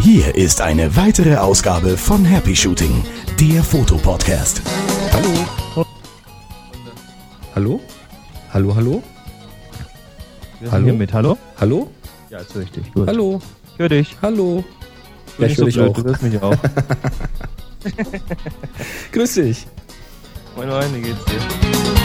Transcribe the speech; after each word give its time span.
Hier 0.00 0.34
ist 0.34 0.60
eine 0.60 0.94
weitere 0.96 1.36
Ausgabe 1.36 1.96
von 1.96 2.24
Happy 2.24 2.54
Shooting, 2.54 3.04
der 3.40 3.62
Fotopodcast. 3.62 4.62
Hallo? 5.12 5.86
Hallo? 7.54 7.80
Hallo, 8.52 8.74
hallo? 8.74 9.02
Wir 10.60 10.70
Hallo? 10.70 10.84
Hier 10.84 10.92
mit 10.94 11.12
Hallo? 11.12 11.36
Hallo? 11.60 11.90
Ja, 12.30 12.40
jetzt 12.40 12.54
höre 12.54 12.62
ich 12.62 12.70
dich. 12.70 12.92
Gut. 12.92 13.08
Hallo? 13.08 13.40
Ich 13.72 13.78
höre 13.78 13.88
dich. 13.88 14.16
Hallo? 14.22 14.64
Du 15.36 15.42
Ja, 15.42 15.48
ich 15.48 15.58
höre 15.58 15.64
so 15.64 15.64
dich 15.66 15.74
blöd, 15.74 15.88
auch. 15.90 15.94
Du 15.94 16.04
hörst 16.04 16.22
mich 16.22 16.42
auch. 16.42 16.56
Grüß 19.12 19.34
dich. 19.34 19.66
moin, 20.56 20.68
moin, 20.68 20.94
wie 20.94 21.00
geht's 21.02 21.24
dir? 21.24 21.95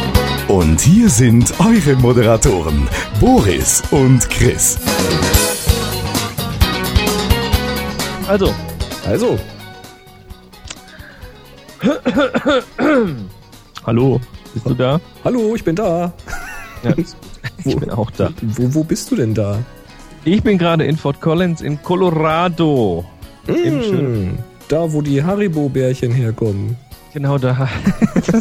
Und 0.52 0.82
hier 0.82 1.10
sind 1.10 1.54
eure 1.60 1.96
Moderatoren, 1.96 2.86
Boris 3.22 3.82
und 3.92 4.30
Chris. 4.30 4.78
Also, 8.28 8.54
Also, 9.06 9.38
hallo. 13.86 14.20
Bist 14.54 14.66
du 14.66 14.74
da? 14.74 15.00
hallo, 15.24 15.56
ich 15.56 15.64
bin 15.64 15.76
da. 15.76 16.12
Ja, 16.84 16.94
ich 17.66 17.76
bin 17.78 17.90
auch 17.90 18.12
da. 18.12 18.30
Wo, 18.42 18.74
wo 18.76 18.84
bist 18.84 19.10
du 19.12 19.16
denn 19.16 19.34
da? 19.34 19.58
Ich 20.26 20.44
bin 20.44 20.58
gerade 20.58 20.84
in 20.86 20.98
Fort 20.98 21.22
Collins 21.22 21.62
in 21.62 21.82
Colorado. 21.82 23.06
Im 23.48 23.80
Mm, 24.32 24.38
da, 24.68 24.92
wo 24.92 25.02
die 25.02 25.24
Haribo-Bärchen 25.24 26.12
herkommen. 26.12 26.76
Genau 27.14 27.38
da. 27.38 27.68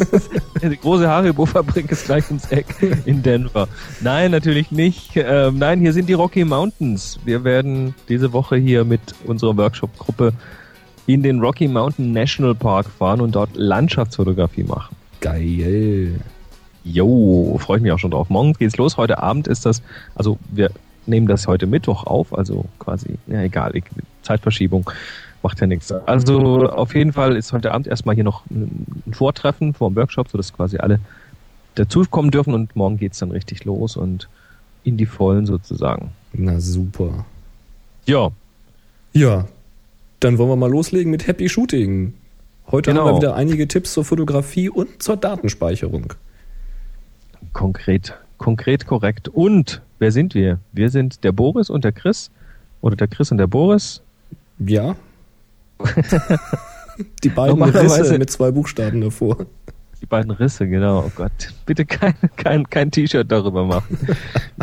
Die 0.61 0.77
große 0.77 1.07
Haribo-Fabrik 1.07 1.91
ist 1.91 2.05
gleich 2.05 2.25
ums 2.27 2.45
Eck 2.51 2.67
in 3.05 3.21
Denver. 3.21 3.67
Nein, 3.99 4.31
natürlich 4.31 4.71
nicht. 4.71 5.11
Ähm, 5.15 5.57
nein, 5.57 5.81
hier 5.81 5.91
sind 5.91 6.07
die 6.07 6.13
Rocky 6.13 6.45
Mountains. 6.45 7.19
Wir 7.25 7.43
werden 7.43 7.95
diese 8.07 8.31
Woche 8.31 8.55
hier 8.55 8.85
mit 8.85 9.01
unserer 9.25 9.57
Workshop-Gruppe 9.57 10.33
in 11.07 11.23
den 11.23 11.41
Rocky 11.41 11.67
Mountain 11.67 12.13
National 12.13 12.55
Park 12.55 12.87
fahren 12.87 13.21
und 13.21 13.35
dort 13.35 13.49
Landschaftsfotografie 13.55 14.63
machen. 14.63 14.95
Geil. 15.19 16.19
Jo, 16.83 17.57
freue 17.59 17.77
ich 17.77 17.83
mich 17.83 17.91
auch 17.91 17.99
schon 17.99 18.11
drauf. 18.11 18.29
Morgen 18.29 18.53
geht's 18.53 18.77
los. 18.77 18.97
Heute 18.97 19.21
Abend 19.21 19.47
ist 19.47 19.65
das, 19.65 19.81
also 20.15 20.37
wir 20.49 20.71
nehmen 21.05 21.27
das 21.27 21.47
heute 21.47 21.67
Mittwoch 21.67 22.05
auf, 22.05 22.37
also 22.37 22.65
quasi, 22.79 23.17
ja 23.27 23.41
egal, 23.41 23.73
Zeitverschiebung 24.21 24.89
macht 25.43 25.59
ja 25.61 25.67
nichts. 25.67 25.91
Also 25.91 26.67
auf 26.69 26.93
jeden 26.95 27.13
Fall 27.13 27.35
ist 27.35 27.51
heute 27.53 27.71
Abend 27.73 27.87
erstmal 27.87 28.15
hier 28.15 28.23
noch 28.23 28.43
ein 28.49 28.85
Vortreffen 29.11 29.73
vor 29.73 29.89
dem 29.89 29.95
Workshop, 29.95 30.29
sodass 30.29 30.53
quasi 30.53 30.77
alle 30.77 30.99
dazukommen 31.75 32.31
dürfen 32.31 32.53
und 32.53 32.75
morgen 32.75 32.97
geht's 32.97 33.19
dann 33.19 33.31
richtig 33.31 33.65
los 33.65 33.95
und 33.97 34.27
in 34.83 34.97
die 34.97 35.05
Vollen 35.05 35.45
sozusagen. 35.45 36.11
Na 36.33 36.59
super. 36.59 37.25
Ja, 38.05 38.29
Ja, 39.13 39.45
dann 40.19 40.37
wollen 40.37 40.49
wir 40.49 40.55
mal 40.55 40.69
loslegen 40.71 41.11
mit 41.11 41.27
Happy 41.27 41.49
Shooting. 41.49 42.13
Heute 42.71 42.91
Genau. 42.91 43.05
haben 43.05 43.13
wir 43.15 43.17
wieder 43.17 43.35
einige 43.35 43.67
Tipps 43.67 43.93
zur 43.93 44.05
Fotografie 44.05 44.69
und 44.69 45.01
zur 45.03 45.17
Datenspeicherung. 45.17 46.13
konkret, 47.53 48.13
konkret 48.37 48.85
korrekt. 48.87 49.27
Und 49.27 49.81
wer 49.99 50.11
sind 50.11 50.33
wir? 50.35 50.59
Wir 50.71 50.89
sind 50.89 51.23
der 51.23 51.31
Boris 51.31 51.69
und 51.69 51.83
der 51.83 51.91
Chris. 51.91 52.31
Oder 52.81 52.95
der 52.95 53.07
Chris 53.07 53.31
und 53.31 53.37
der 53.37 53.47
Boris. 53.47 54.01
Ja. 54.59 54.95
Die 57.23 57.29
beiden 57.29 57.57
Normalerweise- 57.59 58.01
Risse 58.01 58.17
mit 58.19 58.29
zwei 58.29 58.51
Buchstaben 58.51 59.01
davor. 59.01 59.37
Die 60.01 60.05
beiden 60.07 60.31
Risse, 60.31 60.67
genau. 60.67 61.03
Oh 61.05 61.11
Gott, 61.15 61.31
bitte 61.65 61.85
kein, 61.85 62.15
kein, 62.35 62.69
kein 62.69 62.89
T-Shirt 62.91 63.31
darüber 63.31 63.65
machen. 63.65 63.97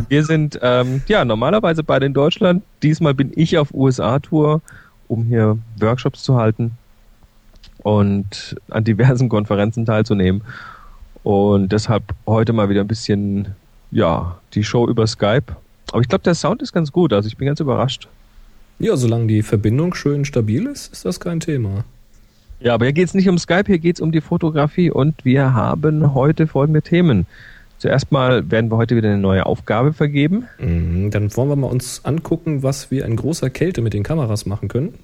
Wir 0.09 0.25
sind 0.25 0.59
ähm, 0.63 1.03
ja 1.07 1.25
normalerweise 1.25 1.85
beide 1.85 2.07
in 2.07 2.15
Deutschland. 2.15 2.63
Diesmal 2.83 3.15
bin 3.15 3.33
ich 3.37 3.57
auf 3.57 3.73
USA-Tour, 3.73 4.61
um 5.07 5.25
hier 5.25 5.57
Workshops 5.79 6.23
zu 6.25 6.37
halten 6.37 6.73
und 7.85 8.57
an 8.71 8.83
diversen 8.85 9.29
Konferenzen 9.29 9.87
teilzunehmen. 9.87 10.43
Und 11.23 11.71
deshalb 11.71 12.03
heute 12.27 12.53
mal 12.53 12.69
wieder 12.69 12.81
ein 12.81 12.89
bisschen, 12.89 13.55
ja, 13.91 14.39
die 14.55 14.65
Show 14.65 14.89
über 14.89 15.07
Skype. 15.07 15.55
Aber 15.93 16.01
ich 16.01 16.09
glaube, 16.09 16.25
der 16.25 16.35
Sound 16.35 16.63
ist 16.63 16.73
ganz 16.73 16.91
gut. 16.91 17.13
Also 17.13 17.29
ich 17.29 17.37
bin 17.37 17.47
ganz 17.47 17.61
überrascht. 17.61 18.09
Ja, 18.79 18.97
solange 18.97 19.27
die 19.27 19.43
Verbindung 19.43 19.95
schön 19.95 20.25
stabil 20.25 20.67
ist, 20.67 20.93
ist 20.93 21.05
das 21.05 21.19
kein 21.21 21.41
Thema. 21.41 21.85
Ja, 22.61 22.75
aber 22.75 22.87
hier 22.87 22.93
geht's 22.93 23.15
nicht 23.15 23.29
um 23.29 23.39
Skype, 23.39 23.65
hier 23.67 23.79
geht's 23.79 24.01
um 24.01 24.13
die 24.13 24.21
Fotografie 24.21 24.91
und 24.91 25.25
wir 25.25 25.55
haben 25.55 26.15
heute 26.15 26.47
folgende 26.47 26.83
Themen. 26.83 27.27
Zuerst 27.79 28.11
mal 28.11 28.51
werden 28.51 28.71
wir 28.71 28.77
heute 28.77 28.97
wieder 28.97 29.09
eine 29.09 29.19
neue 29.19 29.47
Aufgabe 29.47 29.93
vergeben. 29.93 30.47
Mhm, 30.59 31.11
Dann 31.13 31.37
wollen 31.37 31.49
wir 31.49 31.57
mal 31.57 31.69
uns 31.69 32.05
angucken, 32.05 32.65
was 32.65 32.91
wir 32.91 33.05
in 33.05 33.15
großer 33.15 33.51
Kälte 33.51 33.81
mit 33.83 33.95
den 33.95 34.03
Kameras 34.03 34.47
machen 34.47 34.69
können. 34.69 34.95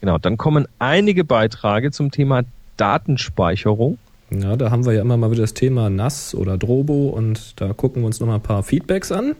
Genau, 0.00 0.18
dann 0.18 0.36
kommen 0.36 0.68
einige 0.78 1.24
Beiträge 1.24 1.90
zum 1.90 2.10
Thema 2.10 2.42
Datenspeicherung. 2.76 3.98
Ja, 4.30 4.56
da 4.56 4.70
haben 4.70 4.86
wir 4.86 4.92
ja 4.92 5.00
immer 5.00 5.16
mal 5.16 5.30
wieder 5.30 5.42
das 5.42 5.54
Thema 5.54 5.90
NAS 5.90 6.34
oder 6.34 6.56
Drobo 6.56 7.08
und 7.08 7.60
da 7.60 7.72
gucken 7.72 8.02
wir 8.02 8.06
uns 8.06 8.20
noch 8.20 8.26
mal 8.26 8.36
ein 8.36 8.40
paar 8.42 8.62
Feedbacks 8.62 9.10
an. 9.12 9.34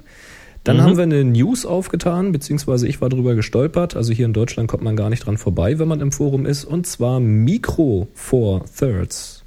Dann 0.64 0.78
Mhm. 0.78 0.80
haben 0.82 0.96
wir 0.96 1.02
eine 1.04 1.24
News 1.24 1.66
aufgetan, 1.66 2.32
beziehungsweise 2.32 2.88
ich 2.88 3.00
war 3.00 3.10
drüber 3.10 3.34
gestolpert. 3.34 3.96
Also 3.96 4.12
hier 4.12 4.24
in 4.26 4.32
Deutschland 4.32 4.68
kommt 4.68 4.82
man 4.82 4.96
gar 4.96 5.10
nicht 5.10 5.26
dran 5.26 5.36
vorbei, 5.38 5.78
wenn 5.78 5.88
man 5.88 6.00
im 6.00 6.10
Forum 6.10 6.46
ist. 6.46 6.64
Und 6.64 6.86
zwar 6.86 7.20
Micro 7.20 8.08
Four 8.14 8.64
Thirds. 8.78 9.42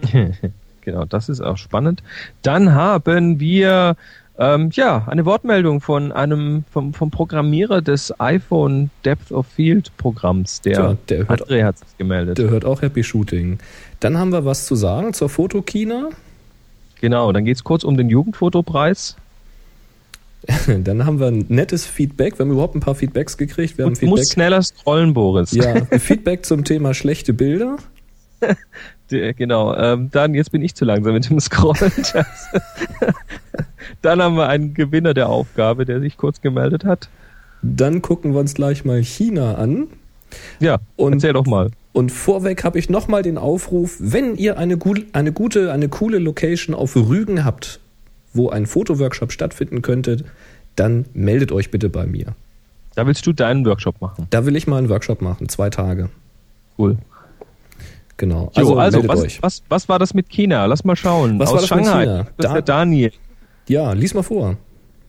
genau, 0.82 1.04
das 1.04 1.28
ist 1.28 1.40
auch 1.40 1.56
spannend. 1.56 2.02
Dann 2.42 2.72
haben 2.72 3.40
wir 3.40 3.96
ähm, 4.38 4.70
ja 4.72 5.06
eine 5.08 5.26
Wortmeldung 5.26 5.80
von 5.80 6.12
einem 6.12 6.64
vom, 6.70 6.94
vom 6.94 7.10
Programmierer 7.10 7.82
des 7.82 8.14
iPhone 8.20 8.90
Depth 9.04 9.32
of 9.32 9.46
Field 9.46 9.90
Programms. 9.98 10.60
Der, 10.62 10.74
Tja, 10.74 10.96
der 11.08 11.28
hört- 11.28 11.42
André 11.50 11.64
hat 11.64 11.78
sich 11.78 11.98
gemeldet. 11.98 12.38
Der 12.38 12.48
hört 12.48 12.64
auch 12.64 12.80
Happy 12.80 13.02
Shooting. 13.04 13.58
Dann 13.98 14.16
haben 14.16 14.32
wir 14.32 14.44
was 14.44 14.66
zu 14.66 14.76
sagen 14.76 15.12
zur 15.12 15.28
Fotokina. 15.28 16.08
Genau, 17.00 17.32
dann 17.32 17.44
geht's 17.44 17.64
kurz 17.64 17.82
um 17.84 17.96
den 17.96 18.08
Jugendfotopreis. 18.08 19.16
Dann 20.84 21.04
haben 21.04 21.20
wir 21.20 21.26
ein 21.26 21.44
nettes 21.48 21.86
Feedback. 21.86 22.38
Wir 22.38 22.44
haben 22.44 22.52
überhaupt 22.52 22.74
ein 22.74 22.80
paar 22.80 22.94
Feedbacks 22.94 23.36
gekriegt. 23.36 23.78
Wir 23.78 23.94
Feedback, 23.94 24.26
schneller 24.26 24.62
scrollen, 24.62 25.12
Boris. 25.12 25.52
ja, 25.52 25.84
Feedback 25.98 26.46
zum 26.46 26.64
Thema 26.64 26.94
schlechte 26.94 27.32
Bilder. 27.32 27.76
Genau, 29.08 29.74
ähm, 29.74 30.08
dann 30.12 30.34
jetzt 30.34 30.52
bin 30.52 30.62
ich 30.62 30.74
zu 30.74 30.84
langsam 30.84 31.12
mit 31.12 31.28
dem 31.28 31.40
Scrollen. 31.40 31.92
dann 34.02 34.22
haben 34.22 34.36
wir 34.36 34.48
einen 34.48 34.72
Gewinner 34.72 35.14
der 35.14 35.28
Aufgabe, 35.28 35.84
der 35.84 36.00
sich 36.00 36.16
kurz 36.16 36.40
gemeldet 36.40 36.84
hat. 36.84 37.08
Dann 37.62 38.00
gucken 38.02 38.32
wir 38.32 38.40
uns 38.40 38.54
gleich 38.54 38.84
mal 38.84 39.02
China 39.02 39.56
an. 39.56 39.88
Ja, 40.58 40.78
Und- 40.96 41.14
erzähl 41.14 41.32
doch 41.32 41.46
mal. 41.46 41.70
Und 41.92 42.12
vorweg 42.12 42.62
habe 42.62 42.78
ich 42.78 42.88
nochmal 42.88 43.22
den 43.22 43.36
Aufruf, 43.36 43.96
wenn 43.98 44.36
ihr 44.36 44.58
eine, 44.58 44.78
eine 45.12 45.32
gute, 45.32 45.72
eine 45.72 45.88
coole 45.88 46.18
Location 46.20 46.72
auf 46.72 46.94
Rügen 46.94 47.44
habt, 47.44 47.80
wo 48.32 48.50
ein 48.50 48.66
Fotoworkshop 48.66 49.32
stattfinden 49.32 49.82
könnte, 49.82 50.24
dann 50.76 51.06
meldet 51.14 51.52
euch 51.52 51.70
bitte 51.70 51.88
bei 51.88 52.06
mir. 52.06 52.34
Da 52.94 53.06
willst 53.06 53.26
du 53.26 53.32
deinen 53.32 53.64
Workshop 53.66 54.00
machen. 54.00 54.26
Da 54.30 54.46
will 54.46 54.56
ich 54.56 54.66
mal 54.66 54.78
einen 54.78 54.88
Workshop 54.88 55.22
machen, 55.22 55.48
zwei 55.48 55.70
Tage. 55.70 56.10
Cool. 56.78 56.98
Genau. 58.16 58.50
Also, 58.54 58.76
Also, 58.76 58.78
also 58.78 58.98
meldet 58.98 59.10
was, 59.16 59.22
euch. 59.24 59.42
was, 59.42 59.62
was 59.68 59.88
war 59.88 59.98
das 59.98 60.12
mit 60.14 60.28
China? 60.28 60.66
Lass 60.66 60.84
mal 60.84 60.96
schauen. 60.96 61.38
Was 61.38 61.48
Aus 61.48 61.54
war 61.54 61.60
das 61.62 61.70
mit 61.70 61.84
Shanghai. 61.86 62.04
China? 62.04 62.26
Das 62.36 62.46
Da- 62.46 62.52
der 62.54 62.62
Daniel. 62.62 63.12
Ja, 63.68 63.92
lies 63.92 64.14
mal 64.14 64.22
vor. 64.22 64.56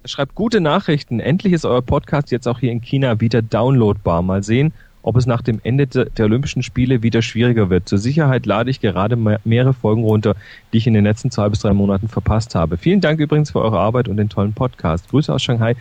Schreibt 0.06 0.34
gute 0.36 0.62
Nachrichten. 0.62 1.20
Endlich 1.20 1.54
ist 1.54 1.66
euer 1.66 1.82
Podcast 1.82 2.32
jetzt 2.32 2.48
auch 2.48 2.60
hier 2.60 2.72
in 2.72 2.82
China 2.82 3.20
wieder 3.20 3.42
downloadbar. 3.42 4.22
Mal 4.22 4.44
sehen, 4.44 4.74
ob 5.04 5.16
es 5.18 5.26
nach 5.26 5.42
dem 5.42 5.60
Ende 5.64 5.88
de- 5.88 6.10
der 6.10 6.26
Olympischen 6.26 6.64
Spiele 6.64 7.02
wieder 7.04 7.22
schwieriger 7.22 7.70
wird. 7.70 7.90
Zur 7.90 7.98
Sicherheit 7.98 8.46
lade 8.46 8.70
ich 8.70 8.80
gerade 8.82 9.16
me- 9.16 9.40
mehrere 9.44 9.74
Folgen 9.74 10.04
runter, 10.04 10.36
die 10.74 10.78
ich 10.78 10.88
in 10.88 10.94
den 10.94 11.04
letzten 11.04 11.32
zwei 11.32 11.50
bis 11.50 11.60
drei 11.60 11.74
Monaten 11.74 12.08
verpasst 12.08 12.56
habe. 12.56 12.78
Vielen 12.78 13.02
Dank 13.02 13.20
übrigens 13.20 13.52
für 13.52 13.62
eure 13.62 13.80
Arbeit 13.80 14.08
und 14.08 14.18
den 14.18 14.30
tollen 14.30 14.54
Podcast. 14.54 15.10
Grüße 15.10 15.34
aus 15.34 15.42
Shanghai. 15.42 15.76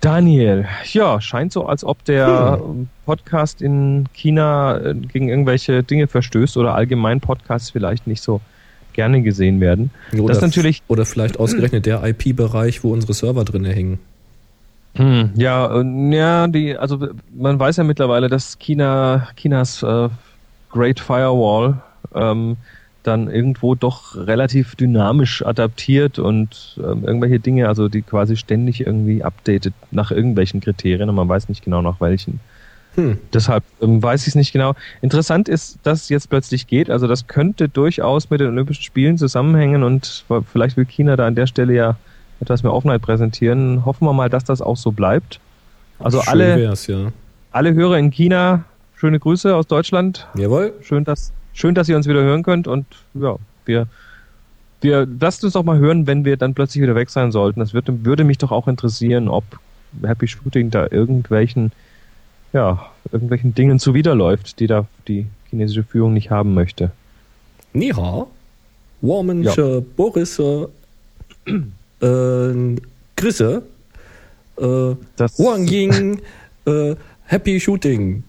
Daniel, 0.00 0.66
ja, 0.92 1.18
scheint 1.20 1.52
so, 1.52 1.64
als 1.66 1.82
ob 1.82 2.04
der 2.04 2.60
ähm, 2.62 2.88
Podcast 3.06 3.62
in 3.62 4.04
China 4.12 4.76
äh, 4.78 4.94
gegen 4.94 5.30
irgendwelche 5.30 5.82
Dinge 5.82 6.08
verstößt 6.08 6.58
oder 6.58 6.74
allgemein 6.74 7.20
Podcasts 7.20 7.70
vielleicht 7.70 8.06
nicht 8.06 8.22
so 8.22 8.42
gerne 8.92 9.22
gesehen 9.22 9.60
werden. 9.60 9.90
Oder, 10.12 10.34
Das 10.34 10.42
natürlich- 10.42 10.82
oder 10.88 11.06
vielleicht 11.06 11.38
ausgerechnet 11.40 11.86
der 11.86 12.04
IP-Bereich, 12.04 12.84
wo 12.84 12.92
unsere 12.92 13.14
Server 13.14 13.44
drinne 13.44 13.70
hängen. 13.72 13.98
Hm, 14.96 15.30
ja, 15.34 15.82
ja, 15.82 16.46
die, 16.46 16.76
also 16.76 17.08
man 17.34 17.58
weiß 17.58 17.78
ja 17.78 17.84
mittlerweile, 17.84 18.28
dass 18.28 18.58
China, 18.58 19.28
Chinas 19.36 19.82
äh, 19.82 20.08
Great 20.70 21.00
Firewall 21.00 21.82
ähm, 22.14 22.56
dann 23.02 23.28
irgendwo 23.28 23.74
doch 23.74 24.16
relativ 24.16 24.76
dynamisch 24.76 25.44
adaptiert 25.44 26.18
und 26.18 26.78
ähm, 26.78 27.04
irgendwelche 27.04 27.38
Dinge, 27.40 27.68
also 27.68 27.88
die 27.88 28.02
quasi 28.02 28.36
ständig 28.36 28.86
irgendwie 28.86 29.22
updatet 29.22 29.74
nach 29.90 30.10
irgendwelchen 30.10 30.60
Kriterien 30.60 31.08
und 31.08 31.16
man 31.16 31.28
weiß 31.28 31.48
nicht 31.48 31.64
genau 31.64 31.82
nach 31.82 32.00
welchen. 32.00 32.40
Hm. 32.94 33.18
Deshalb 33.32 33.64
ähm, 33.82 34.02
weiß 34.02 34.22
ich 34.22 34.28
es 34.28 34.34
nicht 34.36 34.52
genau. 34.52 34.74
Interessant 35.02 35.48
ist, 35.48 35.78
dass 35.82 36.02
es 36.02 36.08
jetzt 36.08 36.30
plötzlich 36.30 36.66
geht. 36.66 36.88
Also 36.88 37.08
das 37.08 37.26
könnte 37.26 37.68
durchaus 37.68 38.30
mit 38.30 38.40
den 38.40 38.48
Olympischen 38.48 38.84
Spielen 38.84 39.18
zusammenhängen 39.18 39.82
und 39.82 40.24
vielleicht 40.52 40.76
will 40.76 40.84
China 40.84 41.16
da 41.16 41.26
an 41.26 41.34
der 41.34 41.48
Stelle 41.48 41.74
ja 41.74 41.96
etwas 42.40 42.62
mehr 42.62 42.72
Offenheit 42.72 43.02
präsentieren. 43.02 43.84
Hoffen 43.84 44.06
wir 44.06 44.12
mal, 44.12 44.28
dass 44.28 44.44
das 44.44 44.60
auch 44.60 44.76
so 44.76 44.92
bleibt. 44.92 45.40
Also 45.98 46.20
Schön 46.20 46.30
alle, 46.30 46.56
wär's, 46.56 46.86
ja. 46.86 47.12
alle 47.52 47.74
Hörer 47.74 47.98
in 47.98 48.10
China, 48.10 48.64
schöne 48.96 49.18
Grüße 49.18 49.54
aus 49.54 49.66
Deutschland. 49.66 50.26
Jawohl. 50.34 50.72
Schön, 50.82 51.04
dass, 51.04 51.32
schön, 51.52 51.74
dass 51.74 51.88
ihr 51.88 51.96
uns 51.96 52.08
wieder 52.08 52.22
hören 52.22 52.42
könnt 52.42 52.66
und 52.66 52.86
ja, 53.14 53.36
wir, 53.64 53.86
wir 54.80 55.06
lasst 55.20 55.44
uns 55.44 55.54
doch 55.54 55.62
mal 55.62 55.78
hören, 55.78 56.06
wenn 56.06 56.24
wir 56.24 56.36
dann 56.36 56.54
plötzlich 56.54 56.82
wieder 56.82 56.94
weg 56.94 57.10
sein 57.10 57.32
sollten. 57.32 57.60
Das 57.60 57.72
würde, 57.74 58.04
würde 58.04 58.24
mich 58.24 58.38
doch 58.38 58.50
auch 58.50 58.68
interessieren, 58.68 59.28
ob 59.28 59.44
Happy 60.02 60.26
Shooting 60.26 60.70
da 60.70 60.88
irgendwelchen, 60.90 61.72
ja, 62.52 62.86
irgendwelchen 63.12 63.54
Dingen 63.54 63.78
zuwiderläuft, 63.78 64.58
die 64.60 64.66
da 64.66 64.86
die 65.06 65.26
chinesische 65.48 65.84
Führung 65.84 66.12
nicht 66.12 66.30
haben 66.30 66.54
möchte. 66.54 66.90
Ni 67.72 67.90
hao. 67.90 68.30
Warmensche 69.00 69.84
Boris 69.96 70.40
äh, 72.00 72.76
Grüße. 73.16 73.62
Äh, 74.58 74.94
Das, 75.16 75.38
Wang 75.38 75.66
Ying, 75.66 76.20
äh, 76.66 76.94
Happy 77.24 77.58
Shooting. 77.58 78.22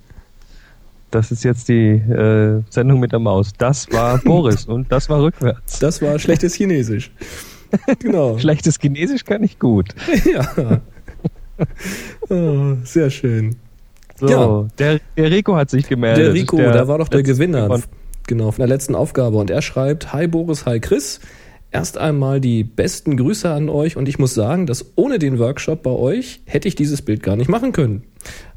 das 1.11 1.31
ist 1.31 1.43
jetzt 1.43 1.67
die 1.69 1.89
äh, 1.91 2.61
Sendung 2.69 2.99
mit 2.99 3.11
der 3.11 3.19
Maus. 3.19 3.51
Das 3.57 3.91
war 3.91 4.17
Boris 4.23 4.65
und 4.65 4.91
das 4.91 5.09
war 5.09 5.21
rückwärts. 5.21 5.79
Das 5.79 6.01
war 6.01 6.17
schlechtes 6.19 6.53
Chinesisch. 6.55 7.11
genau. 7.99 8.37
Schlechtes 8.37 8.79
Chinesisch 8.79 9.23
kann 9.25 9.43
ich 9.43 9.59
gut. 9.59 9.89
ja. 10.31 10.81
Oh, 12.29 12.75
sehr 12.83 13.09
schön. 13.09 13.55
So, 14.17 14.27
Ja. 14.27 14.67
der, 14.77 14.99
der 15.17 15.31
Rico 15.31 15.55
hat 15.55 15.69
sich 15.69 15.87
gemeldet. 15.87 16.25
Der 16.27 16.33
Rico, 16.33 16.57
da 16.57 16.87
war 16.87 16.97
doch 16.97 17.07
der 17.09 17.23
Gewinner. 17.23 17.67
von- 17.67 17.83
Genau, 18.27 18.49
von 18.51 18.57
der 18.59 18.67
letzten 18.67 18.95
Aufgabe. 18.95 19.37
Und 19.37 19.51
er 19.51 19.61
schreibt, 19.61 20.11
Hi 20.11 20.25
Boris, 20.27 20.65
hi 20.65 20.79
Chris. 20.79 21.19
Erst 21.75 21.97
einmal 21.97 22.39
die 22.39 22.63
besten 22.63 23.17
Grüße 23.17 23.51
an 23.51 23.67
euch 23.67 23.97
und 23.97 24.07
ich 24.07 24.17
muss 24.17 24.33
sagen, 24.33 24.65
dass 24.65 24.93
ohne 24.95 25.19
den 25.19 25.39
Workshop 25.39 25.83
bei 25.83 25.91
euch 25.91 26.39
hätte 26.45 26.69
ich 26.69 26.75
dieses 26.75 27.01
Bild 27.01 27.21
gar 27.21 27.35
nicht 27.35 27.49
machen 27.49 27.73
können. 27.73 28.03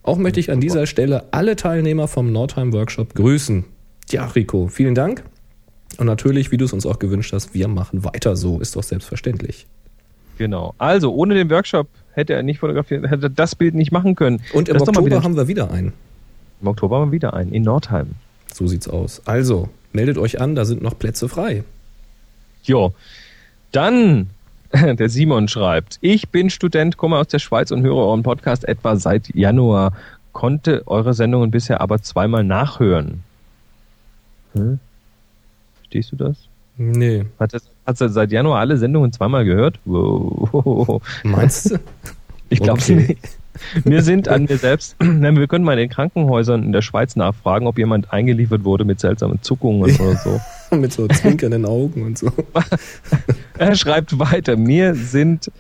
Auch 0.05 0.19
möchte 0.19 0.39
ich 0.39 0.53
an 0.53 0.61
dieser 0.61 0.87
Stelle 0.87 1.25
alle 1.33 1.57
Teilnehmer 1.57 2.07
vom 2.07 2.31
Nordheim 2.31 2.73
Workshop 2.73 3.15
grüßen. 3.15 3.65
Ja, 4.11 4.27
Rico, 4.27 4.69
vielen 4.69 4.95
Dank. 4.95 5.25
Und 5.97 6.07
natürlich, 6.07 6.53
wie 6.53 6.59
du 6.59 6.65
es 6.65 6.73
uns 6.73 6.87
auch 6.87 7.01
gewünscht 7.01 7.33
hast, 7.33 7.55
wir 7.55 7.67
machen 7.67 8.05
weiter 8.05 8.37
so, 8.37 8.61
ist 8.61 8.77
doch 8.77 8.85
selbstverständlich. 8.85 9.67
Genau. 10.39 10.77
Also, 10.79 11.13
ohne 11.13 11.35
den 11.35 11.51
Workshop 11.51 11.89
hätte 12.13 12.35
er 12.35 12.45
nicht 12.45 12.61
fotografiert, 12.61 13.11
hätte 13.11 13.27
er 13.27 13.31
das 13.31 13.57
Bild 13.57 13.75
nicht 13.75 13.91
machen 13.91 14.15
können. 14.15 14.41
Und 14.53 14.69
im 14.69 14.75
Das 14.75 14.87
Oktober 14.87 15.25
haben 15.25 15.35
wir 15.35 15.49
wieder 15.49 15.73
einen. 15.73 15.93
Im 16.63 16.69
Oktober 16.69 17.01
haben 17.01 17.09
wir 17.09 17.17
wieder 17.17 17.35
einen, 17.35 17.53
in 17.53 17.65
Nordheim. 17.65 18.11
So 18.55 18.69
sieht's 18.69 18.87
aus. 18.87 19.23
Also, 19.25 19.71
meldet 19.93 20.19
euch 20.19 20.41
an, 20.41 20.55
da 20.55 20.65
sind 20.65 20.83
noch 20.83 20.97
Plätze 20.97 21.29
frei. 21.29 21.65
Jo. 22.69 22.93
Dann, 23.73 24.29
der 24.73 25.09
Simon 25.09 25.49
schreibt, 25.49 25.99
ich 26.01 26.29
bin 26.29 26.51
Student, 26.51 26.97
komme 26.97 27.17
aus 27.17 27.29
der 27.29 27.39
Schweiz 27.39 27.71
und 27.71 27.83
höre 27.83 27.97
euren 27.97 28.23
Podcast 28.23 28.67
etwa 28.69 28.97
seit 28.97 29.35
Januar, 29.35 29.93
konnte 30.33 30.83
eure 30.87 31.15
Sendungen 31.15 31.51
bisher 31.51 31.81
aber 31.81 32.01
zweimal 32.03 32.45
nachhören. 32.45 33.23
Hm? 34.55 34.79
Verstehst 35.79 36.13
du 36.13 36.17
das? 36.17 36.37
Nee. 36.77 37.25
Hat 37.41 37.55
er, 37.55 37.61
hat 37.87 38.01
er 38.01 38.09
seit 38.09 38.31
Januar 38.31 38.61
alle 38.61 38.77
Sendungen 38.77 39.13
zweimal 39.13 39.45
gehört? 39.45 39.79
Wow. 39.85 41.03
Meinst 41.25 41.71
du? 41.73 41.79
Ich 42.51 42.61
glaube 42.61 42.81
Okay. 42.81 42.95
nicht. 42.95 43.39
Wir 43.85 44.03
sind 44.03 44.27
an 44.27 44.45
mir 44.45 44.57
selbst, 44.57 44.97
wir 45.01 45.47
können 45.49 45.67
mal 45.67 45.73
in 45.75 45.81
den 45.81 45.91
Krankenhäusern 45.91 46.63
in 46.63 46.73
der 46.73 46.81
Schweiz 46.81 47.15
nachfragen, 47.15 47.67
ob 47.67 47.77
jemand 47.77 48.11
eingeliefert 48.11 48.65
wurde 48.65 48.87
mit 48.87 49.01
seltsamen 49.01 49.43
Zuckungen 49.43 49.83
oder 49.83 50.17
so. 50.17 50.41
Mit 50.77 50.93
so 50.93 51.07
zwinkernden 51.09 51.65
Augen 51.67 52.03
und 52.03 52.19
so. 52.19 52.31
Er 53.59 53.75
schreibt 53.75 54.19
weiter, 54.19 54.57
mir 54.57 54.95
sind 54.95 55.51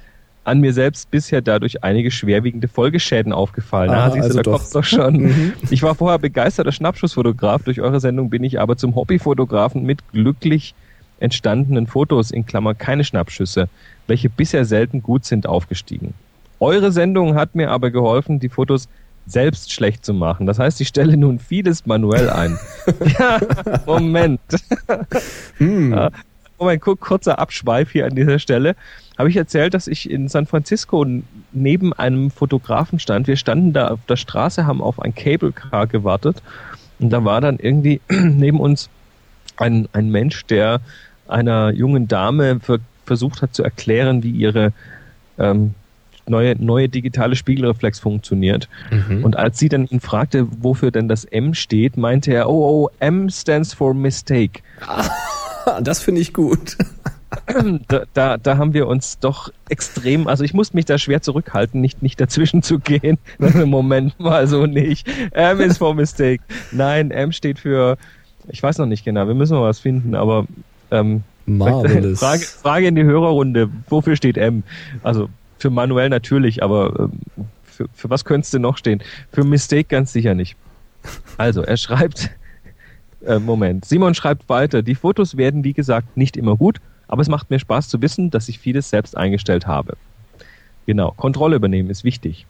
an 0.44 0.60
mir 0.60 0.72
selbst 0.72 1.10
bisher 1.10 1.42
dadurch 1.42 1.84
einige 1.84 2.10
schwerwiegende 2.10 2.68
Folgeschäden 2.68 3.32
aufgefallen. 3.32 3.90
Ah, 3.90 4.06
Ah, 4.06 4.10
siehst 4.10 4.24
also 4.24 4.38
du, 4.38 4.42
da 4.44 4.50
doch. 4.50 4.58
kommt's 4.58 4.70
doch 4.70 4.84
schon. 4.84 5.54
Ich 5.70 5.82
war 5.82 5.94
vorher 5.94 6.18
begeisterter 6.18 6.72
Schnappschussfotograf. 6.72 7.62
Durch 7.64 7.80
eure 7.80 8.00
Sendung 8.00 8.30
bin 8.30 8.44
ich 8.44 8.58
aber 8.60 8.76
zum 8.76 8.94
Hobbyfotografen 8.94 9.84
mit 9.84 9.98
glücklich 10.12 10.74
entstandenen 11.20 11.86
Fotos, 11.86 12.30
in 12.30 12.46
Klammer 12.46 12.74
keine 12.74 13.04
Schnappschüsse, 13.04 13.68
welche 14.06 14.30
bisher 14.30 14.64
selten 14.64 15.02
gut 15.02 15.24
sind, 15.24 15.46
aufgestiegen. 15.46 16.14
Eure 16.60 16.92
Sendung 16.92 17.34
hat 17.34 17.54
mir 17.54 17.70
aber 17.70 17.90
geholfen, 17.90 18.38
die 18.40 18.48
Fotos 18.48 18.88
selbst 19.28 19.72
schlecht 19.72 20.04
zu 20.04 20.14
machen. 20.14 20.46
Das 20.46 20.58
heißt, 20.58 20.80
ich 20.80 20.88
stelle 20.88 21.16
nun 21.16 21.38
vieles 21.38 21.86
manuell 21.86 22.30
ein. 22.30 22.58
ja, 23.18 23.38
Moment. 23.86 24.40
Hm. 25.58 26.10
Moment, 26.58 26.80
kur- 26.82 26.98
kurzer 26.98 27.38
Abschweif 27.38 27.92
hier 27.92 28.06
an 28.06 28.14
dieser 28.14 28.38
Stelle. 28.38 28.74
Habe 29.16 29.28
ich 29.28 29.36
erzählt, 29.36 29.74
dass 29.74 29.86
ich 29.86 30.10
in 30.10 30.28
San 30.28 30.46
Francisco 30.46 31.04
neben 31.52 31.92
einem 31.92 32.30
Fotografen 32.30 32.98
stand. 32.98 33.26
Wir 33.26 33.36
standen 33.36 33.72
da 33.72 33.88
auf 33.88 34.00
der 34.08 34.16
Straße, 34.16 34.66
haben 34.66 34.80
auf 34.80 35.00
ein 35.00 35.14
Cable 35.14 35.52
Car 35.52 35.86
gewartet. 35.86 36.42
Und 36.98 37.10
da 37.10 37.24
war 37.24 37.40
dann 37.40 37.58
irgendwie 37.58 38.00
neben 38.08 38.60
uns 38.60 38.88
ein, 39.56 39.88
ein 39.92 40.10
Mensch, 40.10 40.46
der 40.46 40.80
einer 41.26 41.70
jungen 41.72 42.08
Dame 42.08 42.60
ver 42.60 42.78
versucht 43.06 43.40
hat 43.40 43.54
zu 43.54 43.62
erklären, 43.62 44.22
wie 44.22 44.30
ihre 44.30 44.72
ähm, 45.38 45.74
neue, 46.28 46.56
neue 46.62 46.88
digitale 46.88 47.36
Spiegelreflex 47.36 48.00
funktioniert. 48.00 48.68
Mhm. 48.90 49.24
Und 49.24 49.36
als 49.36 49.58
sie 49.58 49.68
dann 49.68 49.86
ihn 49.86 50.00
fragte, 50.00 50.46
wofür 50.60 50.90
denn 50.90 51.08
das 51.08 51.24
M 51.24 51.54
steht, 51.54 51.96
meinte 51.96 52.32
er, 52.32 52.48
oh, 52.48 52.84
oh, 52.84 52.90
M 53.00 53.30
stands 53.30 53.74
for 53.74 53.94
mistake. 53.94 54.60
das 55.82 56.00
finde 56.00 56.20
ich 56.20 56.32
gut. 56.32 56.76
da, 57.88 58.04
da, 58.14 58.36
da 58.38 58.56
haben 58.56 58.72
wir 58.72 58.86
uns 58.86 59.18
doch 59.18 59.50
extrem, 59.68 60.26
also 60.26 60.44
ich 60.44 60.54
musste 60.54 60.76
mich 60.76 60.86
da 60.86 60.98
schwer 60.98 61.20
zurückhalten, 61.20 61.80
nicht, 61.80 62.02
nicht 62.02 62.20
dazwischen 62.20 62.62
zu 62.62 62.78
gehen. 62.78 63.18
Moment 63.64 64.18
mal 64.18 64.46
so 64.46 64.66
nicht. 64.66 65.08
M 65.32 65.60
is 65.60 65.78
for 65.78 65.94
mistake. 65.94 66.42
Nein, 66.72 67.10
M 67.10 67.32
steht 67.32 67.58
für, 67.58 67.98
ich 68.48 68.62
weiß 68.62 68.78
noch 68.78 68.86
nicht 68.86 69.04
genau, 69.04 69.26
wir 69.26 69.34
müssen 69.34 69.56
mal 69.56 69.64
was 69.64 69.80
finden, 69.80 70.14
aber 70.14 70.46
ähm, 70.90 71.22
Marvelous. 71.46 72.18
Frage, 72.20 72.42
Frage 72.42 72.86
in 72.88 72.94
die 72.94 73.04
Hörerrunde, 73.04 73.68
wofür 73.88 74.16
steht 74.16 74.36
M? 74.36 74.62
Also 75.02 75.28
für 75.58 75.70
manuell 75.70 76.08
natürlich, 76.08 76.62
aber 76.62 76.94
ähm, 76.98 77.46
für, 77.64 77.86
für 77.94 78.10
was 78.10 78.24
könnte 78.24 78.44
es 78.44 78.50
denn 78.50 78.62
noch 78.62 78.76
stehen? 78.76 79.02
Für 79.32 79.44
Mistake 79.44 79.84
ganz 79.84 80.12
sicher 80.12 80.34
nicht. 80.34 80.56
Also, 81.36 81.62
er 81.62 81.76
schreibt, 81.76 82.30
äh, 83.24 83.38
Moment, 83.38 83.84
Simon 83.84 84.14
schreibt 84.14 84.48
weiter, 84.48 84.82
die 84.82 84.94
Fotos 84.94 85.36
werden 85.36 85.64
wie 85.64 85.72
gesagt 85.72 86.16
nicht 86.16 86.36
immer 86.36 86.56
gut, 86.56 86.80
aber 87.06 87.22
es 87.22 87.28
macht 87.28 87.50
mir 87.50 87.58
Spaß 87.58 87.88
zu 87.88 88.02
wissen, 88.02 88.30
dass 88.30 88.48
ich 88.48 88.58
vieles 88.58 88.90
selbst 88.90 89.16
eingestellt 89.16 89.66
habe. 89.66 89.96
Genau, 90.86 91.12
Kontrolle 91.12 91.56
übernehmen 91.56 91.90
ist 91.90 92.04
wichtig. 92.04 92.46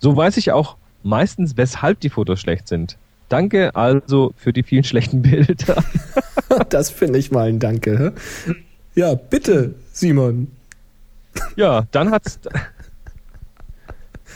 So 0.00 0.16
weiß 0.16 0.36
ich 0.36 0.52
auch 0.52 0.76
meistens, 1.02 1.56
weshalb 1.56 2.00
die 2.00 2.10
Fotos 2.10 2.40
schlecht 2.40 2.68
sind. 2.68 2.96
Danke 3.28 3.76
also 3.76 4.32
für 4.36 4.52
die 4.52 4.62
vielen 4.62 4.84
schlechten 4.84 5.22
Bilder. 5.22 5.84
Das 6.70 6.90
finde 6.90 7.18
ich 7.18 7.30
mal 7.30 7.48
ein 7.48 7.58
Danke. 7.58 8.14
Ja, 8.94 9.14
bitte, 9.14 9.74
Simon. 9.92 10.48
Ja, 11.56 11.86
dann 11.90 12.10
hat's. 12.10 12.38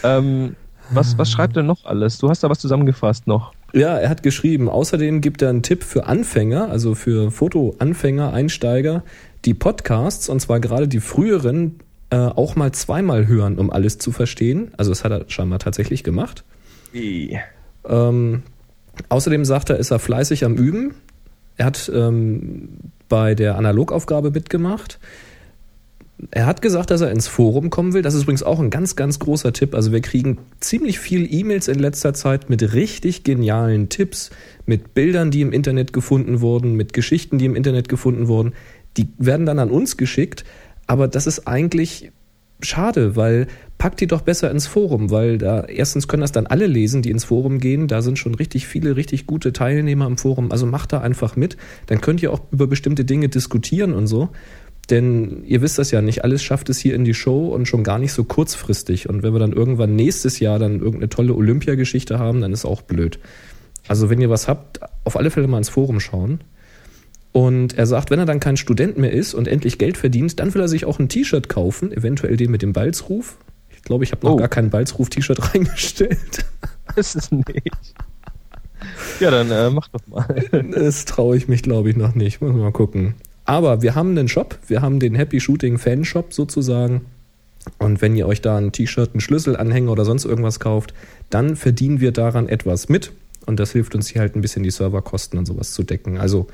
ähm, 0.02 0.56
was, 0.90 1.16
was 1.18 1.30
schreibt 1.30 1.56
er 1.56 1.62
noch 1.62 1.84
alles? 1.84 2.18
Du 2.18 2.28
hast 2.28 2.42
da 2.42 2.50
was 2.50 2.58
zusammengefasst 2.58 3.26
noch. 3.26 3.52
Ja, 3.72 3.96
er 3.96 4.10
hat 4.10 4.22
geschrieben, 4.22 4.68
außerdem 4.68 5.20
gibt 5.22 5.40
er 5.40 5.48
einen 5.48 5.62
Tipp 5.62 5.82
für 5.82 6.06
Anfänger, 6.06 6.70
also 6.70 6.94
für 6.94 7.30
Fotoanfänger, 7.30 8.32
Einsteiger, 8.32 9.02
die 9.46 9.54
Podcasts, 9.54 10.28
und 10.28 10.40
zwar 10.40 10.60
gerade 10.60 10.88
die 10.88 11.00
früheren, 11.00 11.78
äh, 12.10 12.16
auch 12.16 12.54
mal 12.54 12.72
zweimal 12.72 13.26
hören, 13.26 13.58
um 13.58 13.70
alles 13.70 13.96
zu 13.96 14.12
verstehen. 14.12 14.72
Also 14.76 14.90
das 14.90 15.04
hat 15.04 15.12
er 15.12 15.24
scheinbar 15.28 15.58
tatsächlich 15.58 16.04
gemacht. 16.04 16.44
Wie? 16.92 17.38
Ähm, 17.88 18.42
außerdem 19.08 19.46
sagt 19.46 19.70
er, 19.70 19.78
ist 19.78 19.90
er 19.90 19.98
fleißig 19.98 20.44
am 20.44 20.56
Üben. 20.56 20.94
Er 21.56 21.66
hat 21.66 21.90
ähm, 21.94 22.68
bei 23.08 23.34
der 23.34 23.56
Analogaufgabe 23.56 24.30
mitgemacht. 24.30 24.98
Er 26.30 26.46
hat 26.46 26.62
gesagt, 26.62 26.90
dass 26.90 27.00
er 27.00 27.10
ins 27.10 27.26
Forum 27.26 27.70
kommen 27.70 27.94
will. 27.94 28.02
Das 28.02 28.14
ist 28.14 28.22
übrigens 28.22 28.42
auch 28.42 28.60
ein 28.60 28.70
ganz, 28.70 28.94
ganz 28.96 29.18
großer 29.18 29.52
Tipp. 29.52 29.74
Also 29.74 29.92
wir 29.92 30.00
kriegen 30.00 30.38
ziemlich 30.60 30.98
viel 31.00 31.32
E-Mails 31.32 31.68
in 31.68 31.78
letzter 31.78 32.14
Zeit 32.14 32.48
mit 32.48 32.74
richtig 32.74 33.24
genialen 33.24 33.88
Tipps, 33.88 34.30
mit 34.64 34.94
Bildern, 34.94 35.30
die 35.30 35.40
im 35.40 35.52
Internet 35.52 35.92
gefunden 35.92 36.40
wurden, 36.40 36.74
mit 36.76 36.92
Geschichten, 36.92 37.38
die 37.38 37.46
im 37.46 37.56
Internet 37.56 37.88
gefunden 37.88 38.28
wurden. 38.28 38.52
Die 38.96 39.08
werden 39.18 39.46
dann 39.46 39.58
an 39.58 39.70
uns 39.70 39.96
geschickt. 39.96 40.44
Aber 40.86 41.08
das 41.08 41.26
ist 41.26 41.48
eigentlich 41.48 42.12
schade, 42.60 43.16
weil 43.16 43.48
packt 43.78 44.00
die 44.00 44.06
doch 44.06 44.20
besser 44.20 44.50
ins 44.50 44.68
Forum, 44.68 45.10
weil 45.10 45.38
da 45.38 45.64
erstens 45.64 46.06
können 46.06 46.20
das 46.20 46.30
dann 46.30 46.46
alle 46.46 46.66
lesen, 46.66 47.02
die 47.02 47.10
ins 47.10 47.24
Forum 47.24 47.58
gehen. 47.58 47.88
Da 47.88 48.00
sind 48.00 48.16
schon 48.16 48.36
richtig 48.36 48.68
viele, 48.68 48.94
richtig 48.94 49.26
gute 49.26 49.52
Teilnehmer 49.52 50.06
im 50.06 50.18
Forum. 50.18 50.52
Also 50.52 50.66
macht 50.66 50.92
da 50.92 51.00
einfach 51.00 51.34
mit. 51.34 51.56
Dann 51.86 52.00
könnt 52.00 52.22
ihr 52.22 52.32
auch 52.32 52.40
über 52.52 52.68
bestimmte 52.68 53.04
Dinge 53.04 53.28
diskutieren 53.28 53.92
und 53.92 54.06
so. 54.06 54.28
Denn 54.90 55.44
ihr 55.44 55.62
wisst 55.62 55.78
das 55.78 55.90
ja 55.90 56.02
nicht, 56.02 56.24
alles 56.24 56.42
schafft 56.42 56.68
es 56.68 56.78
hier 56.78 56.94
in 56.94 57.04
die 57.04 57.14
Show 57.14 57.48
und 57.48 57.66
schon 57.68 57.84
gar 57.84 57.98
nicht 57.98 58.12
so 58.12 58.24
kurzfristig. 58.24 59.08
Und 59.08 59.22
wenn 59.22 59.32
wir 59.32 59.38
dann 59.38 59.52
irgendwann 59.52 59.94
nächstes 59.96 60.40
Jahr 60.40 60.58
dann 60.58 60.80
irgendeine 60.80 61.08
tolle 61.08 61.34
Olympiageschichte 61.34 62.18
haben, 62.18 62.40
dann 62.40 62.52
ist 62.52 62.64
auch 62.64 62.82
blöd. 62.82 63.18
Also 63.88 64.10
wenn 64.10 64.20
ihr 64.20 64.28
was 64.30 64.48
habt, 64.48 64.80
auf 65.04 65.16
alle 65.16 65.30
Fälle 65.30 65.46
mal 65.48 65.58
ins 65.58 65.68
Forum 65.68 66.00
schauen. 66.00 66.40
Und 67.30 67.78
er 67.78 67.86
sagt, 67.86 68.10
wenn 68.10 68.18
er 68.18 68.26
dann 68.26 68.40
kein 68.40 68.56
Student 68.58 68.98
mehr 68.98 69.12
ist 69.12 69.32
und 69.34 69.48
endlich 69.48 69.78
Geld 69.78 69.96
verdient, 69.96 70.38
dann 70.38 70.52
will 70.52 70.60
er 70.60 70.68
sich 70.68 70.84
auch 70.84 70.98
ein 70.98 71.08
T-Shirt 71.08 71.48
kaufen, 71.48 71.90
eventuell 71.92 72.36
den 72.36 72.50
mit 72.50 72.60
dem 72.60 72.72
Balzruf. 72.74 73.38
Ich 73.70 73.82
glaube, 73.82 74.04
ich 74.04 74.12
habe 74.12 74.26
noch 74.26 74.34
Oh. 74.34 74.36
gar 74.36 74.48
kein 74.48 74.68
Balzruf-T-Shirt 74.68 75.38
reingestellt. 75.54 76.44
Das 76.94 77.14
ist 77.14 77.32
nicht. 77.32 77.72
Ja, 79.20 79.30
dann 79.30 79.50
äh, 79.50 79.70
mach 79.70 79.88
doch 79.88 80.06
mal. 80.08 80.44
Das 80.74 81.04
traue 81.06 81.36
ich 81.36 81.48
mich, 81.48 81.62
glaube 81.62 81.88
ich, 81.88 81.96
noch 81.96 82.14
nicht. 82.14 82.42
Muss 82.42 82.52
mal 82.52 82.72
gucken. 82.72 83.14
Aber 83.52 83.82
wir 83.82 83.94
haben 83.94 84.12
einen 84.12 84.28
Shop. 84.28 84.58
Wir 84.66 84.80
haben 84.80 84.98
den 84.98 85.14
Happy 85.14 85.38
Shooting 85.38 85.76
Fan 85.76 86.06
Shop 86.06 86.32
sozusagen. 86.32 87.02
Und 87.78 88.00
wenn 88.00 88.16
ihr 88.16 88.26
euch 88.26 88.40
da 88.40 88.56
ein 88.56 88.72
T-Shirt, 88.72 89.10
einen 89.12 89.20
Schlüsselanhänger 89.20 89.92
oder 89.92 90.06
sonst 90.06 90.24
irgendwas 90.24 90.58
kauft, 90.58 90.94
dann 91.28 91.54
verdienen 91.54 92.00
wir 92.00 92.12
daran 92.12 92.48
etwas 92.48 92.88
mit. 92.88 93.12
Und 93.44 93.60
das 93.60 93.72
hilft 93.72 93.94
uns 93.94 94.08
hier 94.08 94.22
halt 94.22 94.36
ein 94.36 94.40
bisschen 94.40 94.62
die 94.62 94.70
Serverkosten 94.70 95.38
und 95.38 95.44
sowas 95.44 95.72
zu 95.72 95.82
decken. 95.82 96.16
Also 96.16 96.46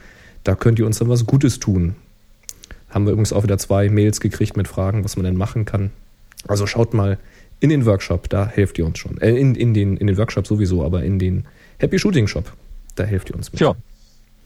da 0.42 0.56
könnt 0.56 0.80
ihr 0.80 0.86
uns 0.86 0.98
dann 0.98 1.08
was 1.08 1.24
Gutes 1.24 1.60
tun. 1.60 1.94
Haben 2.90 3.04
wir 3.04 3.12
übrigens 3.12 3.32
auch 3.32 3.44
wieder 3.44 3.58
zwei 3.58 3.88
Mails 3.88 4.18
gekriegt 4.18 4.56
mit 4.56 4.66
Fragen, 4.66 5.04
was 5.04 5.16
man 5.16 5.24
denn 5.24 5.36
machen 5.36 5.66
kann. 5.66 5.92
Also 6.48 6.66
schaut 6.66 6.94
mal 6.94 7.16
in 7.60 7.70
den 7.70 7.86
Workshop, 7.86 8.28
da 8.28 8.44
helft 8.44 8.76
ihr 8.76 8.84
uns 8.84 8.98
schon. 8.98 9.20
Äh, 9.20 9.36
in, 9.36 9.54
in, 9.54 9.72
den, 9.72 9.98
in 9.98 10.08
den 10.08 10.18
Workshop 10.18 10.48
sowieso, 10.48 10.84
aber 10.84 11.04
in 11.04 11.20
den 11.20 11.44
Happy 11.78 11.96
Shooting 11.96 12.26
Shop, 12.26 12.52
da 12.96 13.04
helft 13.04 13.30
ihr 13.30 13.36
uns 13.36 13.52
mit. 13.52 13.58
Tja. 13.58 13.76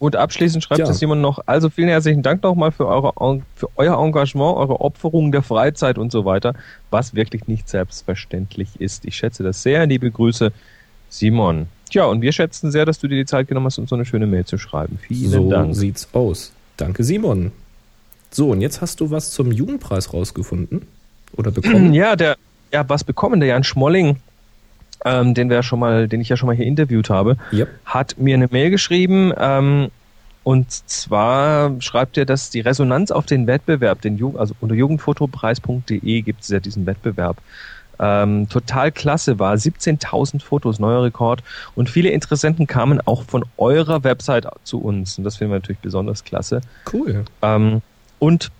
Und 0.02 0.16
abschließend 0.16 0.64
schreibt 0.64 0.80
es 0.80 1.00
jemand 1.00 1.22
noch, 1.22 1.38
also 1.46 1.70
vielen 1.70 1.86
herzlichen 1.86 2.24
Dank 2.24 2.42
nochmal 2.42 2.72
für, 2.72 2.88
eure, 2.88 3.12
für 3.54 3.68
euer 3.76 4.04
Engagement, 4.04 4.56
eure 4.56 4.80
Opferung 4.80 5.30
der 5.30 5.42
Freizeit 5.42 5.96
und 5.96 6.10
so 6.10 6.24
weiter, 6.24 6.56
was 6.90 7.14
wirklich 7.14 7.46
nicht 7.46 7.68
selbstverständlich 7.68 8.80
ist. 8.80 9.04
Ich 9.04 9.14
schätze 9.14 9.44
das 9.44 9.62
sehr. 9.62 9.86
Liebe 9.86 10.10
Grüße, 10.10 10.50
Simon. 11.08 11.68
Tja, 11.88 12.06
und 12.06 12.20
wir 12.20 12.32
schätzen 12.32 12.72
sehr, 12.72 12.84
dass 12.84 12.98
du 12.98 13.06
dir 13.06 13.14
die 13.14 13.26
Zeit 13.26 13.46
genommen 13.46 13.66
hast, 13.66 13.78
uns 13.78 13.90
so 13.90 13.94
eine 13.94 14.04
schöne 14.04 14.26
Mail 14.26 14.44
zu 14.44 14.58
schreiben. 14.58 14.98
Vielen 15.00 15.30
so 15.30 15.48
Dank. 15.48 15.76
sieht's 15.76 16.08
aus. 16.12 16.50
Danke, 16.76 17.04
Simon. 17.04 17.52
So, 18.32 18.50
und 18.50 18.60
jetzt 18.60 18.80
hast 18.80 18.98
du 18.98 19.12
was 19.12 19.30
zum 19.30 19.52
Jugendpreis 19.52 20.12
rausgefunden 20.12 20.82
oder 21.36 21.52
bekommen. 21.52 21.94
Ja, 21.94 22.16
der, 22.16 22.36
ja, 22.72 22.88
was 22.88 23.04
bekommen? 23.04 23.38
Der 23.38 23.50
Jan 23.50 23.62
Schmolling, 23.62 24.16
ähm, 25.04 25.34
den 25.34 25.48
wir 25.48 25.56
ja 25.56 25.62
schon 25.62 25.78
mal, 25.80 26.08
den 26.08 26.20
ich 26.20 26.28
ja 26.28 26.36
schon 26.36 26.46
mal 26.46 26.56
hier 26.56 26.66
interviewt 26.66 27.10
habe, 27.10 27.36
Ja. 27.50 27.66
hat 27.84 28.18
mir 28.18 28.34
eine 28.34 28.48
Mail 28.50 28.70
geschrieben. 28.70 29.32
Ähm, 29.38 29.90
und 30.44 30.70
zwar 30.72 31.80
schreibt 31.80 32.18
er, 32.18 32.24
dass 32.26 32.50
die 32.50 32.60
Resonanz 32.60 33.10
auf 33.10 33.26
den 33.26 33.46
Wettbewerb, 33.46 34.00
den 34.02 34.16
Ju 34.16 34.36
also 34.36 34.54
unter 34.60 34.74
jugendfotopreis.de 34.74 36.22
gibt 36.22 36.42
es 36.42 36.48
ja 36.48 36.60
diesen 36.60 36.84
Wettbewerb, 36.86 37.36
ähm, 38.00 38.48
total 38.48 38.90
klasse 38.90 39.38
war. 39.38 39.54
17.000 39.54 40.42
Fotos, 40.42 40.80
neuer 40.80 41.04
Rekord. 41.04 41.44
Und 41.76 41.88
viele 41.88 42.08
Interessenten 42.10 42.66
kamen 42.66 43.00
auch 43.04 43.22
von 43.22 43.44
eurer 43.56 44.02
Website 44.02 44.46
zu 44.64 44.80
uns. 44.80 45.18
Und 45.18 45.24
das 45.24 45.36
finden 45.36 45.52
wir 45.52 45.58
natürlich 45.60 45.80
besonders 45.80 46.24
klasse. 46.24 46.60
Cool. 46.92 47.24
Ähm, 47.42 47.80
und 48.18 48.50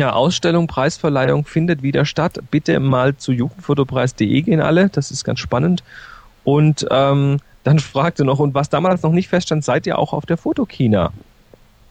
ja, 0.00 0.12
Ausstellung, 0.14 0.66
Preisverleihung 0.66 1.44
findet 1.44 1.82
wieder 1.82 2.04
statt. 2.04 2.40
Bitte 2.50 2.80
mal 2.80 3.16
zu 3.16 3.32
jugendfotopreis.de 3.32 4.42
gehen 4.42 4.60
alle, 4.60 4.88
das 4.88 5.10
ist 5.10 5.24
ganz 5.24 5.38
spannend. 5.38 5.84
Und 6.42 6.86
ähm, 6.90 7.38
dann 7.64 7.78
fragte 7.78 8.24
noch, 8.24 8.38
und 8.38 8.54
was 8.54 8.68
damals 8.70 9.02
noch 9.02 9.12
nicht 9.12 9.28
feststand, 9.28 9.64
seid 9.64 9.86
ihr 9.86 9.98
auch 9.98 10.12
auf 10.12 10.26
der 10.26 10.36
Fotokina? 10.36 11.12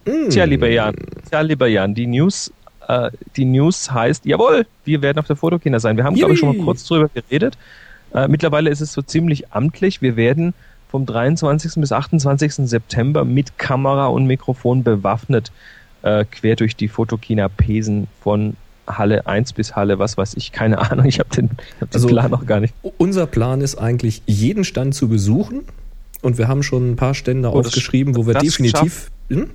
Mm. 0.06 0.30
Tja, 0.30 0.46
lieber 0.46 0.70
Jan, 0.70 0.96
tja, 1.30 1.42
lieber 1.42 1.68
Jan, 1.68 1.94
die 1.94 2.08
News, 2.08 2.52
äh, 2.88 3.12
die 3.36 3.46
News 3.46 3.92
heißt, 3.92 4.26
jawohl, 4.26 4.66
wir 4.86 5.02
werden 5.02 5.20
auf 5.20 5.28
der 5.28 5.36
Fotokina 5.36 5.80
sein. 5.80 5.96
Wir 5.96 6.04
haben, 6.04 6.16
glaube 6.16 6.34
ich, 6.34 6.40
schon 6.40 6.58
mal 6.58 6.66
kurz 6.66 6.84
drüber 6.86 7.10
geredet. 7.14 7.58
Äh, 8.14 8.28
mittlerweile 8.28 8.72
ist 8.72 8.82
es 8.82 8.92
so 8.92 9.02
ziemlich 9.04 9.52
amtlich. 9.52 10.02
Wir 10.02 10.16
werden 10.16 10.56
vom 10.90 11.06
23. 11.06 11.74
bis 11.76 11.92
28. 11.92 12.68
September 12.68 13.24
mit 13.24 13.60
Kamera 13.60 14.08
und 14.08 14.26
Mikrofon 14.26 14.84
bewaffnet 14.84 15.52
äh, 16.04 16.26
quer 16.26 16.56
durch 16.56 16.76
die 16.76 16.88
Fotokina 16.88 17.48
pesen 17.50 18.08
von 18.22 18.56
Halle 18.88 19.28
1 19.28 19.54
bis 19.54 19.76
Halle, 19.76 20.00
was 20.00 20.18
weiß 20.18 20.34
ich, 20.38 20.52
keine 20.52 20.80
Ahnung, 20.92 21.06
ich 21.06 21.20
habe 21.20 21.30
den, 21.36 21.50
hab 21.80 21.92
den 21.92 21.96
Also- 21.96 22.08
Plan 22.08 22.32
noch 22.32 22.46
gar 22.46 22.60
nicht. 22.60 22.74
Unser 22.98 23.28
Plan 23.28 23.62
ist 23.62 23.76
eigentlich, 23.76 24.22
jeden 24.26 24.64
Stand 24.64 24.96
zu 24.96 25.08
besuchen. 25.10 25.62
Und 26.22 26.38
wir 26.38 26.48
haben 26.50 26.64
schon 26.64 26.92
ein 26.92 26.96
paar 26.98 27.14
Stände 27.14 27.50
Oh, 27.50 27.58
das- 27.60 27.68
aufgeschrieben, 27.68 28.16
wo 28.18 28.26
wir 28.28 28.34
das 28.34 28.44
definitiv. 28.44 29.10
Hm? 29.30 29.50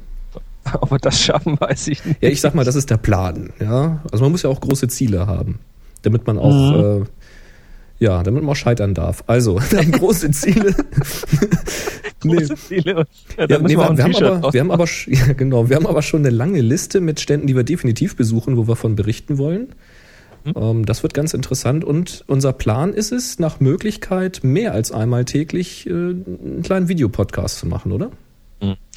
Ob 0.81 0.91
wir 0.93 0.99
das 0.99 1.21
schaffen, 1.21 1.61
weiß 1.61 1.89
ich 1.89 2.03
nicht. 2.07 2.23
Ja, 2.23 2.31
ich 2.31 2.41
sag 2.41 2.55
mal, 2.55 2.65
das 2.65 2.75
ist 2.75 2.89
der 2.89 2.97
Plan. 2.97 3.51
Ja? 3.61 4.01
Also 4.11 4.25
man 4.25 4.33
muss 4.33 4.43
ja 4.45 4.51
auch 4.51 4.61
große 4.63 4.89
Ziele 4.89 5.27
haben, 5.27 5.59
damit 6.03 6.27
man 6.27 6.39
auch, 6.39 6.53
Mhm. 6.73 7.03
äh, 7.03 7.07
ja, 8.05 8.23
damit 8.23 8.43
man 8.43 8.53
auch 8.53 8.57
scheitern 8.57 8.95
darf. 8.95 9.25
Also, 9.27 9.59
wir 9.71 9.79
haben 9.79 9.93
große 9.93 10.31
Ziele. 10.31 10.75
Nee. 12.27 12.37
Große 12.37 12.55
Ziele. 12.57 13.05
Ja, 13.37 13.47
Ja, 13.47 13.59
nee, 13.59 13.77
wir 13.77 13.85
haben 13.85 14.01
aber, 14.01 14.39
draus 14.41 14.55
wir 14.55 14.61
haben 14.61 14.71
aber, 14.71 14.85
sch- 14.85 15.11
ja, 15.29 15.35
genau, 15.35 15.69
wir 15.69 15.77
haben 15.77 15.87
aber 15.87 16.01
schon 16.01 16.21
eine 16.21 16.31
lange 16.31 16.63
Liste 16.63 17.03
mit 17.03 17.21
Ständen, 17.21 17.47
die 17.47 17.55
wir 17.55 17.65
definitiv 17.65 18.17
besuchen, 18.17 18.57
wo 18.57 18.67
wir 18.67 18.77
von 18.77 18.97
berichten 18.97 19.37
wollen. 19.37 19.75
Hm? 20.45 20.55
Ähm, 20.57 20.87
das 20.87 21.03
wird 21.03 21.13
ganz 21.13 21.35
interessant 21.35 21.85
und 21.85 22.25
unser 22.27 22.55
Plan 22.55 22.95
ist 22.95 23.13
es, 23.13 23.39
nach 23.41 23.61
Möglichkeit 23.61 24.41
mehr 24.43 24.73
als 24.73 24.91
einmal 24.91 25.27
täglich 25.27 25.87
äh, 25.87 25.91
einen 25.93 26.63
kleinen 26.65 26.89
Videopodcast 26.89 27.59
zu 27.59 27.67
machen, 27.67 27.93
oder? 27.93 28.11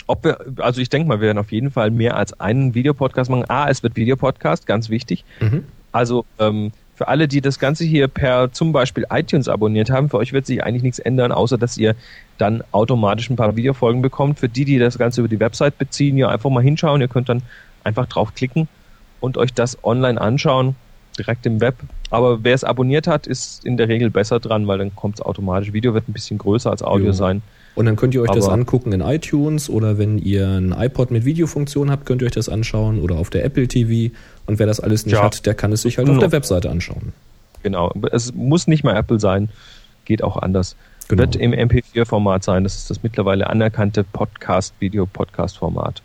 Ob 0.09 0.23
wir, 0.23 0.37
also 0.59 0.79
ich 0.79 0.87
denke 0.87 1.09
mal, 1.09 1.19
wir 1.19 1.27
werden 1.27 1.37
auf 1.37 1.51
jeden 1.51 1.69
Fall 1.69 1.91
mehr 1.91 2.15
als 2.15 2.39
einen 2.39 2.73
Videopodcast 2.75 3.29
machen. 3.29 3.43
A, 3.49 3.69
es 3.69 3.83
wird 3.83 3.97
Videopodcast, 3.97 4.65
ganz 4.65 4.89
wichtig. 4.89 5.25
Mhm. 5.41 5.65
Also 5.91 6.23
ähm, 6.39 6.71
für 6.97 7.07
alle, 7.07 7.27
die 7.27 7.41
das 7.41 7.59
Ganze 7.59 7.83
hier 7.85 8.07
per 8.07 8.51
zum 8.51 8.71
Beispiel 8.71 9.05
iTunes 9.11 9.47
abonniert 9.47 9.91
haben, 9.91 10.09
für 10.09 10.17
euch 10.17 10.33
wird 10.33 10.47
sich 10.47 10.63
eigentlich 10.63 10.81
nichts 10.81 10.97
ändern, 10.97 11.31
außer 11.31 11.57
dass 11.59 11.77
ihr 11.77 11.95
dann 12.39 12.63
automatisch 12.71 13.29
ein 13.29 13.35
paar 13.35 13.55
Videofolgen 13.55 14.01
bekommt. 14.01 14.39
Für 14.39 14.49
die, 14.49 14.65
die 14.65 14.79
das 14.79 14.97
Ganze 14.97 15.21
über 15.21 15.27
die 15.27 15.39
Website 15.39 15.77
beziehen, 15.77 16.17
ja 16.17 16.29
einfach 16.29 16.49
mal 16.49 16.63
hinschauen. 16.63 16.99
Ihr 16.99 17.07
könnt 17.07 17.29
dann 17.29 17.43
einfach 17.83 18.07
draufklicken 18.07 18.67
und 19.19 19.37
euch 19.37 19.53
das 19.53 19.77
online 19.83 20.19
anschauen, 20.19 20.75
direkt 21.19 21.45
im 21.45 21.61
Web. 21.61 21.75
Aber 22.09 22.43
wer 22.43 22.55
es 22.55 22.63
abonniert 22.63 23.05
hat, 23.05 23.27
ist 23.27 23.63
in 23.63 23.77
der 23.77 23.89
Regel 23.89 24.09
besser 24.09 24.39
dran, 24.39 24.65
weil 24.67 24.79
dann 24.79 24.95
kommt 24.95 25.15
es 25.15 25.21
automatisch. 25.21 25.73
Video 25.73 25.93
wird 25.93 26.09
ein 26.09 26.13
bisschen 26.13 26.39
größer 26.39 26.71
als 26.71 26.81
Audio 26.81 27.07
Jo. 27.07 27.11
sein. 27.11 27.43
Und 27.75 27.85
dann 27.85 27.95
könnt 27.95 28.15
ihr 28.15 28.23
euch 28.23 28.31
das 28.31 28.45
Aber- 28.45 28.53
angucken 28.55 28.91
in 28.91 29.01
iTunes 29.01 29.69
oder 29.69 29.99
wenn 29.99 30.17
ihr 30.17 30.47
ein 30.47 30.71
iPod 30.75 31.11
mit 31.11 31.25
Videofunktion 31.25 31.91
habt, 31.91 32.07
könnt 32.07 32.23
ihr 32.23 32.25
euch 32.25 32.31
das 32.31 32.49
anschauen 32.49 32.99
oder 32.99 33.17
auf 33.17 33.29
der 33.29 33.45
Apple 33.45 33.67
TV. 33.67 34.11
Und 34.47 34.59
wer 34.59 34.65
das 34.65 34.79
alles 34.79 35.05
nicht 35.05 35.13
Ja. 35.15 35.23
hat, 35.23 35.45
der 35.45 35.53
kann 35.53 35.71
es 35.71 35.83
sich 35.83 35.97
halt 35.97 36.07
auf 36.09 36.15
Noch. 36.15 36.21
der 36.23 36.31
Webseite 36.31 36.69
anschauen. 36.69 37.13
Genau. 37.63 37.93
Es 38.11 38.33
muss 38.33 38.67
nicht 38.67 38.83
mal 38.83 38.95
Apple 38.95 39.19
sein, 39.19 39.49
geht 40.05 40.23
auch 40.23 40.37
anders. 40.37 40.75
Genau. 41.09 41.21
Wird 41.21 41.35
im 41.35 41.53
MP4-Format 41.53 42.43
sein. 42.43 42.63
Das 42.63 42.75
ist 42.75 42.89
das 42.89 43.03
mittlerweile 43.03 43.47
anerkannte 43.49 44.03
Podcast-Video-Podcast-Format. 44.91 46.01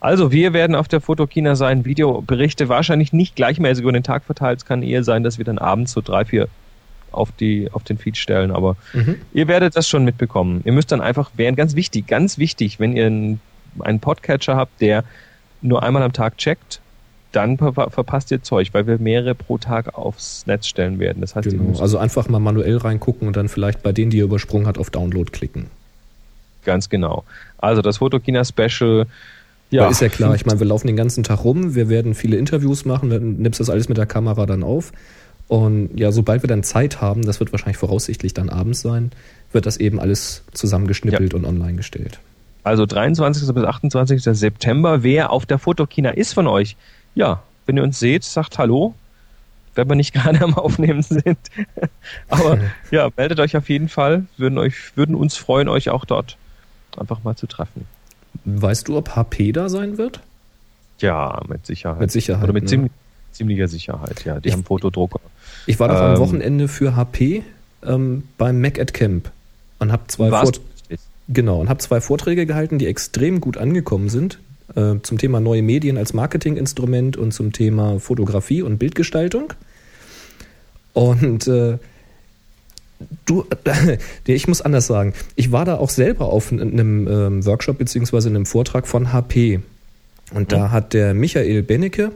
Also, 0.00 0.32
wir 0.32 0.52
werden 0.52 0.74
auf 0.74 0.88
der 0.88 1.00
Fotokina 1.00 1.54
sein, 1.54 1.84
Videoberichte 1.84 2.68
wahrscheinlich 2.68 3.12
nicht 3.12 3.36
gleichmäßig 3.36 3.82
über 3.82 3.92
den 3.92 4.02
Tag 4.02 4.24
verteilt. 4.24 4.58
Es 4.58 4.64
kann 4.66 4.82
eher 4.82 5.04
sein, 5.04 5.22
dass 5.22 5.38
wir 5.38 5.44
dann 5.44 5.58
abends 5.58 5.92
so 5.92 6.00
drei, 6.00 6.24
vier 6.24 6.48
auf, 7.12 7.30
die, 7.32 7.70
auf 7.72 7.84
den 7.84 7.98
Feed 7.98 8.16
stellen, 8.16 8.50
aber 8.50 8.76
Mhm. 8.94 9.16
ihr 9.32 9.46
werdet 9.46 9.76
das 9.76 9.86
schon 9.86 10.04
mitbekommen. 10.04 10.62
Ihr 10.64 10.72
müsst 10.72 10.90
dann 10.92 11.00
einfach, 11.02 11.30
wären 11.36 11.54
ganz 11.56 11.76
wichtig, 11.76 12.06
ganz 12.06 12.38
wichtig, 12.38 12.80
wenn 12.80 12.96
ihr 12.96 13.06
einen 13.06 14.00
Podcatcher 14.00 14.56
habt, 14.56 14.80
der 14.80 15.04
nur 15.60 15.82
einmal 15.82 16.02
am 16.02 16.12
Tag 16.12 16.36
checkt, 16.38 16.80
dann 17.32 17.58
ver 17.58 17.72
verpasst 17.72 18.30
ihr 18.30 18.42
Zeug, 18.42 18.68
weil 18.72 18.86
wir 18.86 18.98
mehrere 18.98 19.34
pro 19.34 19.58
Tag 19.58 19.94
aufs 19.96 20.46
Netz 20.46 20.66
stellen 20.66 20.98
werden. 20.98 21.20
Das 21.20 21.34
heißt, 21.34 21.48
Genau. 21.48 21.80
Also 21.80 21.98
einfach 21.98 22.28
mal 22.28 22.38
manuell 22.38 22.76
reingucken 22.76 23.26
und 23.26 23.36
dann 23.36 23.48
vielleicht 23.48 23.82
bei 23.82 23.92
denen, 23.92 24.10
die 24.10 24.18
ihr 24.18 24.24
übersprungen 24.24 24.66
hat, 24.66 24.78
auf 24.78 24.90
Download 24.90 25.30
klicken. 25.30 25.66
Ganz 26.64 26.88
genau. 26.88 27.24
Also 27.58 27.82
das 27.82 27.98
Fotokina-Special. 27.98 29.06
Ja, 29.70 29.88
ist 29.88 30.02
ja 30.02 30.08
klar. 30.08 30.34
Ich 30.34 30.44
meine, 30.44 30.60
wir 30.60 30.66
laufen 30.66 30.86
den 30.86 30.96
ganzen 30.96 31.24
Tag 31.24 31.44
rum, 31.44 31.74
wir 31.74 31.88
werden 31.88 32.14
viele 32.14 32.36
Interviews 32.36 32.84
machen, 32.84 33.08
dann 33.10 33.36
nimmst 33.36 33.58
das 33.58 33.70
alles 33.70 33.88
mit 33.88 33.96
der 33.96 34.06
Kamera 34.06 34.46
dann 34.46 34.62
auf. 34.62 34.92
Und 35.48 35.90
ja, 35.98 36.12
sobald 36.12 36.42
wir 36.42 36.48
dann 36.48 36.62
Zeit 36.62 37.00
haben, 37.00 37.22
das 37.22 37.40
wird 37.40 37.52
wahrscheinlich 37.52 37.78
voraussichtlich 37.78 38.34
dann 38.34 38.48
abends 38.48 38.80
sein, 38.80 39.12
wird 39.52 39.66
das 39.66 39.78
eben 39.78 39.98
alles 39.98 40.44
zusammengeschnippelt 40.52 41.34
und 41.34 41.44
online 41.44 41.74
gestellt. 41.74 42.20
Also 42.64 42.86
23. 42.86 43.52
bis 43.52 43.64
28. 43.64 44.22
September. 44.22 45.02
Wer 45.02 45.30
auf 45.30 45.46
der 45.46 45.58
Fotokina 45.58 46.10
ist 46.10 46.32
von 46.32 46.46
euch, 46.46 46.76
ja, 47.14 47.42
wenn 47.66 47.76
ihr 47.76 47.82
uns 47.82 47.98
seht, 47.98 48.24
sagt 48.24 48.58
Hallo. 48.58 48.94
Wenn 49.74 49.88
wir 49.88 49.94
nicht 49.96 50.12
gerade 50.14 50.42
am 50.42 50.54
Aufnehmen 50.54 51.02
sind. 51.02 51.38
Aber 52.28 52.58
ja, 52.90 53.08
meldet 53.16 53.40
euch 53.40 53.56
auf 53.56 53.68
jeden 53.70 53.88
Fall. 53.88 54.26
Würden, 54.36 54.58
euch, 54.58 54.96
würden 54.96 55.14
uns 55.14 55.36
freuen, 55.36 55.68
euch 55.68 55.88
auch 55.90 56.04
dort 56.04 56.36
einfach 56.98 57.24
mal 57.24 57.36
zu 57.36 57.46
treffen. 57.46 57.86
Weißt 58.44 58.88
du, 58.88 58.98
ob 58.98 59.16
HP 59.16 59.52
da 59.52 59.68
sein 59.70 59.96
wird? 59.96 60.20
Ja, 61.00 61.40
mit 61.48 61.64
Sicherheit. 61.66 62.00
Mit 62.00 62.10
Sicherheit, 62.10 62.44
Oder 62.44 62.52
mit 62.52 62.64
ne? 62.64 62.68
ziemlich, 62.68 62.92
ziemlicher 63.32 63.66
Sicherheit, 63.68 64.24
ja. 64.26 64.40
Die 64.40 64.48
Ich- 64.48 64.54
haben 64.54 64.64
Fotodrucker. 64.64 65.20
Ich 65.66 65.80
war 65.80 65.88
doch 65.88 65.96
am 65.96 66.14
Ähm. 66.14 66.18
Wochenende 66.18 66.68
für 66.68 66.94
HP 66.96 67.42
ähm, 67.84 68.24
beim 68.36 68.60
Mac 68.60 68.78
at 68.78 68.92
Camp 68.92 69.30
und 69.78 69.90
habe 69.90 70.02
zwei, 70.08 70.30
Warst 70.30 70.44
Vort 70.44 70.56
du 70.56 70.62
richtig? 70.90 71.00
genau, 71.28 71.60
und 71.60 71.68
hab 71.70 71.80
zwei 71.80 72.00
Vorträge 72.02 72.44
gehalten, 72.46 72.78
die 72.78 72.86
extrem 72.86 73.40
gut 73.40 73.56
angekommen 73.56 74.08
sind. 74.10 74.38
Äh, 74.74 74.96
zum 75.02 75.18
Thema 75.18 75.40
neue 75.40 75.62
Medien 75.62 75.98
als 75.98 76.14
Marketinginstrument 76.14 77.16
und 77.16 77.32
zum 77.32 77.52
Thema 77.52 78.00
Fotografie 78.00 78.62
und 78.62 78.78
Bildgestaltung. 78.78 79.52
Und 80.92 81.46
äh, 81.46 81.78
du, 83.26 83.44
ich 84.26 84.48
muss 84.48 84.62
anders 84.62 84.86
sagen, 84.86 85.14
ich 85.36 85.52
war 85.52 85.64
da 85.64 85.76
auch 85.76 85.90
selber 85.90 86.26
auf 86.26 86.52
einem 86.52 87.06
ähm, 87.08 87.46
Workshop 87.46 87.78
beziehungsweise 87.78 88.28
einem 88.28 88.46
Vortrag 88.46 88.86
von 88.86 89.12
HP. 89.12 89.60
Und 90.32 90.52
da 90.52 90.70
hat 90.70 90.94
der 90.94 91.12
Michael 91.12 91.62
Benecke, 91.62 92.12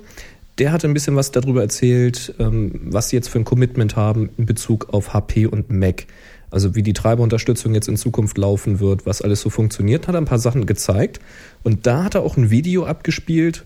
der 0.59 0.73
hat 0.73 0.85
ein 0.85 0.95
bisschen 0.95 1.17
was 1.17 1.33
darüber 1.33 1.61
erzählt, 1.61 2.35
ähm, 2.39 2.73
was 2.85 3.11
sie 3.11 3.17
jetzt 3.17 3.29
für 3.29 3.39
ein 3.39 3.45
Commitment 3.45 3.97
haben 3.97 4.31
in 4.39 4.47
Bezug 4.47 4.89
auf 4.95 5.13
HP 5.13 5.47
und 5.47 5.71
Mac. 5.71 6.07
Also 6.51 6.75
wie 6.75 6.83
die 6.83 6.93
Treiberunterstützung 6.93 7.75
jetzt 7.75 7.89
in 7.89 7.97
Zukunft 7.97 8.39
laufen 8.39 8.81
wird, 8.81 9.05
was 9.07 9.21
alles 9.21 9.41
so 9.41 9.51
funktioniert, 9.51 10.07
hat 10.07 10.15
er 10.15 10.21
ein 10.21 10.27
paar 10.27 10.39
Sachen 10.39 10.67
gezeigt. 10.67 11.21
Und 11.65 11.87
da 11.87 12.05
hat 12.05 12.15
er 12.15 12.23
auch 12.23 12.37
ein 12.37 12.51
Video 12.51 12.87
abgespielt 12.87 13.65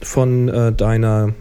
von 0.00 0.48
äh, 0.48 0.72
deiner, 0.72 1.34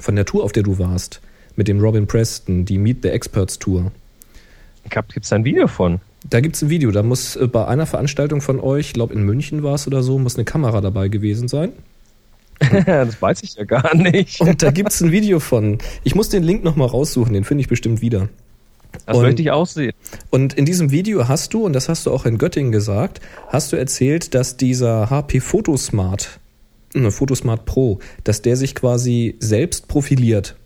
von 0.00 0.16
der 0.16 0.24
Tour, 0.24 0.44
auf 0.44 0.52
der 0.52 0.62
du 0.62 0.78
warst, 0.78 1.20
mit 1.56 1.68
dem 1.68 1.80
Robin 1.80 2.06
Preston, 2.06 2.64
die 2.64 2.78
Meet 2.78 3.02
the 3.02 3.08
Experts 3.08 3.58
Tour. 3.58 3.92
Gibt 4.88 5.24
es 5.24 5.28
da 5.28 5.36
ein 5.36 5.44
Video 5.44 5.66
von? 5.66 6.00
Da 6.28 6.40
gibt 6.40 6.56
es 6.56 6.62
ein 6.62 6.70
Video. 6.70 6.90
Da 6.90 7.02
muss 7.02 7.36
äh, 7.36 7.46
bei 7.46 7.66
einer 7.66 7.86
Veranstaltung 7.86 8.40
von 8.40 8.60
euch, 8.60 8.88
ich 8.88 8.92
glaube 8.94 9.14
in 9.14 9.22
München 9.22 9.62
war 9.62 9.74
es 9.74 9.86
oder 9.86 10.02
so, 10.02 10.18
muss 10.18 10.36
eine 10.36 10.44
Kamera 10.44 10.80
dabei 10.80 11.08
gewesen 11.08 11.48
sein. 11.48 11.72
das 12.86 13.20
weiß 13.20 13.42
ich 13.42 13.56
ja 13.56 13.64
gar 13.64 13.94
nicht. 13.94 14.40
Und 14.40 14.62
da 14.62 14.70
gibt 14.70 14.90
es 14.90 15.00
ein 15.00 15.10
Video 15.10 15.40
von. 15.40 15.78
Ich 16.02 16.14
muss 16.14 16.28
den 16.28 16.42
Link 16.42 16.64
nochmal 16.64 16.88
raussuchen, 16.88 17.34
den 17.34 17.44
finde 17.44 17.62
ich 17.62 17.68
bestimmt 17.68 18.00
wieder. 18.00 18.28
Das 19.06 19.16
und, 19.16 19.22
möchte 19.22 19.42
ich 19.42 19.50
auch 19.50 19.66
sehen. 19.66 19.92
Und 20.30 20.54
in 20.54 20.64
diesem 20.64 20.90
Video 20.90 21.28
hast 21.28 21.54
du, 21.54 21.64
und 21.64 21.72
das 21.72 21.88
hast 21.88 22.06
du 22.06 22.10
auch 22.10 22.26
in 22.26 22.38
Göttingen 22.38 22.72
gesagt, 22.72 23.20
hast 23.48 23.72
du 23.72 23.76
erzählt, 23.76 24.34
dass 24.34 24.56
dieser 24.56 25.10
HP 25.10 25.40
Photosmart, 25.40 26.40
ne, 26.94 27.10
Photosmart 27.10 27.64
Pro, 27.64 27.98
dass 28.24 28.42
der 28.42 28.56
sich 28.56 28.74
quasi 28.74 29.36
selbst 29.38 29.88
profiliert. 29.88 30.56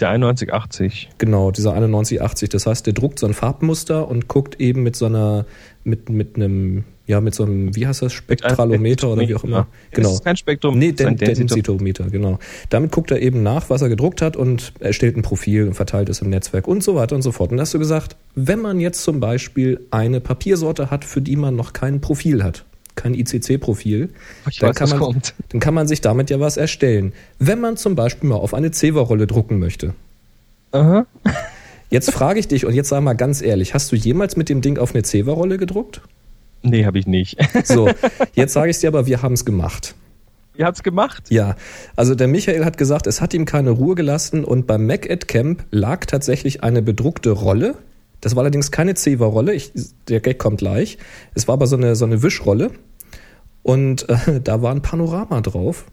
Der 0.00 0.16
9180. 0.16 1.10
Genau, 1.18 1.50
dieser 1.50 1.72
9180. 1.72 2.48
Das 2.50 2.66
heißt, 2.66 2.86
der 2.86 2.92
druckt 2.92 3.18
so 3.18 3.26
ein 3.26 3.34
Farbmuster 3.34 4.06
und 4.08 4.28
guckt 4.28 4.60
eben 4.60 4.82
mit 4.84 4.94
so 4.94 5.06
einer, 5.06 5.44
mit, 5.82 6.08
mit 6.08 6.36
einem, 6.36 6.84
ja, 7.08 7.22
mit 7.22 7.34
so 7.34 7.44
einem, 7.44 7.74
wie 7.74 7.86
heißt 7.86 8.02
das, 8.02 8.12
Spektralometer 8.12 9.08
oder 9.08 9.26
wie 9.26 9.34
auch 9.34 9.42
immer. 9.42 9.66
Genau. 9.92 10.08
Das 10.10 10.18
ist 10.18 10.24
kein 10.24 10.36
Spektrum. 10.36 10.78
Nee, 10.78 10.92
den, 10.92 11.16
Densitometer, 11.16 12.04
genau. 12.10 12.38
Damit 12.68 12.92
guckt 12.92 13.10
er 13.10 13.22
eben 13.22 13.42
nach, 13.42 13.70
was 13.70 13.80
er 13.80 13.88
gedruckt 13.88 14.20
hat 14.20 14.36
und 14.36 14.74
erstellt 14.78 15.16
ein 15.16 15.22
Profil 15.22 15.66
und 15.66 15.74
verteilt 15.74 16.10
es 16.10 16.20
im 16.20 16.28
Netzwerk 16.28 16.68
und 16.68 16.84
so 16.84 16.94
weiter 16.94 17.16
und 17.16 17.22
so 17.22 17.32
fort. 17.32 17.50
Und 17.50 17.56
da 17.56 17.62
hast 17.62 17.72
du 17.72 17.78
gesagt, 17.78 18.16
wenn 18.34 18.60
man 18.60 18.78
jetzt 18.78 19.02
zum 19.02 19.20
Beispiel 19.20 19.80
eine 19.90 20.20
Papiersorte 20.20 20.90
hat, 20.90 21.06
für 21.06 21.22
die 21.22 21.36
man 21.36 21.56
noch 21.56 21.72
kein 21.72 22.02
Profil 22.02 22.44
hat, 22.44 22.66
kein 22.94 23.14
ICC-Profil, 23.14 24.10
dann, 24.60 25.22
dann 25.48 25.60
kann 25.60 25.72
man 25.72 25.88
sich 25.88 26.02
damit 26.02 26.28
ja 26.28 26.40
was 26.40 26.58
erstellen. 26.58 27.14
Wenn 27.38 27.58
man 27.58 27.78
zum 27.78 27.94
Beispiel 27.94 28.28
mal 28.28 28.36
auf 28.36 28.52
eine 28.52 28.70
Ceva-Rolle 28.70 29.26
drucken 29.26 29.58
möchte. 29.58 29.94
Aha. 30.72 31.06
Jetzt 31.88 32.12
frage 32.12 32.38
ich 32.38 32.48
dich 32.48 32.66
und 32.66 32.74
jetzt 32.74 32.90
sag 32.90 33.02
mal 33.02 33.14
ganz 33.14 33.40
ehrlich, 33.40 33.72
hast 33.72 33.90
du 33.92 33.96
jemals 33.96 34.36
mit 34.36 34.50
dem 34.50 34.60
Ding 34.60 34.76
auf 34.76 34.94
eine 34.94 35.04
Ceva-Rolle 35.04 35.56
gedruckt? 35.56 36.02
Nee, 36.62 36.84
habe 36.84 36.98
ich 36.98 37.06
nicht. 37.06 37.36
So, 37.64 37.90
jetzt 38.34 38.52
sage 38.52 38.70
ich 38.70 38.78
dir 38.78 38.88
aber, 38.88 39.06
wir 39.06 39.22
haben 39.22 39.34
es 39.34 39.44
gemacht. 39.44 39.94
Ihr 40.56 40.66
habt 40.66 40.78
es 40.78 40.82
gemacht? 40.82 41.24
Ja, 41.30 41.54
also 41.94 42.16
der 42.16 42.26
Michael 42.26 42.64
hat 42.64 42.78
gesagt, 42.78 43.06
es 43.06 43.20
hat 43.20 43.32
ihm 43.32 43.44
keine 43.44 43.70
Ruhe 43.70 43.94
gelassen 43.94 44.44
und 44.44 44.66
beim 44.66 44.86
Mac 44.86 45.08
at 45.08 45.28
Camp 45.28 45.64
lag 45.70 46.04
tatsächlich 46.06 46.64
eine 46.64 46.82
bedruckte 46.82 47.30
Rolle. 47.30 47.76
Das 48.20 48.34
war 48.34 48.42
allerdings 48.42 48.72
keine 48.72 48.94
Ceva-Rolle, 48.94 49.56
der 50.08 50.20
Gag 50.20 50.38
kommt 50.40 50.58
gleich. 50.58 50.98
Es 51.34 51.46
war 51.46 51.52
aber 51.54 51.68
so 51.68 51.76
eine, 51.76 51.94
so 51.94 52.04
eine 52.04 52.22
Wischrolle 52.24 52.72
und 53.62 54.08
äh, 54.08 54.40
da 54.44 54.60
war 54.62 54.72
ein 54.72 54.82
Panorama 54.82 55.40
drauf. 55.42 55.84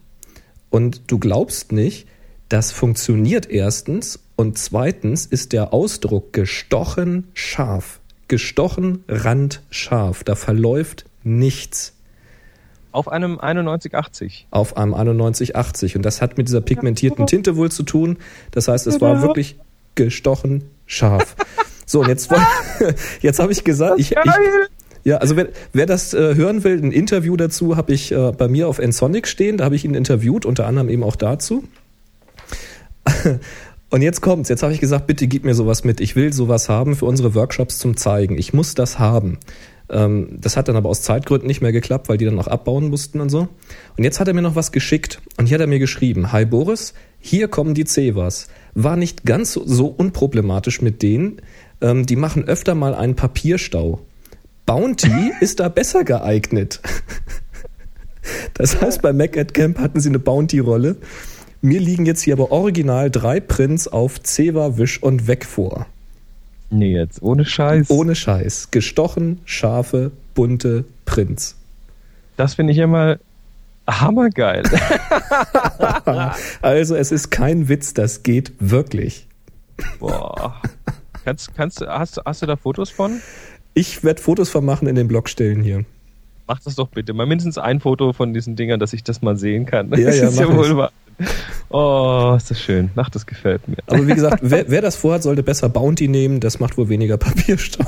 Und 0.68 1.12
du 1.12 1.18
glaubst 1.18 1.70
nicht, 1.70 2.08
das 2.48 2.72
funktioniert 2.72 3.48
erstens 3.48 4.18
und 4.34 4.58
zweitens 4.58 5.26
ist 5.26 5.52
der 5.52 5.72
Ausdruck 5.72 6.32
gestochen 6.32 7.28
scharf. 7.34 8.00
Gestochen 8.28 9.04
randscharf. 9.08 10.24
Da 10.24 10.34
verläuft 10.34 11.04
nichts. 11.22 11.94
Auf 12.92 13.08
einem 13.08 13.32
9180. 13.32 14.48
Auf 14.50 14.76
einem 14.76 14.92
9180. 14.92 15.96
Und 15.96 16.02
das 16.02 16.22
hat 16.22 16.38
mit 16.38 16.48
dieser 16.48 16.60
pigmentierten 16.60 17.26
Tinte 17.26 17.56
wohl 17.56 17.70
zu 17.70 17.82
tun. 17.82 18.18
Das 18.52 18.68
heißt, 18.68 18.86
es 18.86 19.00
war 19.00 19.22
wirklich 19.22 19.58
gestochen 19.94 20.64
scharf. 20.86 21.36
So, 21.84 22.00
und 22.00 22.08
jetzt, 22.08 22.30
jetzt 23.20 23.38
habe 23.38 23.52
ich 23.52 23.64
gesagt, 23.64 23.98
ich, 23.98 24.12
ich, 24.12 24.18
ja, 25.04 25.18
also 25.18 25.36
wer, 25.36 25.48
wer 25.72 25.86
das 25.86 26.14
äh, 26.14 26.34
hören 26.34 26.64
will, 26.64 26.82
ein 26.82 26.90
Interview 26.90 27.36
dazu 27.36 27.76
habe 27.76 27.92
ich 27.92 28.12
äh, 28.12 28.32
bei 28.32 28.48
mir 28.48 28.66
auf 28.66 28.78
Ensonic 28.78 29.28
stehen. 29.28 29.58
Da 29.58 29.64
habe 29.64 29.76
ich 29.76 29.84
ihn 29.84 29.94
interviewt, 29.94 30.44
unter 30.44 30.66
anderem 30.66 30.88
eben 30.88 31.02
auch 31.04 31.16
dazu. 31.16 31.64
Und 33.88 34.02
jetzt 34.02 34.20
kommt's. 34.20 34.48
Jetzt 34.48 34.62
habe 34.62 34.72
ich 34.72 34.80
gesagt, 34.80 35.06
bitte 35.06 35.26
gib 35.26 35.44
mir 35.44 35.54
sowas 35.54 35.84
mit. 35.84 36.00
Ich 36.00 36.16
will 36.16 36.32
sowas 36.32 36.68
haben 36.68 36.96
für 36.96 37.04
unsere 37.04 37.34
Workshops 37.34 37.78
zum 37.78 37.96
Zeigen. 37.96 38.36
Ich 38.36 38.52
muss 38.52 38.74
das 38.74 38.98
haben. 38.98 39.38
Ähm, 39.88 40.38
das 40.40 40.56
hat 40.56 40.68
dann 40.68 40.76
aber 40.76 40.88
aus 40.88 41.02
Zeitgründen 41.02 41.46
nicht 41.46 41.60
mehr 41.60 41.72
geklappt, 41.72 42.08
weil 42.08 42.18
die 42.18 42.24
dann 42.24 42.34
noch 42.34 42.48
abbauen 42.48 42.88
mussten 42.88 43.20
und 43.20 43.28
so. 43.28 43.48
Und 43.96 44.04
jetzt 44.04 44.18
hat 44.18 44.26
er 44.26 44.34
mir 44.34 44.42
noch 44.42 44.56
was 44.56 44.72
geschickt. 44.72 45.20
Und 45.36 45.46
hier 45.46 45.56
hat 45.56 45.60
er 45.60 45.68
mir 45.68 45.78
geschrieben, 45.78 46.32
Hi 46.32 46.44
Boris, 46.44 46.94
hier 47.20 47.48
kommen 47.48 47.74
die 47.74 47.84
Cevas. 47.84 48.48
War 48.74 48.96
nicht 48.96 49.24
ganz 49.24 49.52
so, 49.52 49.64
so 49.64 49.86
unproblematisch 49.86 50.82
mit 50.82 51.02
denen. 51.02 51.40
Ähm, 51.80 52.06
die 52.06 52.16
machen 52.16 52.44
öfter 52.44 52.74
mal 52.74 52.94
einen 52.94 53.14
Papierstau. 53.14 54.00
Bounty 54.64 55.32
ist 55.40 55.60
da 55.60 55.68
besser 55.68 56.04
geeignet. 56.04 56.80
Das 58.54 58.80
heißt, 58.80 59.02
bei 59.02 59.12
Mac 59.12 59.36
at 59.38 59.54
Camp 59.54 59.78
hatten 59.78 60.00
sie 60.00 60.08
eine 60.08 60.18
Bounty-Rolle. 60.18 60.96
Mir 61.66 61.80
liegen 61.80 62.06
jetzt 62.06 62.22
hier 62.22 62.34
aber 62.34 62.52
original 62.52 63.10
drei 63.10 63.40
Prints 63.40 63.88
auf 63.88 64.22
Zewa, 64.22 64.76
Wisch 64.76 65.02
und 65.02 65.26
Weg 65.26 65.44
vor. 65.44 65.86
Nee, 66.70 66.94
jetzt 66.94 67.20
ohne 67.20 67.44
Scheiß. 67.44 67.90
Ohne 67.90 68.14
Scheiß. 68.14 68.70
Gestochen, 68.70 69.40
scharfe, 69.46 70.12
bunte 70.36 70.84
Prints. 71.06 71.56
Das 72.36 72.54
finde 72.54 72.72
ich 72.72 72.78
immer 72.78 73.18
hammergeil. 73.90 74.62
also, 76.62 76.94
es 76.94 77.10
ist 77.10 77.30
kein 77.30 77.68
Witz, 77.68 77.94
das 77.94 78.22
geht 78.22 78.52
wirklich. 78.60 79.26
Boah. 79.98 80.62
Kannst, 81.24 81.52
kannst, 81.56 81.80
hast, 81.80 82.20
hast 82.24 82.42
du 82.42 82.46
da 82.46 82.54
Fotos 82.54 82.90
von? 82.90 83.20
Ich 83.74 84.04
werde 84.04 84.22
Fotos 84.22 84.50
von 84.50 84.64
machen 84.64 84.86
in 84.86 84.94
den 84.94 85.08
Blog 85.08 85.28
stellen 85.28 85.64
hier. 85.64 85.84
Mach 86.46 86.60
das 86.60 86.76
doch 86.76 86.86
bitte. 86.86 87.12
Mal 87.12 87.26
mindestens 87.26 87.58
ein 87.58 87.80
Foto 87.80 88.12
von 88.12 88.32
diesen 88.32 88.54
Dingern, 88.54 88.78
dass 88.78 88.92
ich 88.92 89.02
das 89.02 89.20
mal 89.20 89.36
sehen 89.36 89.66
kann. 89.66 89.90
Ja, 89.90 90.06
das 90.06 90.18
ja, 90.18 90.28
ist 90.28 90.38
ja 90.38 90.54
wohl 90.54 90.76
wahr. 90.76 90.92
Oh, 91.68 92.34
ist 92.36 92.50
das 92.50 92.60
schön. 92.60 92.90
Ach, 92.96 93.10
das 93.10 93.26
gefällt 93.26 93.66
mir. 93.68 93.78
Aber 93.86 94.06
wie 94.06 94.14
gesagt, 94.14 94.38
wer, 94.42 94.68
wer 94.68 94.82
das 94.82 94.96
vorhat, 94.96 95.22
sollte 95.22 95.42
besser 95.42 95.68
Bounty 95.68 96.08
nehmen. 96.08 96.40
Das 96.40 96.60
macht 96.60 96.78
wohl 96.78 96.88
weniger 96.88 97.16
Papierstau. 97.18 97.84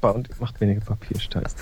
Bounty 0.00 0.30
macht 0.40 0.60
weniger 0.60 0.80
Papierstau. 0.80 1.40
Das 1.40 1.54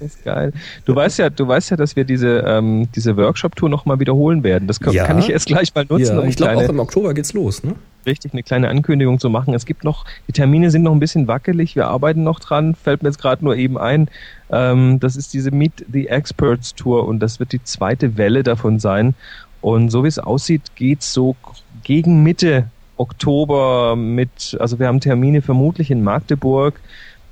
ist 0.00 0.24
geil. 0.24 0.52
Du 0.84 0.94
weißt 0.94 1.18
ja, 1.18 1.30
du 1.30 1.48
weißt 1.48 1.70
ja, 1.70 1.76
dass 1.76 1.96
wir 1.96 2.04
diese, 2.04 2.44
ähm, 2.46 2.88
diese 2.94 3.16
Workshop-Tour 3.16 3.68
nochmal 3.68 3.98
wiederholen 3.98 4.42
werden. 4.44 4.68
Das 4.68 4.80
kann, 4.80 4.92
ja. 4.92 5.06
kann 5.06 5.18
ich 5.18 5.30
erst 5.30 5.46
gleich 5.46 5.74
mal 5.74 5.86
nutzen. 5.88 6.16
Ja, 6.16 6.20
um 6.20 6.28
ich 6.28 6.36
glaube 6.36 6.56
auch 6.56 6.68
im 6.68 6.80
Oktober 6.80 7.14
geht's 7.14 7.32
los, 7.32 7.62
ne? 7.64 7.74
richtig 8.06 8.32
eine 8.32 8.42
kleine 8.42 8.68
Ankündigung 8.68 9.18
zu 9.18 9.28
machen. 9.28 9.52
Es 9.52 9.66
gibt 9.66 9.84
noch, 9.84 10.06
die 10.28 10.32
Termine 10.32 10.70
sind 10.70 10.82
noch 10.82 10.92
ein 10.92 11.00
bisschen 11.00 11.28
wackelig, 11.28 11.76
wir 11.76 11.88
arbeiten 11.88 12.22
noch 12.22 12.40
dran, 12.40 12.74
fällt 12.74 13.02
mir 13.02 13.10
jetzt 13.10 13.20
gerade 13.20 13.44
nur 13.44 13.56
eben 13.56 13.76
ein. 13.76 14.08
Ähm, 14.50 15.00
das 15.00 15.16
ist 15.16 15.34
diese 15.34 15.50
Meet 15.50 15.84
the 15.92 16.08
Experts 16.08 16.74
Tour 16.74 17.06
und 17.06 17.20
das 17.20 17.40
wird 17.40 17.52
die 17.52 17.62
zweite 17.62 18.16
Welle 18.16 18.42
davon 18.42 18.78
sein. 18.78 19.14
Und 19.60 19.90
so 19.90 20.04
wie 20.04 20.08
es 20.08 20.18
aussieht, 20.18 20.62
geht's 20.76 21.12
so 21.12 21.36
gegen 21.82 22.22
Mitte 22.22 22.70
Oktober 22.96 23.96
mit, 23.96 24.56
also 24.60 24.78
wir 24.78 24.86
haben 24.86 25.00
Termine 25.00 25.42
vermutlich 25.42 25.90
in 25.90 26.02
Magdeburg, 26.02 26.80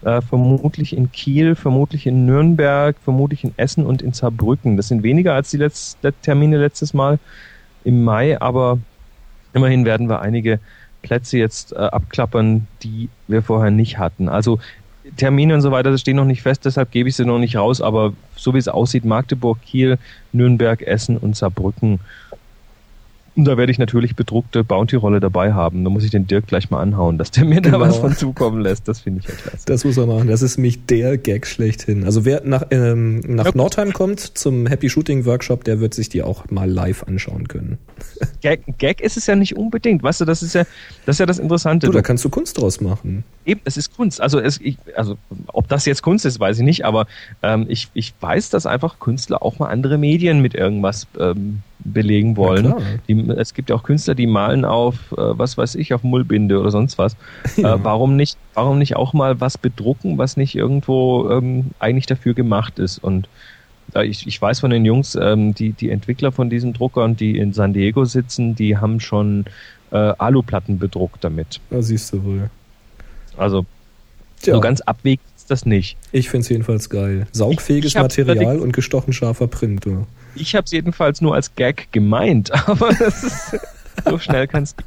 äh, 0.02 0.20
vermutlich 0.20 0.96
in 0.96 1.10
Kiel, 1.12 1.54
vermutlich 1.54 2.06
in 2.06 2.26
Nürnberg, 2.26 2.96
vermutlich 3.02 3.44
in 3.44 3.54
Essen 3.56 3.86
und 3.86 4.02
in 4.02 4.12
Saarbrücken. 4.12 4.76
Das 4.76 4.88
sind 4.88 5.02
weniger 5.02 5.34
als 5.34 5.50
die 5.50 5.56
Letz 5.56 5.96
Termine 6.22 6.58
letztes 6.58 6.92
Mal 6.92 7.18
im 7.84 8.04
Mai, 8.04 8.40
aber 8.40 8.78
Immerhin 9.54 9.84
werden 9.84 10.08
wir 10.08 10.20
einige 10.20 10.58
Plätze 11.02 11.38
jetzt 11.38 11.72
äh, 11.72 11.76
abklappern, 11.76 12.66
die 12.82 13.08
wir 13.28 13.42
vorher 13.42 13.70
nicht 13.70 13.98
hatten. 13.98 14.28
Also 14.28 14.58
Termine 15.16 15.54
und 15.54 15.60
so 15.60 15.70
weiter, 15.70 15.90
das 15.90 16.00
stehen 16.00 16.16
noch 16.16 16.24
nicht 16.24 16.42
fest, 16.42 16.64
deshalb 16.64 16.90
gebe 16.90 17.08
ich 17.08 17.16
sie 17.16 17.24
noch 17.24 17.38
nicht 17.38 17.56
raus, 17.56 17.80
aber 17.80 18.14
so 18.36 18.54
wie 18.54 18.58
es 18.58 18.68
aussieht, 18.68 19.04
Magdeburg, 19.04 19.58
Kiel, 19.62 19.98
Nürnberg, 20.32 20.80
Essen 20.82 21.18
und 21.18 21.36
Saarbrücken 21.36 22.00
und 23.36 23.46
da 23.46 23.56
werde 23.56 23.72
ich 23.72 23.78
natürlich 23.78 24.14
bedruckte 24.14 24.62
Bounty-Rolle 24.62 25.18
dabei 25.18 25.52
haben. 25.52 25.82
Da 25.82 25.90
muss 25.90 26.04
ich 26.04 26.10
den 26.10 26.26
Dirk 26.26 26.46
gleich 26.46 26.70
mal 26.70 26.80
anhauen, 26.80 27.18
dass 27.18 27.32
der 27.32 27.44
mir 27.44 27.60
genau. 27.60 27.78
da 27.78 27.88
was 27.88 27.96
von 27.96 28.14
zukommen 28.16 28.60
lässt. 28.60 28.86
Das 28.86 29.00
finde 29.00 29.20
ich 29.20 29.28
ja 29.28 29.34
klasse. 29.34 29.66
Das 29.66 29.84
muss 29.84 29.96
er 29.96 30.06
machen. 30.06 30.28
Das 30.28 30.40
ist 30.40 30.56
nämlich 30.56 30.86
der 30.86 31.18
Gag 31.18 31.46
schlechthin. 31.46 32.04
Also 32.04 32.24
wer 32.24 32.42
nach, 32.44 32.64
ähm, 32.70 33.20
nach 33.26 33.46
ja. 33.46 33.52
Nordheim 33.54 33.92
kommt 33.92 34.20
zum 34.20 34.66
Happy 34.66 34.88
Shooting 34.88 35.24
Workshop, 35.24 35.64
der 35.64 35.80
wird 35.80 35.94
sich 35.94 36.08
die 36.08 36.22
auch 36.22 36.48
mal 36.50 36.70
live 36.70 37.02
anschauen 37.04 37.48
können. 37.48 37.78
Gag, 38.40 38.62
Gag 38.78 39.00
ist 39.00 39.16
es 39.16 39.26
ja 39.26 39.34
nicht 39.34 39.56
unbedingt. 39.56 40.02
Weißt 40.04 40.20
du, 40.20 40.24
das 40.24 40.42
ist 40.42 40.54
ja 40.54 40.64
das, 41.06 41.16
ist 41.16 41.20
ja 41.20 41.26
das 41.26 41.40
Interessante. 41.40 41.86
Du, 41.86 41.92
da 41.92 42.02
kannst 42.02 42.24
du 42.24 42.28
Kunst 42.28 42.60
draus 42.60 42.80
machen. 42.80 43.24
Eben, 43.44 43.60
es 43.64 43.76
ist 43.76 43.96
Kunst. 43.96 44.20
Also, 44.20 44.38
es, 44.38 44.60
ich, 44.60 44.78
also 44.96 45.16
ob 45.48 45.68
das 45.68 45.86
jetzt 45.86 46.02
Kunst 46.02 46.24
ist, 46.24 46.38
weiß 46.38 46.58
ich 46.58 46.64
nicht, 46.64 46.84
aber 46.84 47.06
ähm, 47.42 47.66
ich, 47.68 47.88
ich 47.94 48.14
weiß, 48.20 48.50
dass 48.50 48.64
einfach 48.64 49.00
Künstler 49.00 49.42
auch 49.42 49.58
mal 49.58 49.68
andere 49.68 49.98
Medien 49.98 50.40
mit 50.40 50.54
irgendwas 50.54 51.06
ähm, 51.18 51.62
belegen 51.84 52.36
wollen. 52.36 52.74
Die, 53.08 53.14
es 53.30 53.54
gibt 53.54 53.70
ja 53.70 53.76
auch 53.76 53.82
Künstler, 53.82 54.14
die 54.14 54.26
malen 54.26 54.64
auf, 54.64 54.94
äh, 55.12 55.16
was 55.16 55.56
weiß 55.56 55.74
ich, 55.76 55.94
auf 55.94 56.02
Mullbinde 56.02 56.58
oder 56.58 56.70
sonst 56.70 56.98
was. 56.98 57.16
Ja. 57.56 57.74
Äh, 57.74 57.78
warum 57.84 58.16
nicht, 58.16 58.36
warum 58.54 58.78
nicht 58.78 58.96
auch 58.96 59.12
mal 59.12 59.40
was 59.40 59.58
bedrucken, 59.58 60.18
was 60.18 60.36
nicht 60.36 60.54
irgendwo 60.54 61.30
ähm, 61.30 61.70
eigentlich 61.78 62.06
dafür 62.06 62.34
gemacht 62.34 62.78
ist? 62.78 62.98
Und 62.98 63.28
ich, 64.02 64.26
ich 64.26 64.40
weiß 64.40 64.60
von 64.60 64.70
den 64.70 64.84
Jungs, 64.84 65.14
ähm, 65.14 65.54
die, 65.54 65.72
die 65.72 65.90
Entwickler 65.90 66.32
von 66.32 66.50
diesen 66.50 66.72
Druckern, 66.72 67.16
die 67.16 67.38
in 67.38 67.52
San 67.52 67.72
Diego 67.72 68.04
sitzen, 68.04 68.54
die 68.54 68.76
haben 68.76 68.98
schon 68.98 69.44
äh, 69.90 69.96
Aluplatten 69.96 70.78
bedruckt 70.78 71.22
damit. 71.22 71.60
Da 71.70 71.80
siehst 71.80 72.12
du 72.12 72.24
wohl. 72.24 72.50
Also 73.36 73.64
Tja. 74.42 74.54
so 74.54 74.60
ganz 74.60 74.80
abwegig 74.80 75.20
ist 75.36 75.50
das 75.50 75.66
nicht. 75.66 75.96
Ich 76.12 76.28
finde 76.28 76.42
es 76.42 76.48
jedenfalls 76.48 76.90
geil. 76.90 77.26
Saugfähiges 77.32 77.92
ich, 77.92 77.96
ich 77.96 78.02
Material 78.02 78.58
und 78.58 78.72
gestochen 78.72 79.12
scharfer 79.12 79.46
Print. 79.46 79.86
Ja. 79.86 80.06
Ich 80.36 80.54
habe 80.54 80.64
es 80.64 80.72
jedenfalls 80.72 81.20
nur 81.20 81.34
als 81.34 81.54
Gag 81.54 81.88
gemeint, 81.92 82.50
aber 82.68 82.92
das 82.92 83.24
ist, 83.24 83.60
so 84.04 84.18
schnell 84.18 84.46
kannst 84.46 84.80
du. 84.80 84.84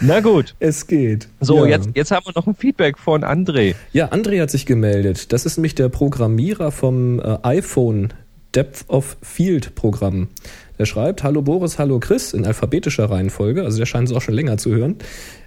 Na 0.00 0.20
gut. 0.20 0.54
Es 0.58 0.86
geht. 0.86 1.28
So, 1.40 1.64
ja. 1.64 1.76
jetzt, 1.76 1.90
jetzt 1.94 2.10
haben 2.10 2.26
wir 2.26 2.32
noch 2.34 2.46
ein 2.46 2.56
Feedback 2.56 2.98
von 2.98 3.22
André. 3.22 3.74
Ja, 3.92 4.08
André 4.08 4.40
hat 4.40 4.50
sich 4.50 4.66
gemeldet. 4.66 5.32
Das 5.32 5.46
ist 5.46 5.56
nämlich 5.56 5.76
der 5.76 5.88
Programmierer 5.88 6.72
vom 6.72 7.20
äh, 7.20 7.38
iPhone 7.42 8.12
Depth 8.54 8.84
of 8.88 9.16
Field 9.22 9.74
Programm. 9.74 10.28
Der 10.78 10.86
schreibt, 10.86 11.22
hallo 11.22 11.42
Boris, 11.42 11.78
hallo 11.78 12.00
Chris, 12.00 12.32
in 12.32 12.44
alphabetischer 12.44 13.08
Reihenfolge, 13.08 13.62
also 13.62 13.78
der 13.78 13.86
scheint 13.86 14.08
es 14.08 14.14
auch 14.14 14.22
schon 14.22 14.34
länger 14.34 14.58
zu 14.58 14.74
hören. 14.74 14.96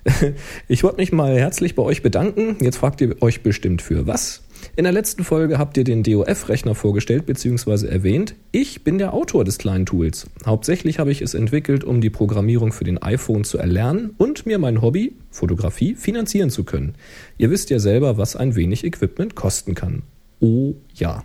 Ich 0.69 0.83
wollte 0.83 0.97
mich 0.97 1.11
mal 1.11 1.37
herzlich 1.37 1.75
bei 1.75 1.83
euch 1.83 2.01
bedanken. 2.01 2.55
Jetzt 2.61 2.77
fragt 2.77 3.01
ihr 3.01 3.21
euch 3.21 3.43
bestimmt 3.43 3.81
für 3.81 4.07
was. 4.07 4.46
In 4.77 4.83
der 4.83 4.93
letzten 4.93 5.23
Folge 5.23 5.57
habt 5.57 5.75
ihr 5.77 5.83
den 5.83 6.03
DOF-Rechner 6.03 6.75
vorgestellt 6.75 7.25
bzw. 7.25 7.87
erwähnt. 7.87 8.35
Ich 8.51 8.83
bin 8.83 8.99
der 8.99 9.11
Autor 9.11 9.43
des 9.43 9.57
kleinen 9.57 9.87
Tools. 9.87 10.27
Hauptsächlich 10.45 10.99
habe 10.99 11.11
ich 11.11 11.23
es 11.23 11.33
entwickelt, 11.33 11.83
um 11.83 11.99
die 11.99 12.11
Programmierung 12.11 12.71
für 12.71 12.83
den 12.83 13.01
iPhone 13.01 13.43
zu 13.43 13.57
erlernen 13.57 14.11
und 14.19 14.45
mir 14.45 14.59
mein 14.59 14.83
Hobby, 14.83 15.15
Fotografie, 15.31 15.95
finanzieren 15.95 16.51
zu 16.51 16.63
können. 16.63 16.93
Ihr 17.39 17.49
wisst 17.49 17.71
ja 17.71 17.79
selber, 17.79 18.19
was 18.19 18.35
ein 18.35 18.55
wenig 18.55 18.83
Equipment 18.83 19.33
kosten 19.33 19.73
kann. 19.73 20.03
Oh 20.41 20.75
ja. 20.93 21.23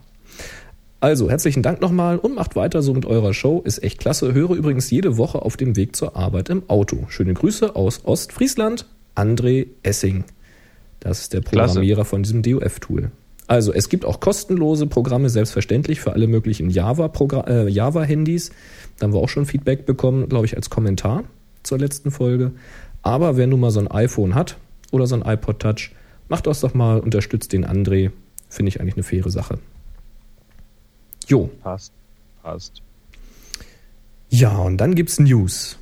Also, 1.00 1.28
herzlichen 1.28 1.62
Dank 1.62 1.82
nochmal 1.82 2.16
und 2.16 2.34
macht 2.34 2.56
weiter 2.56 2.80
so 2.80 2.94
mit 2.94 3.04
eurer 3.04 3.34
Show. 3.34 3.60
Ist 3.66 3.82
echt 3.82 3.98
klasse. 3.98 4.32
Höre 4.32 4.52
übrigens 4.52 4.90
jede 4.90 5.18
Woche 5.18 5.42
auf 5.42 5.58
dem 5.58 5.76
Weg 5.76 5.94
zur 5.94 6.16
Arbeit 6.16 6.48
im 6.48 6.70
Auto. 6.70 7.04
Schöne 7.08 7.34
Grüße 7.34 7.76
aus 7.76 8.06
Ostfriesland, 8.06 8.86
André 9.14 9.66
Essing. 9.82 10.24
Das 11.00 11.20
ist 11.20 11.34
der 11.34 11.42
Programmierer 11.42 11.96
klasse. 11.96 12.08
von 12.08 12.22
diesem 12.22 12.40
DOF-Tool. 12.40 13.10
Also, 13.46 13.72
es 13.72 13.88
gibt 13.88 14.04
auch 14.04 14.20
kostenlose 14.20 14.86
Programme, 14.86 15.28
selbstverständlich, 15.28 16.00
für 16.00 16.12
alle 16.12 16.26
möglichen 16.26 16.70
äh, 16.70 16.72
Java-Handys. 16.72 17.68
Äh, 17.68 17.72
Java 17.72 18.06
da 18.98 19.06
haben 19.06 19.14
wir 19.14 19.20
auch 19.20 19.28
schon 19.28 19.46
Feedback 19.46 19.84
bekommen, 19.84 20.28
glaube 20.28 20.46
ich, 20.46 20.56
als 20.56 20.70
Kommentar 20.70 21.24
zur 21.62 21.78
letzten 21.78 22.10
Folge. 22.10 22.52
Aber 23.02 23.36
wer 23.36 23.46
nun 23.46 23.60
mal 23.60 23.70
so 23.70 23.80
ein 23.80 23.90
iPhone 23.90 24.34
hat 24.34 24.56
oder 24.90 25.06
so 25.06 25.16
ein 25.16 25.22
iPod 25.22 25.58
Touch, 25.58 25.90
macht 26.28 26.46
das 26.46 26.60
doch 26.60 26.74
mal, 26.74 27.00
unterstützt 27.00 27.52
den 27.52 27.66
André. 27.66 28.10
Finde 28.48 28.68
ich 28.68 28.80
eigentlich 28.80 28.94
eine 28.94 29.02
faire 29.02 29.30
Sache. 29.30 29.58
Jo. 31.26 31.50
Passt. 31.62 31.92
Passt. 32.42 32.82
Ja, 34.28 34.56
und 34.58 34.78
dann 34.78 34.94
gibt's 34.94 35.18
News. 35.18 35.78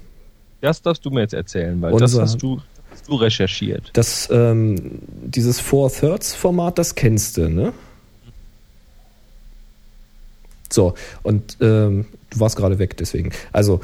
Das 0.60 0.82
darfst 0.82 1.04
du 1.04 1.10
mir 1.10 1.20
jetzt 1.20 1.34
erzählen, 1.34 1.80
weil 1.80 1.92
Unser, 1.92 2.04
das 2.04 2.18
hast 2.18 2.42
du, 2.42 2.60
hast 3.00 3.08
du 3.08 3.14
recherchiert. 3.16 3.90
Das, 3.94 4.28
ähm, 4.30 4.76
dieses 5.24 5.60
Four 5.60 5.90
Thirds 5.90 6.34
Format, 6.34 6.78
das 6.78 6.94
kennst 6.94 7.36
du, 7.36 7.48
ne? 7.48 7.72
So, 10.72 10.94
und 11.22 11.56
ähm, 11.60 12.06
du 12.30 12.40
warst 12.40 12.56
gerade 12.56 12.78
weg, 12.78 12.96
deswegen. 12.96 13.32
Also, 13.52 13.80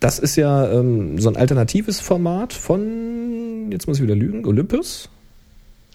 das 0.00 0.18
ist 0.18 0.36
ja 0.36 0.70
ähm, 0.70 1.18
so 1.18 1.28
ein 1.28 1.36
alternatives 1.36 2.00
Format 2.00 2.52
von, 2.52 3.70
jetzt 3.70 3.88
muss 3.88 3.96
ich 3.96 4.02
wieder 4.02 4.14
lügen, 4.14 4.46
Olympus. 4.46 5.08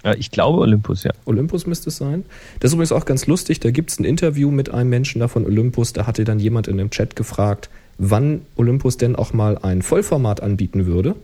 Ja, 0.04 0.14
ich 0.14 0.32
glaube 0.32 0.60
Olympus, 0.60 1.04
ja. 1.04 1.12
Olympus 1.26 1.66
müsste 1.66 1.90
es 1.90 1.98
sein. 1.98 2.24
Das 2.60 2.70
ist 2.70 2.74
übrigens 2.74 2.92
auch 2.92 3.06
ganz 3.06 3.28
lustig. 3.28 3.60
Da 3.60 3.72
gibt 3.72 3.92
es 3.92 4.00
ein 4.00 4.06
Interview 4.06 4.52
mit 4.52 4.70
einem 4.70 4.90
Menschen 4.90 5.20
da 5.20 5.28
von 5.28 5.46
Olympus. 5.46 5.94
Da 5.94 6.08
hatte 6.08 6.24
dann 6.24 6.40
jemand 6.40 6.68
in 6.68 6.78
dem 6.78 6.90
Chat 6.92 7.16
gefragt, 7.16 7.70
wann 7.98 8.42
Olympus 8.56 8.98
denn 8.98 9.16
auch 9.16 9.34
mal 9.34 9.58
ein 9.58 9.82
Vollformat 9.82 10.42
anbieten 10.42 10.86
würde. 10.86 11.16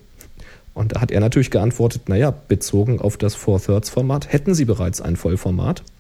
Und 0.73 0.95
da 0.95 1.01
hat 1.01 1.11
er 1.11 1.19
natürlich 1.19 1.51
geantwortet, 1.51 2.09
naja, 2.09 2.31
bezogen 2.31 2.99
auf 2.99 3.17
das 3.17 3.35
Four-Thirds-Format 3.35 4.31
hätten 4.31 4.55
sie 4.55 4.65
bereits 4.65 5.01
ein 5.01 5.15
Vollformat. 5.15 5.83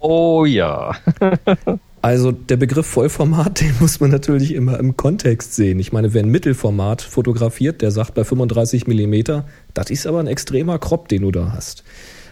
Oh 0.00 0.44
ja. 0.44 0.94
also 2.02 2.30
der 2.30 2.58
Begriff 2.58 2.86
Vollformat, 2.86 3.60
den 3.62 3.74
muss 3.80 4.00
man 4.00 4.10
natürlich 4.10 4.54
immer 4.54 4.78
im 4.78 4.98
Kontext 4.98 5.54
sehen. 5.54 5.78
Ich 5.78 5.92
meine, 5.92 6.12
wer 6.12 6.22
ein 6.22 6.28
Mittelformat 6.28 7.00
fotografiert, 7.00 7.80
der 7.80 7.90
sagt 7.90 8.12
bei 8.14 8.24
35 8.24 8.86
Millimeter, 8.86 9.46
das 9.72 9.88
ist 9.88 10.06
aber 10.06 10.20
ein 10.20 10.26
extremer 10.26 10.78
Crop, 10.78 11.08
den 11.08 11.22
du 11.22 11.30
da 11.30 11.52
hast. 11.52 11.84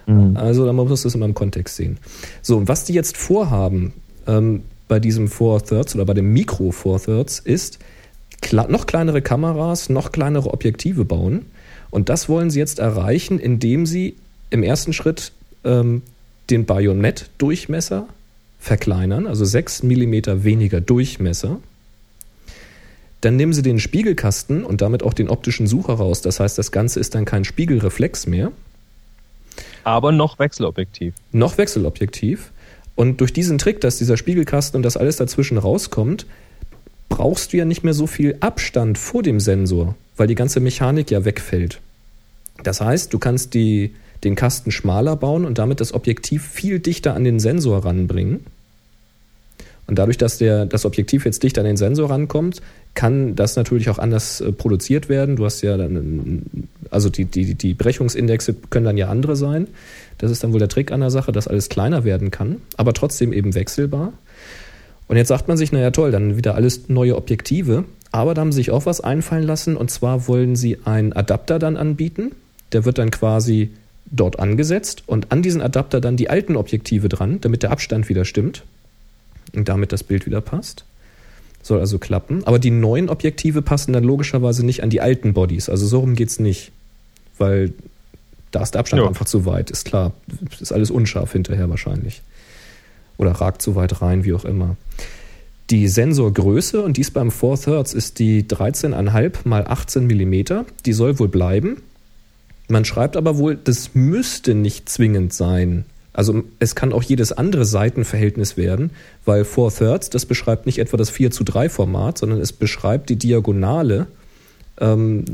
Mhm. 0.07 0.37
Also 0.37 0.67
da 0.67 0.73
muss 0.73 0.89
man 0.89 0.99
das 1.03 1.15
immer 1.15 1.25
im 1.25 1.35
Kontext 1.35 1.77
sehen. 1.77 1.99
So, 2.43 2.59
und 2.59 2.69
was 2.69 2.85
die 2.85 2.93
jetzt 2.93 3.17
vorhaben 3.17 3.95
ähm, 4.27 4.63
bei 4.89 5.01
diesem 5.01 5.29
Four 5.29 5.63
Thirds 5.65 5.95
oder 5.95 6.05
bei 6.05 6.15
dem 6.15 6.33
Mikro 6.33 6.73
Four 6.73 7.01
Thirds 7.01 7.39
ist, 7.39 7.79
noch 8.53 8.87
kleinere 8.87 9.23
Kameras, 9.23 9.89
noch 9.89 10.13
kleinere 10.13 10.53
Objektive 10.53 11.05
bauen. 11.05 11.47
Und 11.91 12.09
das 12.09 12.29
wollen 12.29 12.51
sie 12.51 12.59
jetzt 12.59 12.79
erreichen, 12.79 13.39
indem 13.39 13.87
sie 13.87 14.17
im 14.51 14.63
ersten 14.63 14.93
Schritt 14.93 15.33
ähm, 15.65 16.03
den 16.51 16.65
Bajonett-Durchmesser 16.67 18.07
verkleinern, 18.59 19.27
also 19.27 19.45
6 19.45 19.83
mm 19.85 20.45
weniger 20.45 20.81
Durchmesser. 20.81 21.59
Dann 23.21 23.37
nehmen 23.37 23.53
Sie 23.53 23.63
den 23.63 23.79
Spiegelkasten 23.79 24.65
und 24.65 24.81
damit 24.81 25.03
auch 25.03 25.13
den 25.13 25.29
optischen 25.29 25.67
Sucher 25.67 25.95
raus. 25.95 26.23
Das 26.23 26.41
heißt, 26.41 26.57
das 26.57 26.73
Ganze 26.73 27.01
ist 27.01 27.15
dann 27.15 27.27
kein 27.27 27.45
Spiegelreflex 27.45 28.27
mehr, 28.27 28.51
aber 29.85 30.13
noch 30.13 30.39
Wechselobjektiv. 30.39 31.15
Noch 31.33 31.59
Wechselobjektiv. 31.59 32.53
Und 32.97 33.21
durch 33.21 33.33
diesen 33.33 33.59
Trick, 33.59 33.81
dass 33.81 33.99
dieser 33.99 34.17
Spiegelkasten 34.17 34.77
und 34.77 34.83
das 34.83 34.97
alles 34.97 35.17
dazwischen 35.17 35.59
rauskommt, 35.59 36.27
brauchst 37.09 37.53
du 37.53 37.57
ja 37.57 37.65
nicht 37.65 37.83
mehr 37.83 37.95
so 37.95 38.07
viel 38.07 38.37
Abstand 38.41 38.99
vor 38.99 39.23
dem 39.23 39.41
Sensor, 39.41 39.95
weil 40.21 40.27
die 40.27 40.35
ganze 40.35 40.61
Mechanik 40.61 41.11
ja 41.11 41.25
wegfällt. 41.25 41.81
Das 42.63 42.83
heißt, 42.83 43.11
du 43.15 43.19
kannst 43.19 43.55
die, 43.55 43.95
den 44.23 44.35
Kasten 44.35 44.71
schmaler 44.71 45.17
bauen 45.17 45.47
und 45.47 45.57
damit 45.57 45.81
das 45.81 45.95
Objektiv 45.95 46.47
viel 46.47 46.79
dichter 46.79 47.15
an 47.15 47.25
den 47.25 47.41
Sensor 47.41 47.87
ranbringen. 47.87 48.41
Und 49.87 49.99
dadurch, 49.99 50.19
dass 50.19 50.37
der, 50.37 50.67
das 50.67 50.85
Objektiv 50.85 51.25
jetzt 51.25 51.43
dicht 51.43 51.59
an 51.59 51.65
den 51.65 51.79
Sensor 51.79 52.11
rankommt, 52.11 52.61
kann 52.93 53.35
das 53.35 53.57
natürlich 53.57 53.89
auch 53.89 53.99
anders 53.99 54.43
äh, 54.43 54.53
produziert 54.53 55.09
werden. 55.09 55.37
Du 55.37 55.47
hast 55.47 55.63
ja 55.63 55.79
dann, 55.79 56.43
also 56.91 57.09
die, 57.09 57.25
die, 57.25 57.55
die 57.55 57.73
Brechungsindexe 57.73 58.55
können 58.69 58.85
dann 58.85 58.99
ja 58.99 59.09
andere 59.09 59.37
sein. 59.37 59.69
Das 60.19 60.31
ist 60.31 60.45
dann 60.45 60.53
wohl 60.53 60.59
der 60.59 60.69
Trick 60.69 60.93
an 60.93 61.01
der 61.01 61.11
Sache, 61.11 61.33
dass 61.33 61.49
alles 61.49 61.71
kleiner 61.71 62.05
werden 62.05 62.31
kann, 62.31 62.61
aber 62.77 62.93
trotzdem 62.93 63.33
eben 63.33 63.55
wechselbar. 63.55 64.13
Und 65.09 65.17
jetzt 65.17 65.29
sagt 65.29 65.49
man 65.49 65.57
sich, 65.57 65.73
naja 65.73 65.93
toll, 65.93 66.11
dann 66.11 66.37
wieder 66.37 66.57
alles 66.57 66.91
neue 66.91 67.17
Objektive. 67.17 67.85
Aber 68.13 68.35
da 68.35 68.41
haben 68.41 68.53
sie 68.53 68.57
sich 68.57 68.71
auch 68.71 68.87
was 68.87 69.01
einfallen 69.01 69.45
lassen 69.45 69.77
und 69.77 69.91
zwar 69.91 70.27
wollen 70.27 70.57
sie 70.57 70.79
einen 70.85 71.13
Adapter 71.13 71.59
dann 71.59 71.77
anbieten. 71.77 72.33
Der 72.73 72.85
wird 72.85 72.99
dann 72.99 73.11
quasi 73.11 73.71
dort 74.07 74.39
angesetzt 74.41 75.05
und 75.07 75.31
an 75.31 75.43
diesen 75.43 75.63
Adapter 75.63 76.01
dann 76.01 76.17
die 76.17 76.29
alten 76.29 76.57
Objektive 76.57 77.09
dran, 77.09 77.41
damit 77.41 77.63
der 77.63 77.71
Abstand 77.71 78.09
wieder 78.09 78.25
stimmt 78.25 78.65
und 79.55 79.69
damit 79.69 79.93
das 79.93 80.03
Bild 80.03 80.27
wieder 80.27 80.41
passt. 80.41 80.85
Soll 81.63 81.79
also 81.79 81.99
klappen. 81.99 82.43
Aber 82.45 82.59
die 82.59 82.71
neuen 82.71 83.09
Objektive 83.09 83.63
passen 83.63 83.93
dann 83.93 84.03
logischerweise 84.03 84.65
nicht 84.65 84.83
an 84.83 84.91
die 84.91 85.01
alten 85.01 85.35
Bodies. 85.35 85.69
Also 85.69 85.87
so 85.87 86.01
rum 86.01 86.15
geht 86.15 86.31
es 86.31 86.41
nicht. 86.41 86.73
Weil 87.39 87.73
da 88.51 88.63
ist 88.63 88.75
der 88.75 88.81
Abstand 88.81 89.03
ja. 89.03 89.09
einfach 89.09 89.27
zu 89.27 89.45
weit, 89.45 89.71
ist 89.71 89.85
klar. 89.85 90.13
Ist 90.59 90.73
alles 90.73 90.91
unscharf 90.91 91.33
hinterher 91.33 91.69
wahrscheinlich. 91.71 92.23
Oder 93.19 93.33
ragt 93.33 93.63
zu 93.63 93.75
weit 93.77 94.01
rein, 94.01 94.25
wie 94.25 94.33
auch 94.33 94.45
immer. 94.45 94.77
Die 95.71 95.87
Sensorgröße, 95.87 96.83
und 96.83 96.97
dies 96.97 97.13
beim 97.13 97.31
4 97.31 97.55
Thirds, 97.55 97.95
ist 97.95 98.19
die 98.19 98.43
13,5 98.43 99.37
mal 99.45 99.67
18 99.67 100.07
mm. 100.07 100.65
Die 100.85 100.93
soll 100.93 101.19
wohl 101.19 101.29
bleiben. 101.29 101.83
Man 102.69 102.85
schreibt 102.85 103.17
aber 103.17 103.39
wohl, 103.39 103.57
das 103.57 103.95
müsste 103.95 104.55
nicht 104.55 104.89
zwingend 104.89 105.33
sein. 105.33 105.85
Also 106.13 106.43
es 106.59 106.75
kann 106.75 106.93
auch 106.93 107.05
jedes 107.05 107.33
andere 107.33 107.65
Seitenverhältnis 107.65 108.57
werden, 108.57 108.91
weil 109.25 109.45
Four 109.45 109.73
Thirds, 109.73 110.11
das 110.11 110.27
beschreibt 110.27 110.67
nicht 110.67 110.79
etwa 110.79 110.97
das 110.97 111.11
4 111.11 111.31
zu 111.31 111.45
3 111.45 111.69
Format, 111.69 112.19
sondern 112.19 112.41
es 112.41 112.53
beschreibt 112.53 113.09
die 113.09 113.17
Diagonale 113.17 114.09
ähm, 114.81 115.25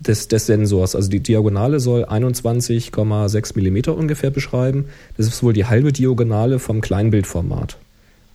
des, 0.00 0.28
des 0.28 0.46
Sensors. 0.46 0.96
Also 0.96 1.10
die 1.10 1.20
Diagonale 1.20 1.80
soll 1.80 2.04
21,6 2.04 3.52
Millimeter 3.56 3.96
ungefähr 3.96 4.30
beschreiben. 4.30 4.86
Das 5.18 5.26
ist 5.26 5.42
wohl 5.42 5.52
die 5.52 5.66
halbe 5.66 5.92
Diagonale 5.92 6.58
vom 6.58 6.80
Kleinbildformat. 6.80 7.76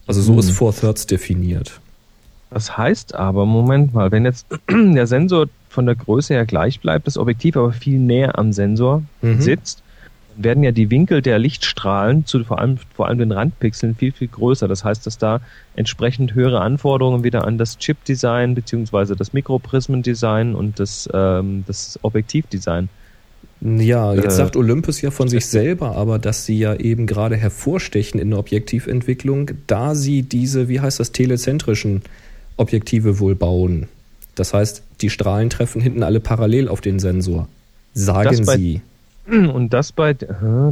Also 0.08 0.22
so 0.22 0.34
hm. 0.34 0.40
ist 0.40 0.52
Four 0.52 0.74
Thirds 0.74 1.06
definiert. 1.06 1.80
Das 2.50 2.78
heißt 2.78 3.14
aber, 3.14 3.46
Moment 3.46 3.94
mal, 3.94 4.12
wenn 4.12 4.26
jetzt 4.26 4.48
der 4.70 5.06
Sensor 5.06 5.48
von 5.70 5.86
der 5.86 5.96
Größe 5.96 6.34
her 6.34 6.46
gleich 6.46 6.80
bleibt, 6.80 7.06
das 7.08 7.18
Objektiv 7.18 7.58
aber 7.58 7.74
viel 7.74 8.00
näher 8.00 8.40
am 8.40 8.54
Sensor 8.54 9.04
mhm. 9.22 9.42
sitzt, 9.42 9.84
werden 10.38 10.64
ja 10.64 10.72
die 10.72 10.90
Winkel 10.90 11.22
der 11.22 11.40
Lichtstrahlen 11.40 12.26
zu 12.26 12.44
vor 12.44 12.60
allem, 12.60 12.78
vor 12.94 13.08
allem 13.08 13.18
den 13.18 13.32
Randpixeln 13.32 13.96
viel, 13.96 14.12
viel 14.12 14.28
größer. 14.28 14.68
Das 14.68 14.84
heißt, 14.84 15.06
dass 15.06 15.18
da 15.18 15.42
entsprechend 15.76 16.36
höhere 16.36 16.62
Anforderungen 16.62 17.24
wieder 17.24 17.46
an 17.46 17.58
das 17.58 17.78
Chip-Design 17.78 18.56
beziehungsweise 18.56 19.16
das 19.16 19.34
Mikroprismendesign 19.34 20.56
und 20.56 20.80
das, 20.80 21.10
ähm, 21.14 21.64
das 21.68 22.00
Objektivdesign 22.04 22.90
Ja, 23.62 24.14
jetzt 24.14 24.34
äh, 24.34 24.38
sagt 24.38 24.56
Olympus 24.56 25.02
ja 25.02 25.12
von 25.12 25.28
sich 25.28 25.46
selber, 25.48 25.96
aber 25.96 26.20
dass 26.20 26.46
sie 26.46 26.60
ja 26.60 26.76
eben 26.76 27.08
gerade 27.08 27.36
hervorstechen 27.36 28.20
in 28.20 28.30
der 28.30 28.40
Objektiventwicklung, 28.40 29.52
da 29.68 29.96
sie 29.96 30.24
diese, 30.24 30.70
wie 30.70 30.80
heißt 30.80 31.00
das, 31.00 31.12
telezentrischen 31.12 32.04
Objektive 32.58 33.20
wohl 33.20 33.36
bauen. 33.36 33.88
Das 34.36 34.54
heißt, 34.54 34.84
die 35.02 35.10
Strahlen 35.10 35.50
treffen 35.50 35.82
hinten 35.82 36.04
alle 36.04 36.20
parallel 36.20 36.68
auf 36.68 36.82
den 36.82 37.00
Sensor. 37.00 37.48
Sagen 37.94 38.46
bei, 38.46 38.58
sie. 38.58 38.82
Und 39.28 39.74
das 39.74 39.92
bei. 39.92 40.14
Das 40.14 40.30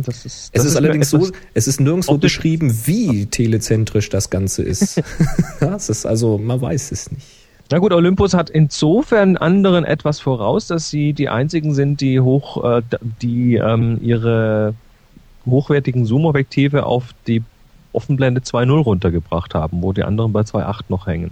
ist, 0.08 0.26
das 0.26 0.50
es 0.52 0.62
ist, 0.62 0.66
ist 0.72 0.76
allerdings 0.76 1.10
so, 1.10 1.30
es 1.56 1.68
ist 1.68 1.80
nirgendwo 1.82 2.18
beschrieben, 2.18 2.74
wie 2.86 3.26
telezentrisch 3.26 4.10
das 4.10 4.30
Ganze 4.30 4.62
ist. 4.62 5.02
das 5.60 5.90
ist 5.90 6.06
also, 6.06 6.38
man 6.38 6.62
weiß 6.62 6.92
es 6.92 7.12
nicht. 7.12 7.45
Na 7.72 7.80
gut, 7.80 7.94
Olympus 7.94 8.34
hat 8.34 8.50
insofern 8.50 9.38
anderen 9.38 9.86
etwas 9.86 10.20
voraus, 10.20 10.68
dass 10.68 10.90
sie 10.90 11.14
die 11.14 11.30
einzigen 11.30 11.74
sind, 11.74 12.00
die 12.00 12.20
hoch, 12.20 12.64
äh, 12.64 12.82
die 13.22 13.56
ähm, 13.56 14.00
ihre 14.02 14.76
hochwertigen 15.46 16.06
Zoom-Objektive 16.06 16.86
auf 16.86 17.14
die 17.28 17.44
Offenblende 17.92 18.42
2.0 18.42 18.72
runtergebracht 18.84 19.56
haben, 19.56 19.82
wo 19.82 19.94
die 19.94 20.04
anderen 20.04 20.32
bei 20.32 20.42
2.8 20.42 20.82
noch 20.90 21.08
hängen. 21.08 21.32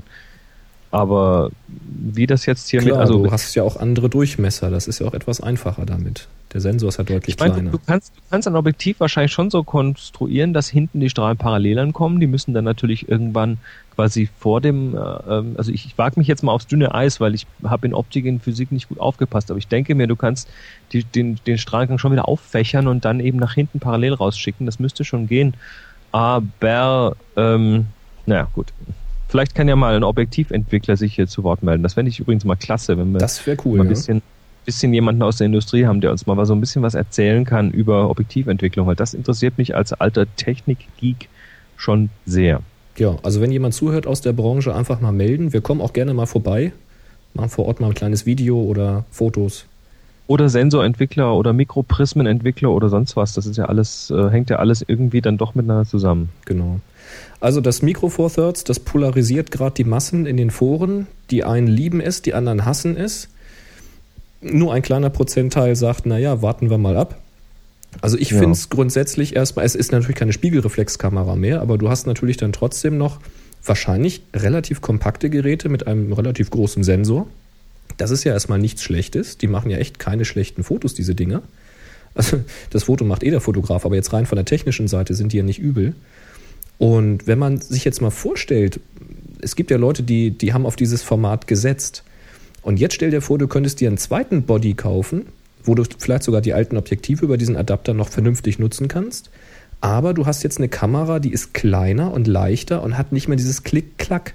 Aber 0.92 1.50
wie 1.68 2.28
das 2.28 2.46
jetzt 2.46 2.70
hier 2.70 2.80
Klar, 2.80 2.92
mit. 2.92 3.02
Also, 3.02 3.24
du 3.24 3.32
hast 3.32 3.54
ja 3.56 3.64
auch 3.64 3.78
andere 3.78 4.10
Durchmesser, 4.10 4.70
das 4.70 4.88
ist 4.88 5.00
ja 5.00 5.08
auch 5.08 5.14
etwas 5.14 5.42
einfacher 5.42 5.86
damit. 5.86 6.28
Der 6.54 6.62
Sensor 6.62 6.90
ist 6.90 6.98
ja 6.98 7.04
deutlich 7.04 7.36
ich 7.36 7.40
mein, 7.40 7.52
kleiner. 7.52 7.72
Du 7.72 7.80
kannst, 7.86 8.16
du 8.16 8.22
kannst 8.30 8.48
ein 8.48 8.56
Objektiv 8.56 9.00
wahrscheinlich 9.00 9.32
schon 9.32 9.50
so 9.50 9.64
konstruieren, 9.64 10.54
dass 10.54 10.70
hinten 10.70 11.00
die 11.00 11.10
Strahlen 11.10 11.38
parallel 11.38 11.80
ankommen. 11.80 12.20
Die 12.20 12.28
müssen 12.28 12.54
dann 12.54 12.64
natürlich 12.64 13.10
irgendwann 13.10 13.58
quasi 13.96 14.30
vor 14.38 14.62
dem, 14.62 14.96
äh, 14.96 15.00
ähm, 15.00 15.56
also 15.58 15.72
ich, 15.72 15.86
ich 15.86 15.98
wage 15.98 16.20
mich 16.20 16.28
jetzt 16.28 16.44
mal 16.44 16.52
aufs 16.52 16.68
dünne 16.68 16.94
Eis, 16.94 17.20
weil 17.20 17.34
ich 17.34 17.48
habe 17.64 17.88
in 17.88 17.94
Optik 17.94 18.26
und 18.26 18.44
Physik 18.44 18.72
nicht 18.72 18.90
gut 18.90 19.00
aufgepasst, 19.00 19.50
aber 19.50 19.58
ich 19.58 19.68
denke 19.68 19.96
mir, 19.96 20.08
du 20.08 20.16
kannst 20.16 20.50
die, 20.92 21.04
den, 21.04 21.40
den 21.48 21.58
Strahlgang 21.58 21.98
schon 21.98 22.12
wieder 22.12 22.28
auffächern 22.28 22.88
und 22.88 23.06
dann 23.06 23.20
eben 23.20 23.40
nach 23.40 23.54
hinten 23.54 23.80
parallel 23.80 24.14
rausschicken. 24.14 24.66
Das 24.66 24.80
müsste 24.80 25.04
schon 25.04 25.28
gehen. 25.28 25.56
Aber, 26.12 27.16
ähm, 27.36 27.88
naja, 28.26 28.48
gut. 28.54 28.68
Vielleicht 29.28 29.56
kann 29.56 29.68
ja 29.68 29.76
mal 29.76 29.96
ein 29.96 30.04
Objektiventwickler 30.04 30.96
sich 30.96 31.16
hier 31.16 31.28
zu 31.28 31.44
Wort 31.44 31.64
melden. 31.64 31.82
Das 31.82 31.96
fände 31.96 32.10
ich 32.10 32.20
übrigens 32.20 32.46
mal 32.46 32.56
klasse, 32.56 33.00
wenn 33.00 33.14
wir 33.14 33.20
das 33.20 33.42
cool, 33.66 33.80
mal 33.80 33.84
ein 33.84 33.90
bisschen, 33.90 34.18
ja. 34.18 34.24
Bisschen 34.66 34.94
jemanden 34.94 35.22
aus 35.22 35.38
der 35.38 35.46
Industrie 35.46 35.86
haben, 35.86 36.02
der 36.02 36.12
uns 36.12 36.26
mal 36.26 36.46
so 36.46 36.54
ein 36.54 36.60
bisschen 36.60 36.82
was 36.82 36.94
erzählen 36.94 37.46
kann 37.46 37.72
über 37.72 38.10
Objektiventwicklung, 38.10 38.88
weil 38.88 38.96
das 38.96 39.14
interessiert 39.14 39.58
mich 39.58 39.76
als 39.76 39.94
alter 39.94 40.26
Technik-Geek 40.36 41.30
schon 41.78 42.10
sehr. 42.26 42.62
Ja, 42.98 43.18
also 43.24 43.42
wenn 43.42 43.52
jemand 43.52 43.74
zuhört 43.74 44.06
aus 44.06 44.22
der 44.22 44.34
Branche, 44.34 44.74
einfach 44.76 45.02
mal 45.02 45.12
melden. 45.12 45.52
Wir 45.52 45.62
kommen 45.62 45.82
auch 45.82 45.94
gerne 45.94 46.14
mal 46.14 46.28
vorbei, 46.28 46.74
machen 47.34 47.50
vor 47.50 47.66
Ort 47.66 47.80
mal 47.80 47.88
ein 47.88 47.94
kleines 47.94 48.26
Video 48.26 48.62
oder 48.62 49.06
Fotos. 49.12 49.66
Oder 50.28 50.48
Sensorentwickler 50.48 51.36
oder 51.36 51.52
Mikroprismenentwickler 51.52 52.72
oder 52.72 52.88
sonst 52.90 53.18
was. 53.18 53.34
Das 53.34 53.46
ist 53.46 53.58
ja 53.58 53.66
alles, 53.66 54.10
äh, 54.10 54.30
hängt 54.30 54.50
ja 54.50 54.58
alles 54.58 54.84
irgendwie 54.88 55.22
dann 55.22 55.38
doch 55.38 55.54
miteinander 55.54 55.86
zusammen. 55.86 56.30
Genau. 56.46 56.80
Also 57.42 57.60
das 57.60 57.82
Micro 57.82 58.08
Four 58.08 58.32
Thirds, 58.32 58.64
das 58.64 58.80
polarisiert 58.80 59.52
gerade 59.52 59.74
die 59.76 59.84
Massen 59.84 60.26
in 60.26 60.38
den 60.38 60.50
Foren. 60.50 61.08
Die 61.30 61.44
einen 61.44 61.68
lieben 61.68 62.00
es, 62.00 62.22
die 62.22 62.34
anderen 62.34 62.64
hassen 62.64 62.96
es. 62.96 63.28
Nur 64.44 64.74
ein 64.74 64.82
kleiner 64.82 65.10
Prozentteil 65.10 65.76
sagt, 65.76 66.06
naja, 66.06 66.42
warten 66.42 66.70
wir 66.70 66.78
mal 66.78 66.98
ab. 66.98 67.20
Also 68.02 68.18
ich 68.18 68.32
ja. 68.32 68.40
finde 68.40 68.54
es 68.54 68.70
grundsätzlich 68.70 69.36
erstmal, 69.36 69.66
es 69.66 69.76
ist 69.76 69.92
natürlich 69.92 70.16
keine 70.16 70.34
Spiegelreflexkamera 70.34 71.36
mehr, 71.36 71.62
aber 71.62 71.78
du 71.78 71.90
hast 71.90 72.08
natürlich 72.08 72.38
dann 72.38 72.52
trotzdem 72.52 72.98
noch 72.98 73.20
wahrscheinlich 73.64 74.24
relativ 74.34 74.82
kompakte 74.82 75.30
Geräte 75.30 75.70
mit 75.70 75.88
einem 75.88 76.12
relativ 76.12 76.50
großen 76.50 76.84
Sensor. 76.84 77.28
Das 77.98 78.12
ist 78.12 78.24
ja 78.24 78.34
erstmal 78.34 78.60
nichts 78.60 78.84
Schlechtes. 78.84 79.38
Die 79.38 79.48
machen 79.48 79.70
ja 79.70 79.78
echt 79.78 80.00
keine 80.00 80.26
schlechten 80.26 80.64
Fotos, 80.64 80.94
diese 80.94 81.16
Dinger. 81.16 81.44
Also 82.16 82.40
das 82.70 82.84
Foto 82.84 83.06
macht 83.06 83.24
eh 83.24 83.32
der 83.32 83.42
Fotograf, 83.42 83.86
aber 83.86 83.96
jetzt 83.96 84.14
rein 84.14 84.26
von 84.26 84.36
der 84.36 84.46
technischen 84.46 84.88
Seite 84.88 85.14
sind 85.14 85.34
die 85.34 85.38
ja 85.38 85.44
nicht 85.44 85.60
übel. 85.60 85.96
Und 86.78 87.28
wenn 87.28 87.40
man 87.40 87.60
sich 87.60 87.86
jetzt 87.86 88.02
mal 88.02 88.12
vorstellt, 88.12 88.80
es 89.42 89.56
gibt 89.56 89.72
ja 89.72 89.78
Leute, 89.78 90.04
die, 90.04 90.32
die 90.32 90.54
haben 90.54 90.66
auf 90.66 90.76
dieses 90.76 91.04
Format 91.04 91.48
gesetzt. 91.48 92.04
Und 92.64 92.80
jetzt 92.80 92.96
stell 92.96 93.12
dir 93.12 93.22
vor, 93.22 93.38
du 93.38 93.48
könntest 93.48 93.80
dir 93.80 93.90
einen 93.90 93.98
zweiten 93.98 94.44
Body 94.44 94.74
kaufen, 94.74 95.28
wo 95.64 95.76
du 95.76 95.84
vielleicht 95.98 96.24
sogar 96.24 96.42
die 96.42 96.54
alten 96.54 96.78
Objektive 96.78 97.26
über 97.26 97.38
diesen 97.38 97.56
Adapter 97.56 97.94
noch 97.94 98.10
vernünftig 98.10 98.60
nutzen 98.60 98.88
kannst. 98.88 99.30
Aber 99.82 100.14
du 100.14 100.26
hast 100.26 100.44
jetzt 100.44 100.58
eine 100.58 100.70
Kamera, 100.70 101.20
die 101.20 101.34
ist 101.34 101.54
kleiner 101.54 102.14
und 102.14 102.28
leichter 102.28 102.84
und 102.84 102.98
hat 102.98 103.12
nicht 103.12 103.28
mehr 103.28 103.38
dieses 103.38 103.64
Klick-Klack. 103.64 104.34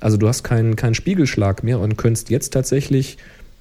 Also 0.00 0.16
du 0.16 0.28
hast 0.28 0.42
keinen, 0.42 0.76
keinen 0.76 0.94
Spiegelschlag 0.94 1.62
mehr 1.62 1.78
und 1.78 1.96
könntest 1.96 2.28
jetzt 2.28 2.52
tatsächlich 2.52 3.16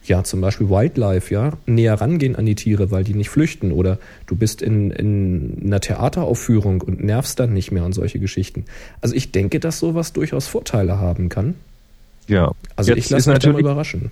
ja, 0.06 0.24
zum 0.24 0.42
Beispiel 0.42 0.70
Wildlife, 0.70 1.34
ja, 1.34 1.54
näher 1.66 1.94
rangehen 1.94 2.36
an 2.36 2.46
die 2.46 2.56
Tiere, 2.56 2.92
weil 2.92 3.04
die 3.04 3.14
nicht 3.14 3.30
flüchten. 3.30 3.72
Oder 3.72 4.00
du 4.28 4.36
bist 4.36 4.62
in, 4.62 4.92
in 4.92 5.62
einer 5.64 5.80
Theateraufführung 5.80 6.82
und 6.82 7.04
nervst 7.04 7.40
dann 7.40 7.54
nicht 7.54 7.72
mehr 7.72 7.86
und 7.86 7.94
solche 7.94 8.20
Geschichten. 8.20 8.66
Also 9.02 9.16
ich 9.16 9.32
denke, 9.32 9.60
dass 9.60 9.80
sowas 9.80 10.14
durchaus 10.14 10.48
Vorteile 10.48 11.00
haben 11.00 11.30
kann. 11.30 11.56
Ja. 12.28 12.52
Also 12.76 12.94
jetzt 12.94 13.06
ich 13.06 13.10
lasse 13.12 13.30
mich 13.30 13.36
natürlich 13.36 13.62
überraschen. 13.62 14.12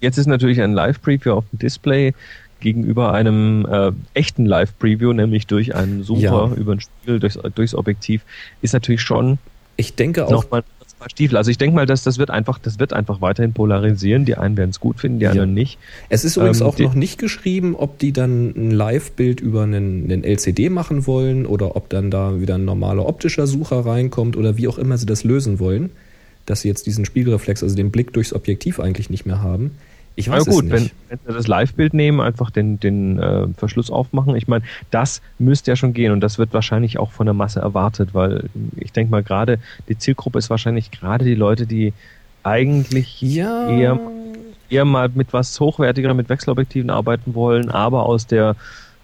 Jetzt 0.00 0.18
ist 0.18 0.26
natürlich 0.26 0.60
ein 0.60 0.72
Live-Preview 0.72 1.32
auf 1.32 1.44
dem 1.52 1.58
Display 1.58 2.14
gegenüber 2.60 3.12
einem 3.12 3.66
äh, 3.70 3.92
echten 4.14 4.46
Live-Preview, 4.46 5.12
nämlich 5.12 5.46
durch 5.46 5.74
einen 5.74 6.02
Sucher 6.02 6.20
ja. 6.20 6.54
über 6.54 6.72
ein 6.72 6.80
Spiegel 6.80 7.20
durchs, 7.20 7.38
durchs 7.54 7.74
Objektiv, 7.74 8.22
ist 8.62 8.72
natürlich 8.72 9.02
schon 9.02 9.38
ich 9.78 9.94
denke 9.94 10.26
auch, 10.26 10.44
Stiefel. 11.08 11.36
Also 11.36 11.50
ich 11.50 11.58
denke 11.58 11.76
mal, 11.76 11.86
dass 11.86 12.02
das 12.02 12.18
wird 12.18 12.30
einfach, 12.30 12.58
das 12.58 12.78
wird 12.78 12.92
einfach 12.92 13.20
weiterhin 13.20 13.52
polarisieren. 13.52 14.24
Die 14.24 14.36
einen 14.36 14.56
werden 14.56 14.70
es 14.70 14.80
gut 14.80 14.98
finden, 14.98 15.18
die 15.18 15.26
anderen 15.26 15.54
nicht. 15.54 15.78
Es 16.08 16.24
ist 16.24 16.36
übrigens 16.36 16.60
ähm, 16.60 16.66
auch 16.66 16.78
noch 16.78 16.94
nicht 16.94 17.18
geschrieben, 17.18 17.76
ob 17.76 17.98
die 17.98 18.12
dann 18.12 18.54
ein 18.56 18.70
Live-Bild 18.70 19.40
über 19.40 19.62
einen, 19.62 20.10
einen 20.10 20.24
LCD 20.24 20.70
machen 20.70 21.06
wollen 21.06 21.46
oder 21.46 21.76
ob 21.76 21.90
dann 21.90 22.10
da 22.10 22.40
wieder 22.40 22.56
ein 22.56 22.64
normaler 22.64 23.06
optischer 23.06 23.46
Sucher 23.46 23.84
reinkommt 23.84 24.36
oder 24.36 24.56
wie 24.56 24.68
auch 24.68 24.78
immer 24.78 24.96
sie 24.96 25.06
das 25.06 25.22
lösen 25.22 25.58
wollen, 25.58 25.90
dass 26.46 26.60
sie 26.62 26.68
jetzt 26.68 26.86
diesen 26.86 27.04
Spiegelreflex, 27.04 27.62
also 27.62 27.76
den 27.76 27.90
Blick 27.90 28.12
durchs 28.12 28.32
Objektiv 28.32 28.80
eigentlich 28.80 29.10
nicht 29.10 29.26
mehr 29.26 29.42
haben. 29.42 29.72
Ich 30.18 30.30
weiß 30.30 30.46
ja, 30.46 30.52
gut, 30.52 30.64
es 30.64 30.70
nicht. 30.70 30.94
Wenn, 31.10 31.18
wenn 31.18 31.26
wir 31.26 31.34
das 31.34 31.46
Live-Bild 31.46 31.92
nehmen, 31.92 32.20
einfach 32.20 32.50
den, 32.50 32.80
den 32.80 33.18
äh, 33.18 33.48
Verschluss 33.58 33.90
aufmachen. 33.90 34.34
Ich 34.34 34.48
meine, 34.48 34.64
das 34.90 35.20
müsste 35.38 35.70
ja 35.70 35.76
schon 35.76 35.92
gehen 35.92 36.10
und 36.10 36.20
das 36.20 36.38
wird 36.38 36.54
wahrscheinlich 36.54 36.98
auch 36.98 37.10
von 37.12 37.26
der 37.26 37.34
Masse 37.34 37.60
erwartet, 37.60 38.14
weil 38.14 38.48
ich 38.76 38.92
denke 38.92 39.10
mal 39.10 39.22
gerade, 39.22 39.58
die 39.90 39.98
Zielgruppe 39.98 40.38
ist 40.38 40.48
wahrscheinlich 40.48 40.90
gerade 40.90 41.26
die 41.26 41.34
Leute, 41.34 41.66
die 41.66 41.92
eigentlich 42.42 43.20
ja. 43.20 43.68
eher, 43.68 44.00
eher 44.70 44.84
mal 44.86 45.10
mit 45.14 45.34
was 45.34 45.60
hochwertiger, 45.60 46.14
mit 46.14 46.30
Wechselobjektiven 46.30 46.88
arbeiten 46.88 47.34
wollen, 47.34 47.68
aber 47.68 48.06
aus 48.06 48.26
der 48.26 48.56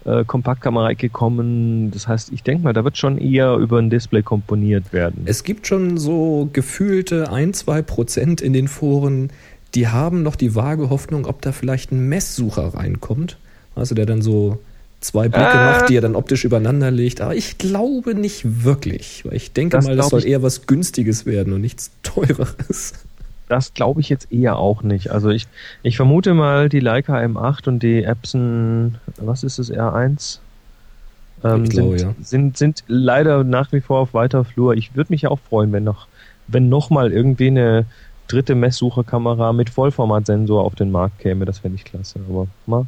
äh, 0.05 0.23
Kompaktkamera-Ecke 0.25 1.09
kommen. 1.09 1.91
Das 1.91 2.07
heißt, 2.07 2.31
ich 2.31 2.43
denke 2.43 2.63
mal, 2.63 2.73
da 2.73 2.83
wird 2.83 2.97
schon 2.97 3.17
eher 3.17 3.55
über 3.55 3.79
ein 3.79 3.89
Display 3.89 4.21
komponiert 4.21 4.93
werden. 4.93 5.23
Es 5.25 5.43
gibt 5.43 5.67
schon 5.67 5.97
so 5.97 6.49
gefühlte 6.51 7.31
ein, 7.31 7.53
zwei 7.53 7.81
Prozent 7.81 8.41
in 8.41 8.53
den 8.53 8.67
Foren, 8.67 9.31
die 9.75 9.87
haben 9.87 10.21
noch 10.21 10.35
die 10.35 10.55
vage 10.55 10.89
Hoffnung, 10.89 11.25
ob 11.25 11.41
da 11.41 11.51
vielleicht 11.51 11.91
ein 11.91 12.07
Messsucher 12.07 12.75
reinkommt. 12.75 13.37
Also 13.75 13.95
der 13.95 14.05
dann 14.05 14.21
so 14.21 14.59
zwei 14.99 15.29
Blicke 15.29 15.51
äh, 15.51 15.55
macht, 15.55 15.89
die 15.89 15.97
er 15.97 16.01
dann 16.01 16.15
optisch 16.15 16.45
übereinander 16.45 16.91
legt. 16.91 17.21
Aber 17.21 17.35
ich 17.35 17.57
glaube 17.57 18.15
nicht 18.15 18.63
wirklich. 18.63 19.23
Weil 19.25 19.35
ich 19.35 19.51
denke 19.51 19.77
das 19.77 19.85
mal, 19.85 19.95
das 19.95 20.09
soll 20.09 20.25
eher 20.25 20.43
was 20.43 20.67
Günstiges 20.67 21.25
werden 21.25 21.53
und 21.53 21.61
nichts 21.61 21.91
Teureres. 22.03 22.93
Das 23.53 23.73
glaube 23.73 24.01
ich 24.01 24.09
jetzt 24.09 24.31
eher 24.31 24.57
auch 24.57 24.81
nicht. 24.81 25.11
Also 25.11 25.29
ich, 25.29 25.47
ich 25.83 25.95
vermute 25.95 26.33
mal, 26.33 26.69
die 26.69 26.79
Leica 26.79 27.17
M8 27.17 27.67
und 27.67 27.83
die 27.83 28.03
Epson, 28.03 28.95
was 29.17 29.43
ist 29.43 29.59
es, 29.59 29.71
R1? 29.71 30.39
Ähm, 31.43 31.69
glaube, 31.69 31.99
sind, 31.99 32.07
ja. 32.07 32.15
sind, 32.21 32.57
sind 32.57 32.83
leider 32.87 33.43
nach 33.43 33.71
wie 33.71 33.81
vor 33.81 33.99
auf 33.99 34.13
weiter 34.13 34.43
Flur. 34.43 34.73
Ich 34.73 34.95
würde 34.95 35.13
mich 35.13 35.27
auch 35.27 35.39
freuen, 35.39 35.71
wenn 35.71 35.83
noch, 35.83 36.07
wenn 36.47 36.69
noch 36.69 36.89
mal 36.89 37.11
irgendwie 37.11 37.47
eine, 37.47 37.85
dritte 38.27 38.55
Messsucherkamera 38.55 39.53
mit 39.53 39.69
Vollformatsensor 39.69 40.63
auf 40.63 40.75
den 40.75 40.91
Markt 40.91 41.19
käme, 41.19 41.45
das 41.45 41.59
fände 41.59 41.75
ich 41.75 41.85
klasse. 41.85 42.19
Aber 42.27 42.47
mal, 42.65 42.87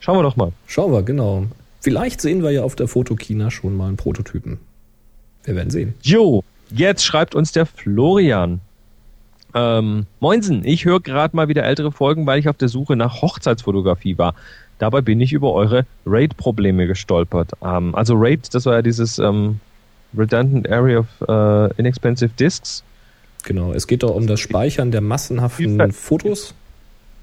schauen 0.00 0.18
wir 0.18 0.22
doch 0.22 0.36
mal. 0.36 0.52
Schauen 0.66 0.92
wir, 0.92 1.02
genau. 1.02 1.44
Vielleicht 1.80 2.20
sehen 2.20 2.42
wir 2.42 2.50
ja 2.50 2.62
auf 2.62 2.74
der 2.74 2.88
Fotokina 2.88 3.50
schon 3.50 3.76
mal 3.76 3.88
einen 3.88 3.96
Prototypen. 3.96 4.58
Wir 5.44 5.54
werden 5.54 5.70
sehen. 5.70 5.94
Jo, 6.02 6.42
jetzt 6.70 7.04
schreibt 7.04 7.34
uns 7.34 7.52
der 7.52 7.66
Florian. 7.66 8.60
Ähm, 9.54 10.06
Moinsen, 10.20 10.64
ich 10.64 10.84
höre 10.84 11.00
gerade 11.00 11.34
mal 11.34 11.48
wieder 11.48 11.64
ältere 11.64 11.92
Folgen, 11.92 12.26
weil 12.26 12.38
ich 12.38 12.48
auf 12.48 12.56
der 12.56 12.68
Suche 12.68 12.96
nach 12.96 13.22
Hochzeitsfotografie 13.22 14.18
war. 14.18 14.34
Dabei 14.78 15.00
bin 15.00 15.20
ich 15.20 15.32
über 15.32 15.52
eure 15.54 15.86
RAID-Probleme 16.06 16.86
gestolpert. 16.86 17.52
Ähm, 17.62 17.94
also 17.94 18.14
RAID, 18.14 18.54
das 18.54 18.66
war 18.66 18.74
ja 18.74 18.82
dieses 18.82 19.18
ähm, 19.18 19.60
Redundant 20.16 20.70
Area 20.70 21.00
of 21.00 21.06
uh, 21.28 21.72
Inexpensive 21.76 22.30
Disks. 22.38 22.82
Genau, 23.44 23.72
es 23.72 23.86
geht 23.86 24.02
doch 24.02 24.14
um 24.14 24.26
das 24.26 24.40
Speichern 24.40 24.90
der 24.90 25.00
massenhaften 25.00 25.92
Fotos. 25.92 26.54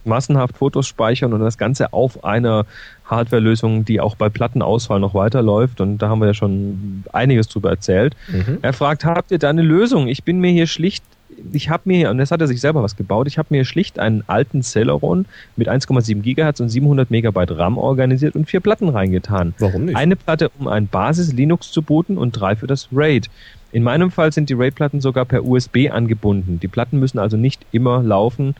Massenhaft 0.05 0.57
Fotos 0.57 0.87
speichern 0.87 1.33
und 1.33 1.39
das 1.39 1.57
Ganze 1.57 1.91
auf 1.91 2.23
einer 2.23 2.67
Hardware-Lösung, 3.05 3.85
die 3.85 3.99
auch 3.99 4.15
bei 4.15 4.29
Plattenauswahl 4.29 4.99
noch 4.99 5.15
weiterläuft. 5.15 5.81
Und 5.81 5.97
da 5.97 6.09
haben 6.09 6.19
wir 6.19 6.27
ja 6.27 6.33
schon 6.35 7.03
einiges 7.11 7.47
drüber 7.47 7.71
erzählt. 7.71 8.15
Mhm. 8.27 8.59
Er 8.61 8.73
fragt, 8.73 9.03
habt 9.03 9.31
ihr 9.31 9.39
da 9.39 9.49
eine 9.49 9.63
Lösung? 9.63 10.07
Ich 10.07 10.23
bin 10.23 10.39
mir 10.39 10.51
hier 10.51 10.67
schlicht 10.67 11.03
ich 11.51 11.69
habe 11.69 11.83
mir, 11.85 12.09
und 12.09 12.17
das 12.17 12.31
hat 12.31 12.41
er 12.41 12.47
sich 12.47 12.61
selber 12.61 12.83
was 12.83 12.95
gebaut, 12.95 13.27
ich 13.27 13.37
habe 13.37 13.47
mir 13.51 13.65
schlicht 13.65 13.99
einen 13.99 14.23
alten 14.27 14.61
Celeron 14.61 15.25
mit 15.55 15.69
1,7 15.69 16.21
Gigahertz 16.21 16.59
und 16.59 16.69
700 16.69 17.11
Megabyte 17.11 17.57
RAM 17.57 17.77
organisiert 17.77 18.35
und 18.35 18.49
vier 18.49 18.59
Platten 18.59 18.89
reingetan. 18.89 19.53
Warum 19.59 19.85
nicht? 19.85 19.95
Eine 19.95 20.15
Platte, 20.15 20.51
um 20.59 20.67
ein 20.67 20.87
Basis-Linux 20.87 21.71
zu 21.71 21.81
booten 21.81 22.17
und 22.17 22.31
drei 22.31 22.55
für 22.55 22.67
das 22.67 22.89
RAID. 22.91 23.29
In 23.71 23.83
meinem 23.83 24.11
Fall 24.11 24.31
sind 24.31 24.49
die 24.49 24.53
RAID-Platten 24.53 25.01
sogar 25.01 25.25
per 25.25 25.45
USB 25.45 25.89
angebunden. 25.91 26.59
Die 26.59 26.67
Platten 26.67 26.99
müssen 26.99 27.19
also 27.19 27.37
nicht 27.37 27.65
immer 27.71 28.01
laufen 28.01 28.55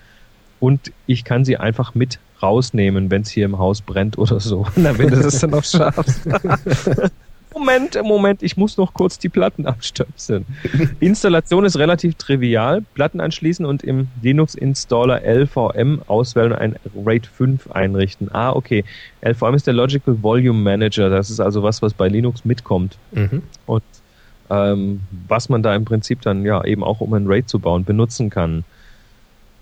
und 0.60 0.92
ich 1.08 1.24
kann 1.24 1.46
sie 1.46 1.58
einfach 1.58 1.96
mit 1.96 2.20
rausnehmen, 2.42 3.10
wenn 3.12 3.22
es 3.22 3.30
hier 3.30 3.46
im 3.46 3.58
Haus 3.58 3.82
brennt 3.82 4.18
oder 4.18 4.40
so. 4.40 4.68
Na, 4.76 4.98
wenn 4.98 5.10
du 5.10 5.22
das 5.22 5.40
dann 5.40 5.52
noch 5.52 5.64
schaffst. 5.64 6.28
Moment, 7.56 7.98
Moment, 8.04 8.44
ich 8.44 8.58
muss 8.58 8.76
noch 8.76 8.94
kurz 8.94 9.18
die 9.18 9.30
Platten 9.30 9.66
abstöpseln. 9.66 10.46
Installation 11.00 11.64
ist 11.64 11.78
relativ 11.78 12.16
trivial. 12.16 12.84
Platten 12.94 13.22
anschließen 13.22 13.66
und 13.66 13.82
im 13.82 14.10
Linux-Installer 14.22 15.22
LVM 15.24 16.02
auswählen 16.08 16.52
und 16.52 16.58
ein 16.58 16.76
RAID 17.06 17.28
5 17.28 17.72
einrichten. 17.72 18.30
Ah, 18.34 18.52
okay. 18.52 18.84
LVM 19.22 19.54
ist 19.54 19.68
der 19.68 19.74
Logical 19.74 20.22
Volume 20.22 20.60
Manager. 20.60 21.10
Das 21.10 21.30
ist 21.30 21.40
also 21.40 21.64
was, 21.64 21.82
was 21.82 21.94
bei 21.94 22.10
Linux 22.10 22.44
mitkommt. 22.44 22.98
Mhm. 23.14 23.42
Und 23.66 23.84
ähm, 24.50 25.02
was 25.28 25.48
man 25.48 25.64
da 25.64 25.74
im 25.76 25.86
Prinzip 25.86 26.22
dann 26.22 26.46
ja 26.46 26.64
eben 26.66 26.84
auch, 26.84 27.00
um 27.00 27.14
ein 27.14 27.26
RAID 27.26 27.50
zu 27.50 27.60
bauen, 27.60 27.86
benutzen 27.86 28.30
kann. 28.30 28.66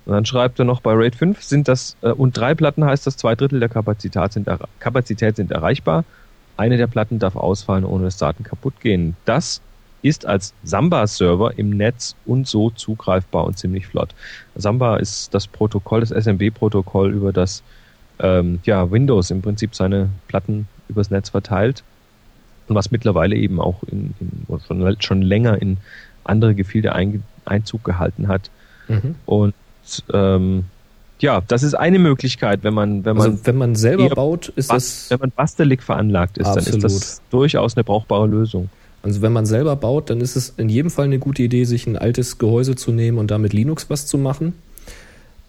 Und 0.06 0.14
dann 0.14 0.26
schreibt 0.26 0.60
er 0.60 0.66
noch 0.66 0.82
bei 0.82 0.94
RAID 0.94 1.16
5 1.16 1.44
sind 1.44 1.68
das, 1.68 1.96
äh, 2.02 2.10
und 2.10 2.36
drei 2.36 2.56
Platten 2.56 2.84
heißt 2.84 3.06
das, 3.06 3.18
zwei 3.18 3.36
Drittel 3.36 3.60
der 3.60 3.70
Kapazität 3.70 4.34
sind, 4.34 4.50
Kapazität 4.80 5.36
sind 5.36 5.52
erreichbar 5.52 6.04
eine 6.58 6.78
der 6.78 6.88
Platten 6.88 7.20
darf 7.20 7.36
ausfallen, 7.36 7.86
ohne 7.86 8.06
dass 8.06 8.18
Daten 8.18 8.44
kaputt 8.44 8.80
gehen. 8.80 9.16
Das 9.26 9.62
ist 10.02 10.26
als 10.26 10.54
Samba-Server 10.64 11.58
im 11.58 11.70
Netz 11.72 12.16
und 12.26 12.48
so 12.48 12.70
zugreifbar 12.70 13.46
und 13.46 13.58
ziemlich 13.58 13.88
flott. 13.88 14.14
Samba 14.56 14.98
ist 14.98 15.34
das 15.34 15.48
Protokoll, 15.48 16.02
das 16.02 16.12
SMB-Protokoll, 16.12 17.12
über 17.12 17.32
das 17.32 17.64
ähm, 18.20 18.60
ja, 18.66 18.92
Windows 18.92 19.32
im 19.32 19.42
Prinzip 19.42 19.74
seine 19.74 20.10
Platten 20.28 20.68
übers 20.90 21.10
Netz 21.10 21.30
verteilt 21.30 21.84
und 22.68 22.76
was 22.76 22.92
mittlerweile 22.92 23.36
eben 23.36 23.60
auch 23.60 23.84
in, 23.84 24.14
in 24.20 24.60
schon, 24.68 24.96
schon, 25.00 25.22
länger 25.22 25.62
in 25.62 25.78
andere 26.24 26.54
Gefilde 26.54 26.94
ein, 26.94 27.24
Einzug 27.46 27.84
gehalten 27.84 28.28
hat. 28.28 28.50
Mhm. 28.88 29.16
Und 29.26 29.54
ähm, 30.14 30.66
ja, 31.24 31.42
das 31.48 31.64
ist 31.64 31.74
eine 31.74 31.98
Möglichkeit, 32.00 32.64
wenn 32.64 32.74
man, 32.74 33.06
wenn 33.06 33.16
man, 33.16 33.32
also 33.32 33.46
wenn 33.46 33.58
man 33.58 33.76
selber 33.76 34.10
baut, 34.10 34.50
ist 34.56 34.72
das, 34.72 35.10
wenn 35.10 35.20
man 35.20 35.32
bastelig 35.32 35.82
veranlagt 35.82 36.38
ist, 36.38 36.48
absolut. 36.48 36.84
dann 36.84 36.92
ist 36.92 37.02
das 37.02 37.22
durchaus 37.32 37.76
eine 37.76 37.84
brauchbare 37.84 38.28
Lösung. 38.28 38.70
Also 39.02 39.22
wenn 39.22 39.34
man 39.34 39.46
selber 39.46 39.76
baut, 39.76 40.10
dann 40.10 40.22
ist 40.22 40.36
es 40.36 40.54
in 40.58 40.70
jedem 40.70 40.92
Fall 40.92 41.06
eine 41.06 41.20
gute 41.20 41.42
Idee, 41.42 41.64
sich 41.64 41.88
ein 41.88 41.98
altes 41.98 42.38
Gehäuse 42.38 42.76
zu 42.76 42.92
nehmen 42.92 43.18
und 43.18 43.32
damit 43.32 43.54
Linux 43.54 43.90
was 43.90 44.06
zu 44.06 44.18
machen. 44.18 44.54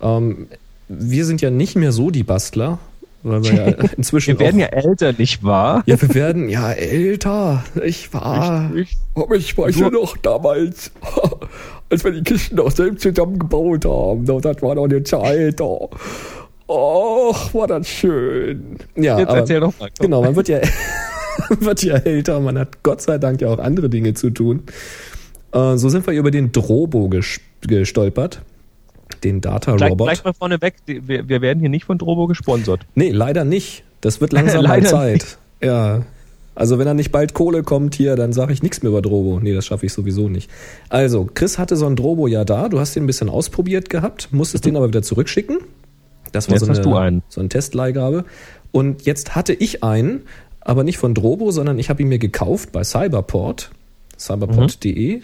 Ähm, 0.01 0.47
wir 0.89 1.25
sind 1.25 1.41
ja 1.41 1.51
nicht 1.51 1.77
mehr 1.77 1.93
so 1.93 2.11
die 2.11 2.23
Bastler, 2.23 2.79
ja 3.43 3.67
inzwischen. 3.97 4.39
wir 4.39 4.47
werden 4.47 4.61
ja 4.61 4.67
älter, 4.67 5.13
nicht 5.13 5.43
wahr? 5.43 5.83
Ja, 5.87 6.01
wir 6.01 6.15
werden 6.15 6.49
ja 6.49 6.73
älter, 6.73 7.65
nicht 7.75 8.13
wahr? 8.13 8.71
Ich, 8.75 8.97
aber 9.15 9.37
ich 9.37 9.57
weiß 9.57 9.79
ja 9.79 9.91
noch 9.91 10.17
damals, 10.19 10.91
als 11.91 12.05
wir 12.05 12.13
die 12.13 12.23
Kisten 12.23 12.61
auch 12.61 12.71
selbst 12.71 13.03
zusammengebaut 13.03 13.87
haben. 13.87 14.27
Das 14.27 14.63
war 14.63 14.75
noch 14.75 14.85
eine 14.85 15.03
Zeit. 15.03 15.61
Oh. 15.61 15.91
Och, 16.67 17.55
war 17.55 17.67
das 17.67 17.89
schön. 17.89 18.77
Ja, 18.97 19.19
Jetzt 19.19 19.29
aber, 19.29 19.39
erzähl 19.39 19.61
doch 19.61 19.79
mal. 19.79 19.91
Komm. 19.99 20.07
Genau, 20.07 20.23
man 20.23 20.37
wird 20.37 20.49
ja, 20.49 20.61
wird 21.61 21.83
ja 21.83 21.97
älter, 21.97 22.41
man 22.41 22.59
hat 22.59 22.83
Gott 22.83 23.03
sei 23.03 23.19
Dank 23.19 23.41
ja 23.41 23.49
auch 23.49 23.59
andere 23.59 23.89
Dinge 23.89 24.15
zu 24.15 24.31
tun. 24.31 24.63
Äh, 25.53 25.77
so 25.77 25.89
sind 25.89 26.07
wir 26.07 26.15
über 26.15 26.31
den 26.31 26.53
Drobo 26.53 27.11
gestolpert 27.63 28.43
den 29.25 29.41
Data 29.41 29.73
Robot. 29.73 30.09
Gleich, 30.09 30.25
mal 30.25 30.33
vorne 30.33 30.61
weg, 30.61 30.77
wir, 30.87 31.29
wir, 31.29 31.41
werden 31.41 31.61
hier 31.61 31.69
nicht 31.69 31.85
von 31.85 31.99
Drobo 31.99 32.27
gesponsert. 32.27 32.81
Nee, 32.95 33.11
leider 33.11 33.45
nicht. 33.45 33.85
Das 34.01 34.21
wird 34.21 34.33
langsam 34.33 34.65
mal 34.65 34.83
Zeit. 34.87 35.13
Nicht. 35.13 35.39
Ja. 35.63 36.03
Also 36.55 36.79
wenn 36.79 36.87
da 36.87 36.95
nicht 36.95 37.11
bald 37.11 37.35
Kohle 37.35 37.63
kommt 37.63 37.95
hier, 37.95 38.15
dann 38.15 38.33
sage 38.33 38.53
ich 38.53 38.63
nichts 38.63 38.83
mehr 38.83 38.91
über 38.91 39.03
Drobo. 39.03 39.41
Nee, 39.41 39.55
das 39.55 39.67
schaffe 39.67 39.87
ich 39.87 39.93
sowieso 39.93 40.29
nicht. 40.29 40.49
Also, 40.89 41.29
Chris 41.33 41.59
hatte 41.59 41.77
so 41.77 41.87
ein 41.87 41.97
Drobo 41.97 42.29
ja 42.29 42.45
da, 42.45 42.69
du 42.69 42.79
hast 42.79 42.95
den 42.95 43.05
ein 43.05 43.07
bisschen 43.07 43.29
ausprobiert 43.29 43.91
gehabt, 43.91 44.29
musstest 44.31 44.65
mhm. 44.65 44.71
den 44.71 44.77
aber 44.77 44.89
wieder 44.89 45.03
zurückschicken. 45.03 45.59
Das 46.31 46.49
war 46.49 46.57
jetzt 46.57 46.67
so, 46.83 46.97
eine, 46.97 47.23
so 47.29 47.41
eine 47.41 47.49
Testleihgabe. 47.49 48.25
Und 48.73 49.03
jetzt 49.03 49.35
hatte 49.35 49.53
ich 49.53 49.83
einen, 49.83 50.23
aber 50.61 50.85
nicht 50.85 50.99
von 50.99 51.15
Drobo, 51.15 51.51
sondern 51.51 51.79
ich 51.79 51.91
habe 51.91 52.03
ihn 52.03 52.09
mir 52.09 52.19
gekauft 52.19 52.73
bei 52.73 52.85
Cyberport, 52.85 53.71
cyberport.de. 54.19 55.17
Mhm. 55.17 55.23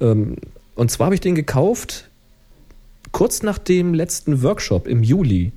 Ähm, 0.00 0.36
und 0.74 0.90
zwar 0.90 1.06
habe 1.06 1.14
ich 1.14 1.20
den 1.20 1.34
gekauft 1.34 2.10
kurz 3.12 3.42
nach 3.42 3.58
dem 3.58 3.94
letzten 3.94 4.42
Workshop 4.42 4.86
im 4.86 5.02
Juli, 5.02 5.52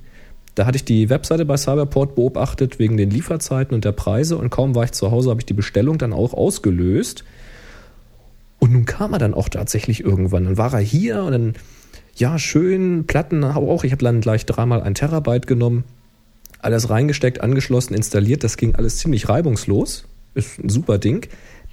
da 0.54 0.64
hatte 0.64 0.76
ich 0.76 0.84
die 0.84 1.10
Webseite 1.10 1.44
bei 1.44 1.56
Cyberport 1.58 2.14
beobachtet 2.14 2.78
wegen 2.78 2.96
den 2.96 3.10
Lieferzeiten 3.10 3.74
und 3.74 3.84
der 3.84 3.92
Preise 3.92 4.38
und 4.38 4.48
kaum 4.48 4.74
war 4.74 4.84
ich 4.84 4.92
zu 4.92 5.10
Hause, 5.10 5.28
habe 5.28 5.40
ich 5.40 5.46
die 5.46 5.52
Bestellung 5.52 5.98
dann 5.98 6.14
auch 6.14 6.32
ausgelöst. 6.32 7.24
Und 8.58 8.72
nun 8.72 8.86
kam 8.86 9.12
er 9.12 9.18
dann 9.18 9.34
auch 9.34 9.50
tatsächlich 9.50 10.02
irgendwann. 10.02 10.44
Dann 10.44 10.56
war 10.56 10.72
er 10.72 10.80
hier 10.80 11.22
und 11.24 11.32
dann, 11.32 11.52
ja, 12.14 12.38
schön, 12.38 13.06
Platten 13.06 13.44
auch. 13.44 13.84
Ich 13.84 13.92
habe 13.92 14.02
dann 14.02 14.22
gleich 14.22 14.46
dreimal 14.46 14.82
ein 14.82 14.94
Terabyte 14.94 15.46
genommen, 15.46 15.84
alles 16.60 16.88
reingesteckt, 16.88 17.42
angeschlossen, 17.42 17.92
installiert. 17.92 18.42
Das 18.42 18.56
ging 18.56 18.74
alles 18.74 18.96
ziemlich 18.96 19.28
reibungslos. 19.28 20.06
Ist 20.34 20.58
ein 20.58 20.70
super 20.70 20.96
Ding. 20.96 21.26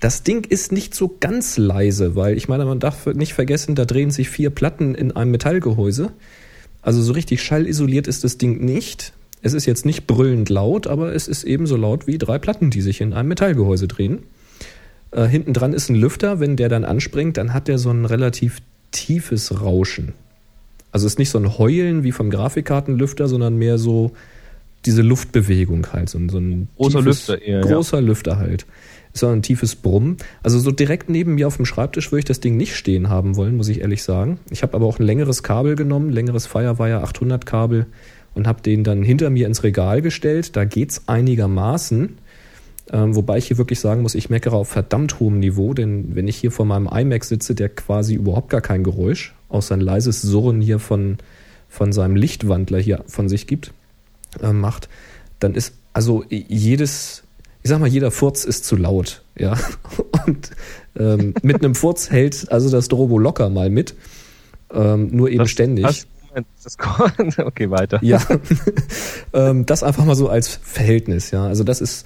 Das 0.03 0.21
Ding 0.21 0.43
ist 0.43 0.73
nicht 0.73 0.93
so 0.93 1.15
ganz 1.21 1.55
leise, 1.55 2.17
weil 2.17 2.35
ich 2.35 2.49
meine, 2.49 2.65
man 2.65 2.81
darf 2.81 3.05
nicht 3.05 3.33
vergessen, 3.33 3.73
da 3.73 3.85
drehen 3.85 4.11
sich 4.11 4.27
vier 4.29 4.49
Platten 4.49 4.95
in 4.95 5.13
einem 5.13 5.31
Metallgehäuse. 5.31 6.11
Also 6.81 7.01
so 7.01 7.13
richtig 7.13 7.41
schallisoliert 7.41 8.07
ist 8.07 8.25
das 8.25 8.37
Ding 8.37 8.65
nicht. 8.65 9.13
Es 9.41 9.53
ist 9.53 9.65
jetzt 9.65 9.85
nicht 9.85 10.05
brüllend 10.05 10.49
laut, 10.49 10.87
aber 10.87 11.15
es 11.15 11.29
ist 11.29 11.45
ebenso 11.45 11.77
laut 11.77 12.05
wie 12.05 12.17
drei 12.17 12.37
Platten, 12.37 12.69
die 12.69 12.81
sich 12.81 12.99
in 12.99 13.13
einem 13.13 13.29
Metallgehäuse 13.29 13.87
drehen. 13.87 14.23
Äh, 15.11 15.27
hinten 15.27 15.53
dran 15.53 15.71
ist 15.71 15.87
ein 15.87 15.95
Lüfter, 15.95 16.41
wenn 16.41 16.57
der 16.57 16.67
dann 16.67 16.83
anspringt, 16.83 17.37
dann 17.37 17.53
hat 17.53 17.69
der 17.69 17.77
so 17.77 17.89
ein 17.89 18.03
relativ 18.03 18.57
tiefes 18.91 19.61
Rauschen. 19.61 20.11
Also 20.91 21.07
es 21.07 21.13
ist 21.13 21.19
nicht 21.19 21.29
so 21.29 21.39
ein 21.39 21.57
Heulen 21.57 22.03
wie 22.03 22.11
vom 22.11 22.29
Grafikkartenlüfter, 22.29 23.29
sondern 23.29 23.55
mehr 23.55 23.77
so 23.77 24.11
diese 24.85 25.01
Luftbewegung 25.01 25.93
halt, 25.93 26.09
so, 26.09 26.19
so 26.27 26.39
ein 26.39 26.67
großer 26.75 26.99
tiefes, 26.99 27.05
Lüfter 27.29 27.41
eher, 27.41 27.61
großer 27.61 27.99
ja. 27.99 28.05
Lüfter 28.05 28.37
halt 28.37 28.65
auch 29.21 29.31
ein 29.31 29.41
tiefes 29.41 29.75
Brummen. 29.75 30.17
Also 30.41 30.57
so 30.57 30.71
direkt 30.71 31.09
neben 31.09 31.35
mir 31.35 31.47
auf 31.47 31.57
dem 31.57 31.65
Schreibtisch 31.65 32.11
würde 32.11 32.19
ich 32.19 32.25
das 32.25 32.39
Ding 32.39 32.57
nicht 32.57 32.75
stehen 32.75 33.09
haben 33.09 33.35
wollen, 33.35 33.57
muss 33.57 33.67
ich 33.67 33.81
ehrlich 33.81 34.01
sagen. 34.01 34.39
Ich 34.49 34.63
habe 34.63 34.73
aber 34.73 34.87
auch 34.87 34.99
ein 34.99 35.05
längeres 35.05 35.43
Kabel 35.43 35.75
genommen, 35.75 36.09
längeres 36.09 36.47
Firewire 36.47 37.03
800 37.03 37.45
Kabel 37.45 37.85
und 38.33 38.47
habe 38.47 38.61
den 38.61 38.83
dann 38.83 39.03
hinter 39.03 39.29
mir 39.29 39.45
ins 39.45 39.63
Regal 39.63 40.01
gestellt. 40.01 40.55
Da 40.55 40.65
geht's 40.65 41.03
einigermaßen. 41.07 42.17
Ähm, 42.91 43.15
wobei 43.15 43.37
ich 43.37 43.47
hier 43.47 43.57
wirklich 43.57 43.79
sagen 43.79 44.01
muss, 44.01 44.15
ich 44.15 44.29
meckere 44.29 44.55
auf 44.55 44.69
verdammt 44.69 45.19
hohem 45.19 45.39
Niveau, 45.39 45.73
denn 45.73 46.15
wenn 46.15 46.27
ich 46.27 46.35
hier 46.35 46.51
vor 46.51 46.65
meinem 46.65 46.87
iMac 46.87 47.23
sitze, 47.23 47.55
der 47.55 47.69
quasi 47.69 48.15
überhaupt 48.15 48.49
gar 48.49 48.61
kein 48.61 48.83
Geräusch, 48.83 49.33
außer 49.47 49.75
ein 49.75 49.81
leises 49.81 50.21
Surren 50.21 50.59
hier 50.59 50.79
von, 50.79 51.17
von 51.69 51.93
seinem 51.93 52.15
Lichtwandler 52.15 52.79
hier 52.79 53.03
von 53.07 53.29
sich 53.29 53.47
gibt, 53.47 53.73
äh, 54.41 54.51
macht, 54.51 54.89
dann 55.39 55.55
ist 55.55 55.75
also 55.93 56.25
jedes, 56.29 57.22
ich 57.63 57.69
sag 57.69 57.79
mal, 57.79 57.87
jeder 57.87 58.11
Furz 58.11 58.43
ist 58.43 58.65
zu 58.65 58.75
laut, 58.75 59.23
ja. 59.37 59.57
Und 60.27 60.51
ähm, 60.97 61.33
mit 61.41 61.63
einem 61.63 61.75
Furz 61.75 62.11
hält 62.11 62.51
also 62.51 62.69
das 62.69 62.89
Drobo 62.89 63.17
locker 63.17 63.49
mal 63.49 63.69
mit, 63.69 63.95
ähm, 64.73 65.09
nur 65.11 65.29
eben 65.29 65.39
das, 65.39 65.49
ständig. 65.49 65.85
Das, 65.85 66.07
das, 66.63 66.77
okay, 67.39 67.69
weiter. 67.69 67.99
Ja, 68.01 68.21
ähm, 69.33 69.65
das 69.65 69.81
einfach 69.81 70.03
mal 70.03 70.15
so 70.15 70.27
als 70.27 70.59
Verhältnis, 70.61 71.31
ja. 71.31 71.45
Also 71.45 71.63
das 71.63 71.79
ist, 71.79 72.05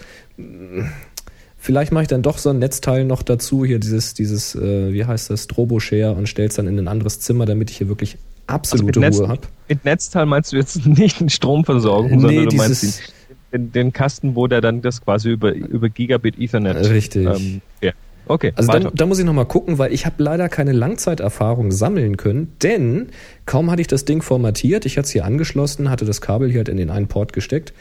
vielleicht 1.58 1.92
mache 1.92 2.04
ich 2.04 2.08
dann 2.08 2.22
doch 2.22 2.38
so 2.38 2.52
ein 2.52 2.60
Netzteil 2.60 3.04
noch 3.06 3.24
dazu, 3.24 3.66
hier 3.66 3.80
dieses, 3.80 4.14
dieses, 4.14 4.54
äh, 4.54 4.94
wie 4.94 5.06
heißt 5.06 5.32
das, 5.32 5.48
Drobo-Share 5.48 6.14
und 6.14 6.30
stelle 6.30 6.50
es 6.50 6.56
dann 6.56 6.68
in 6.68 6.78
ein 6.78 6.88
anderes 6.88 7.20
Zimmer, 7.20 7.48
damit 7.48 7.72
ich 7.72 7.78
hier 7.78 7.88
wirklich 7.88 8.20
absolute 8.46 9.02
also 9.02 9.24
Ruhe 9.24 9.30
habe. 9.30 9.42
Mit 9.68 9.86
Netzteil 9.86 10.28
meinst 10.28 10.52
du 10.52 10.58
jetzt 10.58 10.86
nicht 10.86 11.20
eine 11.20 11.32
Stromversorgung, 11.32 12.12
nee, 12.12 12.22
sondern 12.22 12.50
du 12.50 12.56
meinst 12.56 12.84
die 12.84 13.17
den, 13.52 13.72
den 13.72 13.94
Kasten, 13.94 14.36
wo 14.36 14.48
der 14.48 14.62
dann 14.62 14.82
das 14.82 15.02
quasi 15.02 15.30
über, 15.30 15.54
über 15.54 15.90
Gigabit 15.90 16.40
Ethernet. 16.40 16.90
Richtig. 16.90 17.26
Ähm, 17.26 17.62
ja. 17.82 17.92
Okay. 18.28 18.52
Also 18.56 18.72
da, 18.72 18.80
da, 18.80 19.06
muss 19.06 19.20
ich 19.20 19.26
nochmal 19.26 19.46
gucken, 19.46 19.78
weil 19.78 19.94
ich 19.94 20.06
habe 20.06 20.22
leider 20.22 20.50
keine 20.50 20.74
Langzeiterfahrung 20.74 21.72
sammeln 21.72 22.18
können, 22.18 22.54
denn 22.62 23.08
kaum 23.46 23.72
hatte 23.72 23.82
ich 23.82 23.88
das 23.88 24.04
Ding 24.04 24.22
formatiert, 24.22 24.86
ich 24.86 24.98
hatte 24.98 25.06
es 25.06 25.12
hier 25.12 25.24
angeschlossen, 25.24 25.90
hatte 25.90 26.04
das 26.04 26.20
Kabel 26.20 26.50
hier 26.50 26.60
halt 26.60 26.70
in 26.70 26.78
den 26.78 26.90
einen 26.90 27.08
Port 27.08 27.32
gesteckt, 27.32 27.74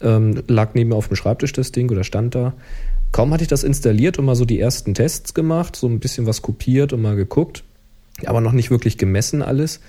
ähm, 0.00 0.42
lag 0.48 0.70
neben 0.74 0.90
mir 0.90 0.96
auf 0.96 1.06
dem 1.06 1.16
Schreibtisch 1.16 1.52
das 1.52 1.70
Ding 1.70 1.90
oder 1.90 2.02
stand 2.02 2.34
da. 2.34 2.54
Kaum 3.12 3.32
hatte 3.32 3.44
ich 3.44 3.48
das 3.48 3.62
installiert 3.62 4.18
und 4.18 4.24
mal 4.24 4.34
so 4.34 4.44
die 4.44 4.58
ersten 4.58 4.92
Tests 4.92 5.34
gemacht, 5.34 5.76
so 5.76 5.86
ein 5.86 6.00
bisschen 6.00 6.26
was 6.26 6.42
kopiert 6.42 6.92
und 6.92 7.00
mal 7.00 7.14
geguckt, 7.14 7.62
aber 8.24 8.40
noch 8.40 8.52
nicht 8.52 8.70
wirklich 8.70 8.98
gemessen 8.98 9.40
alles. 9.40 9.80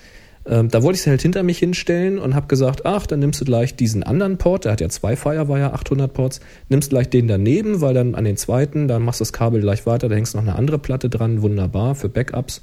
Ähm, 0.50 0.70
da 0.70 0.82
wollte 0.82 0.96
ich 0.96 1.02
es 1.02 1.08
halt 1.08 1.22
hinter 1.22 1.44
mich 1.44 1.60
hinstellen 1.60 2.20
und 2.20 2.34
habe 2.34 2.48
gesagt, 2.48 2.86
ach, 2.86 3.06
dann 3.06 3.20
nimmst 3.20 3.42
du 3.42 3.46
gleich 3.46 3.76
diesen 3.76 4.04
anderen 4.04 4.38
Port, 4.38 4.66
der 4.66 4.72
hat 4.72 4.82
ja 4.82 4.88
zwei 4.88 5.18
Firewire 5.18 5.74
800 5.74 6.14
Ports, 6.14 6.40
nimmst 6.70 6.90
gleich 6.90 7.10
den 7.10 7.28
daneben, 7.28 7.82
weil 7.82 7.94
dann 7.94 8.16
an 8.16 8.24
den 8.24 8.38
zweiten, 8.38 8.88
dann 8.88 9.04
machst 9.04 9.20
du 9.20 9.24
das 9.24 9.34
Kabel 9.34 9.60
gleich 9.60 9.86
weiter, 9.86 10.08
da 10.08 10.16
hängst 10.16 10.36
noch 10.36 10.42
eine 10.42 10.56
andere 10.56 10.80
Platte 10.80 11.10
dran, 11.10 11.42
wunderbar 11.42 11.96
für 11.96 12.08
Backups. 12.08 12.62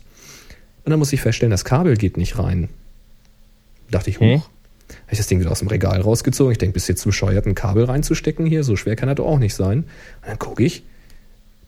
Und 0.85 0.91
dann 0.91 0.99
muss 0.99 1.13
ich 1.13 1.21
feststellen, 1.21 1.51
das 1.51 1.65
Kabel 1.65 1.97
geht 1.97 2.17
nicht 2.17 2.39
rein. 2.39 2.69
Dachte 3.91 4.11
ich, 4.11 4.19
hoch. 4.19 4.23
Hä? 4.23 4.43
Habe 4.89 5.13
ich 5.13 5.19
das 5.19 5.27
Ding 5.27 5.41
wieder 5.41 5.51
aus 5.51 5.61
dem 5.61 5.69
Regal 5.69 6.01
rausgezogen. 6.01 6.53
Ich 6.53 6.59
denke, 6.59 6.75
bist 6.75 6.89
jetzt 6.89 7.05
bescheuert, 7.05 7.47
ein 7.47 7.55
Kabel 7.55 7.85
reinzustecken 7.85 8.47
hier. 8.47 8.65
So 8.65 8.77
schwer 8.77 8.97
kann 8.97 9.09
das 9.09 9.17
doch 9.17 9.27
auch 9.27 9.39
nicht 9.39 9.55
sein. 9.55 9.85
Und 10.23 10.29
dann 10.29 10.39
gucke 10.39 10.63
ich, 10.63 10.85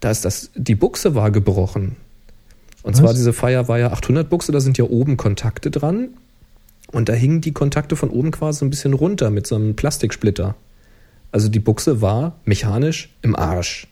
da 0.01 0.11
ist 0.11 0.25
das, 0.25 0.51
die 0.55 0.75
Buchse 0.75 1.15
war 1.15 1.31
gebrochen. 1.31 1.97
Und 2.87 2.93
Was? 2.93 3.01
zwar 3.01 3.15
diese 3.15 3.33
Firewire 3.33 3.91
800 3.91 4.31
Buchse, 4.31 4.53
da 4.53 4.61
sind 4.61 4.79
ja 4.79 4.85
oben 4.85 5.17
Kontakte 5.17 5.73
dran. 5.73 6.11
Und 6.93 7.09
da 7.09 7.15
hingen 7.15 7.41
die 7.41 7.51
Kontakte 7.51 7.97
von 7.97 8.11
oben 8.11 8.31
quasi 8.31 8.61
so 8.61 8.65
ein 8.65 8.71
bisschen 8.71 8.93
runter 8.93 9.31
mit 9.31 9.45
so 9.45 9.57
einem 9.57 9.75
Plastiksplitter. 9.75 10.55
Also 11.33 11.49
die 11.49 11.59
Buchse 11.59 12.01
war 12.01 12.39
mechanisch 12.45 13.13
im 13.23 13.35
Arsch. 13.35 13.89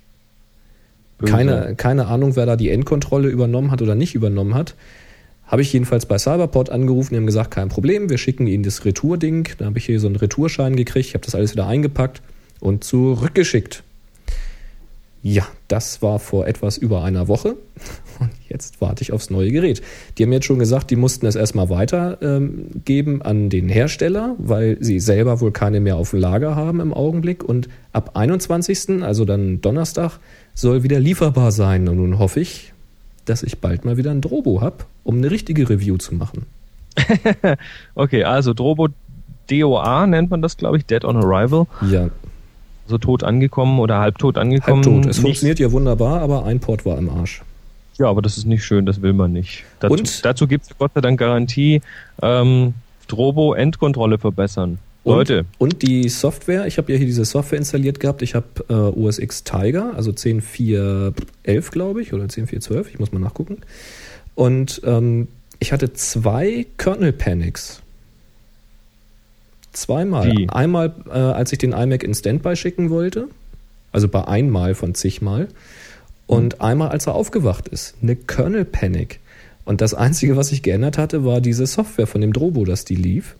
Böse. 1.18 1.32
Keine, 1.32 1.74
keine 1.74 2.06
Ahnung, 2.06 2.36
wer 2.36 2.46
da 2.46 2.54
die 2.54 2.70
Endkontrolle 2.70 3.28
übernommen 3.30 3.72
hat 3.72 3.82
oder 3.82 3.96
nicht 3.96 4.14
übernommen 4.14 4.54
hat. 4.54 4.76
Habe 5.48 5.62
ich 5.62 5.72
jedenfalls 5.72 6.06
bei 6.06 6.16
Cyberport 6.16 6.70
angerufen, 6.70 7.14
die 7.14 7.16
haben 7.16 7.26
gesagt, 7.26 7.50
kein 7.50 7.70
Problem, 7.70 8.10
wir 8.10 8.18
schicken 8.18 8.46
Ihnen 8.46 8.62
das 8.62 8.84
Retour-Ding. 8.84 9.48
Da 9.58 9.64
habe 9.64 9.78
ich 9.78 9.86
hier 9.86 9.98
so 9.98 10.06
einen 10.06 10.14
Retourschein 10.14 10.76
gekriegt, 10.76 11.08
ich 11.08 11.14
habe 11.14 11.24
das 11.24 11.34
alles 11.34 11.50
wieder 11.50 11.66
eingepackt 11.66 12.22
und 12.60 12.84
zurückgeschickt. 12.84 13.82
Ja, 15.24 15.48
das 15.66 16.00
war 16.00 16.20
vor 16.20 16.46
etwas 16.46 16.78
über 16.78 17.02
einer 17.02 17.26
Woche 17.26 17.56
und 18.20 18.30
jetzt 18.48 18.80
warte 18.80 19.02
ich 19.02 19.12
aufs 19.12 19.30
neue 19.30 19.50
Gerät. 19.50 19.82
Die 20.18 20.22
haben 20.24 20.32
jetzt 20.32 20.46
schon 20.46 20.58
gesagt, 20.58 20.90
die 20.90 20.96
mussten 20.96 21.26
es 21.26 21.34
erstmal 21.36 21.68
weitergeben 21.70 23.14
ähm, 23.16 23.22
an 23.22 23.50
den 23.50 23.68
Hersteller, 23.68 24.34
weil 24.38 24.76
sie 24.80 25.00
selber 25.00 25.40
wohl 25.40 25.52
keine 25.52 25.80
mehr 25.80 25.96
auf 25.96 26.10
dem 26.10 26.20
Lager 26.20 26.56
haben 26.56 26.80
im 26.80 26.92
Augenblick 26.92 27.42
und 27.44 27.68
ab 27.92 28.10
21., 28.14 29.02
also 29.02 29.24
dann 29.24 29.60
Donnerstag, 29.60 30.18
soll 30.54 30.82
wieder 30.82 31.00
lieferbar 31.00 31.52
sein. 31.52 31.88
Und 31.88 31.96
nun 31.96 32.18
hoffe 32.18 32.40
ich, 32.40 32.72
dass 33.24 33.42
ich 33.42 33.58
bald 33.58 33.84
mal 33.84 33.96
wieder 33.96 34.10
ein 34.10 34.20
Drobo 34.20 34.60
habe, 34.60 34.84
um 35.02 35.16
eine 35.18 35.30
richtige 35.30 35.68
Review 35.68 35.96
zu 35.96 36.14
machen. 36.14 36.46
Okay, 37.94 38.24
also 38.24 38.54
Drobo 38.54 38.88
DOA 39.50 40.06
nennt 40.06 40.30
man 40.30 40.42
das, 40.42 40.56
glaube 40.56 40.78
ich, 40.78 40.86
Dead 40.86 41.04
on 41.04 41.16
Arrival. 41.16 41.66
Ja, 41.90 42.08
So 42.86 42.98
tot 42.98 43.22
angekommen 43.24 43.78
oder 43.80 43.98
halbtot 43.98 44.38
angekommen. 44.38 44.84
halbtot. 44.84 45.00
Es 45.10 45.16
Nicht- 45.16 45.20
funktioniert 45.22 45.58
ja 45.58 45.72
wunderbar, 45.72 46.20
aber 46.20 46.44
ein 46.44 46.60
Port 46.60 46.84
war 46.86 46.96
im 46.98 47.10
Arsch. 47.10 47.42
Ja, 47.98 48.08
aber 48.08 48.22
das 48.22 48.36
ist 48.38 48.46
nicht 48.46 48.64
schön, 48.64 48.86
das 48.86 49.02
will 49.02 49.12
man 49.12 49.32
nicht. 49.32 49.64
Dazu, 49.80 49.94
Und? 49.94 50.24
dazu 50.24 50.46
gibt 50.46 50.64
es 50.64 50.78
Gott 50.78 50.92
sei 50.94 51.00
Dank 51.00 51.18
Garantie, 51.18 51.80
ähm, 52.22 52.74
Drobo 53.06 53.54
Endkontrolle 53.54 54.18
verbessern. 54.18 54.78
Und, 55.04 55.16
Leute, 55.16 55.44
Und 55.58 55.82
die 55.82 56.08
Software, 56.08 56.66
ich 56.66 56.78
habe 56.78 56.90
ja 56.90 56.98
hier 56.98 57.06
diese 57.06 57.26
Software 57.26 57.58
installiert 57.58 58.00
gehabt. 58.00 58.22
Ich 58.22 58.34
habe 58.34 58.46
äh, 58.68 58.72
OS 58.72 59.18
X 59.18 59.44
Tiger, 59.44 59.92
also 59.94 60.10
10.4.11, 60.10 61.70
glaube 61.70 62.00
ich, 62.00 62.14
oder 62.14 62.24
10.4.12, 62.24 62.86
ich 62.88 62.98
muss 62.98 63.12
mal 63.12 63.18
nachgucken. 63.18 63.58
Und 64.34 64.80
ähm, 64.84 65.28
ich 65.60 65.72
hatte 65.72 65.92
zwei 65.92 66.66
Kernel 66.78 67.12
Panics. 67.12 67.82
Zweimal. 69.72 70.32
Wie? 70.32 70.48
Einmal, 70.48 70.94
äh, 71.08 71.12
als 71.12 71.52
ich 71.52 71.58
den 71.58 71.72
iMac 71.72 72.02
in 72.02 72.14
Standby 72.14 72.56
schicken 72.56 72.88
wollte, 72.90 73.28
also 73.92 74.08
bei 74.08 74.26
einmal 74.26 74.74
von 74.74 74.94
zigmal. 74.94 75.48
Und 76.26 76.60
einmal, 76.60 76.88
als 76.88 77.06
er 77.06 77.14
aufgewacht 77.14 77.68
ist. 77.68 77.94
Eine 78.02 78.16
Kernel 78.16 78.64
Panic. 78.64 79.20
Und 79.64 79.80
das 79.80 79.94
Einzige, 79.94 80.36
was 80.36 80.52
ich 80.52 80.62
geändert 80.62 80.98
hatte, 80.98 81.24
war 81.24 81.40
diese 81.40 81.66
Software 81.66 82.06
von 82.06 82.20
dem 82.20 82.32
Drobo, 82.32 82.64
dass 82.64 82.84
die 82.84 82.96
lief. 82.96 83.36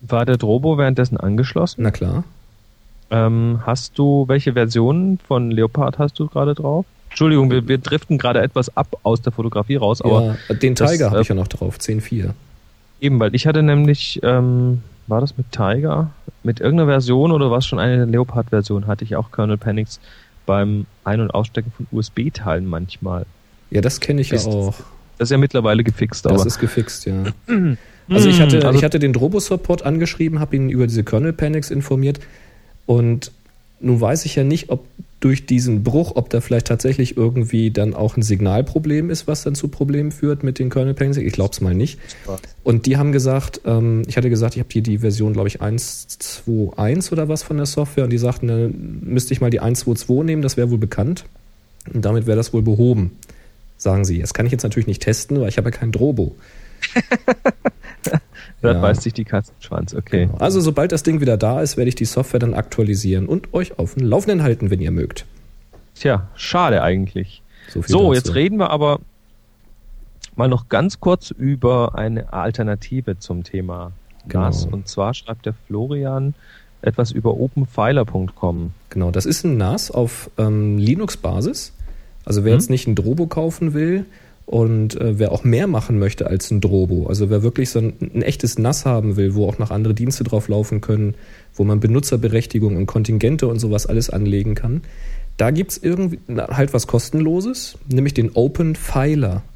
war 0.00 0.26
der 0.26 0.36
Drobo 0.36 0.76
währenddessen 0.78 1.16
angeschlossen? 1.16 1.82
Na 1.82 1.90
klar. 1.90 2.24
Ähm, 3.10 3.60
hast 3.64 3.98
du, 3.98 4.24
welche 4.28 4.54
Version 4.54 5.18
von 5.26 5.50
Leopard 5.50 5.98
hast 5.98 6.18
du 6.18 6.26
gerade 6.26 6.54
drauf? 6.54 6.84
Entschuldigung, 7.10 7.50
wir, 7.50 7.68
wir 7.68 7.78
driften 7.78 8.18
gerade 8.18 8.40
etwas 8.40 8.76
ab 8.76 8.98
aus 9.04 9.22
der 9.22 9.32
Fotografie 9.32 9.76
raus, 9.76 10.02
aber 10.02 10.36
ja, 10.48 10.54
den 10.56 10.74
Tiger 10.74 11.10
habe 11.10 11.18
äh, 11.18 11.22
ich 11.22 11.28
ja 11.28 11.36
noch 11.36 11.46
drauf, 11.46 11.78
10.4. 11.78 12.30
eben, 13.00 13.20
weil 13.20 13.34
ich 13.36 13.46
hatte 13.46 13.62
nämlich, 13.62 14.18
ähm, 14.24 14.82
war 15.06 15.20
das 15.20 15.36
mit 15.36 15.52
Tiger? 15.52 16.10
Mit 16.42 16.58
irgendeiner 16.58 16.90
Version 16.90 17.30
oder 17.30 17.52
was 17.52 17.66
schon 17.66 17.78
eine 17.78 18.04
Leopard-Version 18.04 18.88
hatte 18.88 19.04
ich 19.04 19.14
auch 19.14 19.30
Kernel 19.30 19.58
Panics 19.58 20.00
beim 20.46 20.86
Ein- 21.04 21.20
und 21.20 21.30
Ausstecken 21.30 21.72
von 21.76 21.86
USB-Teilen 21.92 22.66
manchmal. 22.66 23.26
Ja, 23.70 23.80
das 23.80 24.00
kenne 24.00 24.20
ich 24.20 24.30
ja 24.30 24.36
Ist- 24.36 24.46
auch. 24.46 24.74
Das 25.18 25.26
ist 25.28 25.30
ja 25.30 25.38
mittlerweile 25.38 25.84
gefixt, 25.84 26.24
Das 26.26 26.32
aber 26.32 26.46
ist 26.46 26.58
gefixt, 26.58 27.06
ja. 27.06 27.24
Also 28.10 28.28
ich 28.28 28.38
hatte, 28.40 28.66
also- 28.66 28.78
ich 28.78 28.84
hatte 28.84 28.98
den 28.98 29.14
Drobo-Support 29.14 29.82
angeschrieben, 29.86 30.38
habe 30.38 30.56
ihn 30.56 30.68
über 30.68 30.86
diese 30.86 31.04
Kernel 31.04 31.32
Panics 31.32 31.70
informiert 31.70 32.20
und 32.84 33.32
nun 33.80 33.98
weiß 34.00 34.26
ich 34.26 34.34
ja 34.36 34.44
nicht, 34.44 34.68
ob 34.68 34.86
durch 35.24 35.46
diesen 35.46 35.82
Bruch, 35.82 36.12
ob 36.16 36.28
da 36.28 36.42
vielleicht 36.42 36.66
tatsächlich 36.66 37.16
irgendwie 37.16 37.70
dann 37.70 37.94
auch 37.94 38.18
ein 38.18 38.22
Signalproblem 38.22 39.08
ist, 39.08 39.26
was 39.26 39.42
dann 39.42 39.54
zu 39.54 39.68
Problemen 39.68 40.12
führt 40.12 40.42
mit 40.42 40.58
den 40.58 40.68
Kernel 40.68 40.92
Panics. 40.92 41.16
Ich 41.16 41.32
glaube 41.32 41.52
es 41.54 41.62
mal 41.62 41.74
nicht. 41.74 41.98
Und 42.62 42.84
die 42.84 42.98
haben 42.98 43.10
gesagt, 43.10 43.62
ähm, 43.64 44.02
ich 44.06 44.18
hatte 44.18 44.28
gesagt, 44.28 44.54
ich 44.54 44.60
habe 44.60 44.68
hier 44.70 44.82
die 44.82 44.98
Version, 44.98 45.32
glaube 45.32 45.48
ich, 45.48 45.62
1.2.1 45.62 47.10
oder 47.10 47.26
was 47.26 47.42
von 47.42 47.56
der 47.56 47.64
Software 47.64 48.04
und 48.04 48.10
die 48.10 48.18
sagten, 48.18 48.48
dann 48.48 49.00
müsste 49.02 49.32
ich 49.32 49.40
mal 49.40 49.48
die 49.48 49.62
1.2.2 49.62 50.24
nehmen, 50.24 50.42
das 50.42 50.58
wäre 50.58 50.70
wohl 50.70 50.76
bekannt. 50.76 51.24
Und 51.90 52.04
damit 52.04 52.26
wäre 52.26 52.36
das 52.36 52.52
wohl 52.52 52.62
behoben, 52.62 53.12
sagen 53.78 54.04
sie. 54.04 54.20
Das 54.20 54.34
kann 54.34 54.44
ich 54.44 54.52
jetzt 54.52 54.62
natürlich 54.62 54.86
nicht 54.86 55.00
testen, 55.00 55.40
weil 55.40 55.48
ich 55.48 55.56
habe 55.56 55.70
ja 55.70 55.76
kein 55.76 55.90
Drobo. 55.90 56.34
da 58.64 58.72
ja. 58.72 58.80
beißt 58.80 59.02
sich 59.02 59.12
die 59.12 59.24
Katze 59.24 59.52
Schwanz, 59.60 59.94
okay. 59.94 60.28
Also 60.38 60.60
sobald 60.60 60.92
das 60.92 61.02
Ding 61.02 61.20
wieder 61.20 61.36
da 61.36 61.60
ist, 61.60 61.76
werde 61.76 61.88
ich 61.88 61.94
die 61.94 62.04
Software 62.04 62.40
dann 62.40 62.54
aktualisieren 62.54 63.26
und 63.26 63.52
euch 63.54 63.78
auf 63.78 63.94
dem 63.94 64.06
Laufenden 64.06 64.42
halten, 64.42 64.70
wenn 64.70 64.80
ihr 64.80 64.90
mögt. 64.90 65.26
Tja, 65.94 66.28
schade 66.34 66.82
eigentlich. 66.82 67.42
So, 67.68 67.82
So, 67.86 68.14
jetzt 68.14 68.34
reden 68.34 68.58
wir 68.58 68.70
aber 68.70 69.00
mal 70.36 70.48
noch 70.48 70.68
ganz 70.68 70.98
kurz 71.00 71.30
über 71.30 71.94
eine 71.94 72.32
Alternative 72.32 73.18
zum 73.18 73.44
Thema 73.44 73.92
Genau. 74.26 74.44
NAS. 74.44 74.64
Und 74.64 74.88
zwar 74.88 75.12
schreibt 75.14 75.44
der 75.46 75.52
Florian 75.66 76.34
etwas 76.82 77.10
über 77.12 77.36
openfiler.com. 77.38 78.72
Genau, 78.90 79.10
das 79.10 79.26
ist 79.26 79.44
ein 79.44 79.56
NAS 79.58 79.90
auf 79.90 80.30
ähm, 80.38 80.78
Linux-Basis. 80.78 81.72
Also 82.24 82.44
wer 82.44 82.52
Mhm. 82.54 82.58
jetzt 82.58 82.70
nicht 82.70 82.86
ein 82.86 82.94
Drobo 82.94 83.26
kaufen 83.26 83.74
will 83.74 84.06
und 84.46 85.00
äh, 85.00 85.18
wer 85.18 85.32
auch 85.32 85.44
mehr 85.44 85.66
machen 85.66 85.98
möchte 85.98 86.26
als 86.26 86.50
ein 86.50 86.60
Drobo, 86.60 87.06
also 87.06 87.30
wer 87.30 87.42
wirklich 87.42 87.70
so 87.70 87.78
ein, 87.78 87.94
ein 88.00 88.22
echtes 88.22 88.58
NAS 88.58 88.84
haben 88.84 89.16
will, 89.16 89.34
wo 89.34 89.48
auch 89.48 89.58
noch 89.58 89.70
andere 89.70 89.94
Dienste 89.94 90.24
drauf 90.24 90.48
laufen 90.48 90.80
können, 90.80 91.14
wo 91.54 91.64
man 91.64 91.80
Benutzerberechtigung 91.80 92.76
und 92.76 92.86
Kontingente 92.86 93.46
und 93.46 93.58
sowas 93.58 93.86
alles 93.86 94.10
anlegen 94.10 94.54
kann, 94.54 94.82
da 95.36 95.50
gibt's 95.50 95.78
irgendwie 95.78 96.20
na, 96.28 96.48
halt 96.56 96.72
was 96.74 96.86
kostenloses, 96.86 97.76
nämlich 97.88 98.14
den 98.14 98.30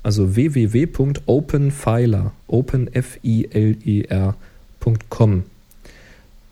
also 0.03 0.35
www.openfiler, 0.37 2.33
open 2.49 2.93
f 2.93 3.19
i 3.23 3.49
l 3.51 3.77
e 3.85 4.03
r.com. 4.03 5.45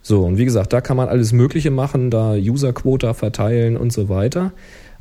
So, 0.03 0.23
und 0.23 0.39
wie 0.39 0.45
gesagt, 0.45 0.73
da 0.73 0.81
kann 0.81 0.97
man 0.97 1.09
alles 1.09 1.33
Mögliche 1.33 1.73
machen, 1.73 2.13
da 2.13 2.35
User-Quota 2.35 3.13
verteilen 3.15 3.77
und 3.77 3.93
so 3.93 4.09
weiter. 4.09 4.53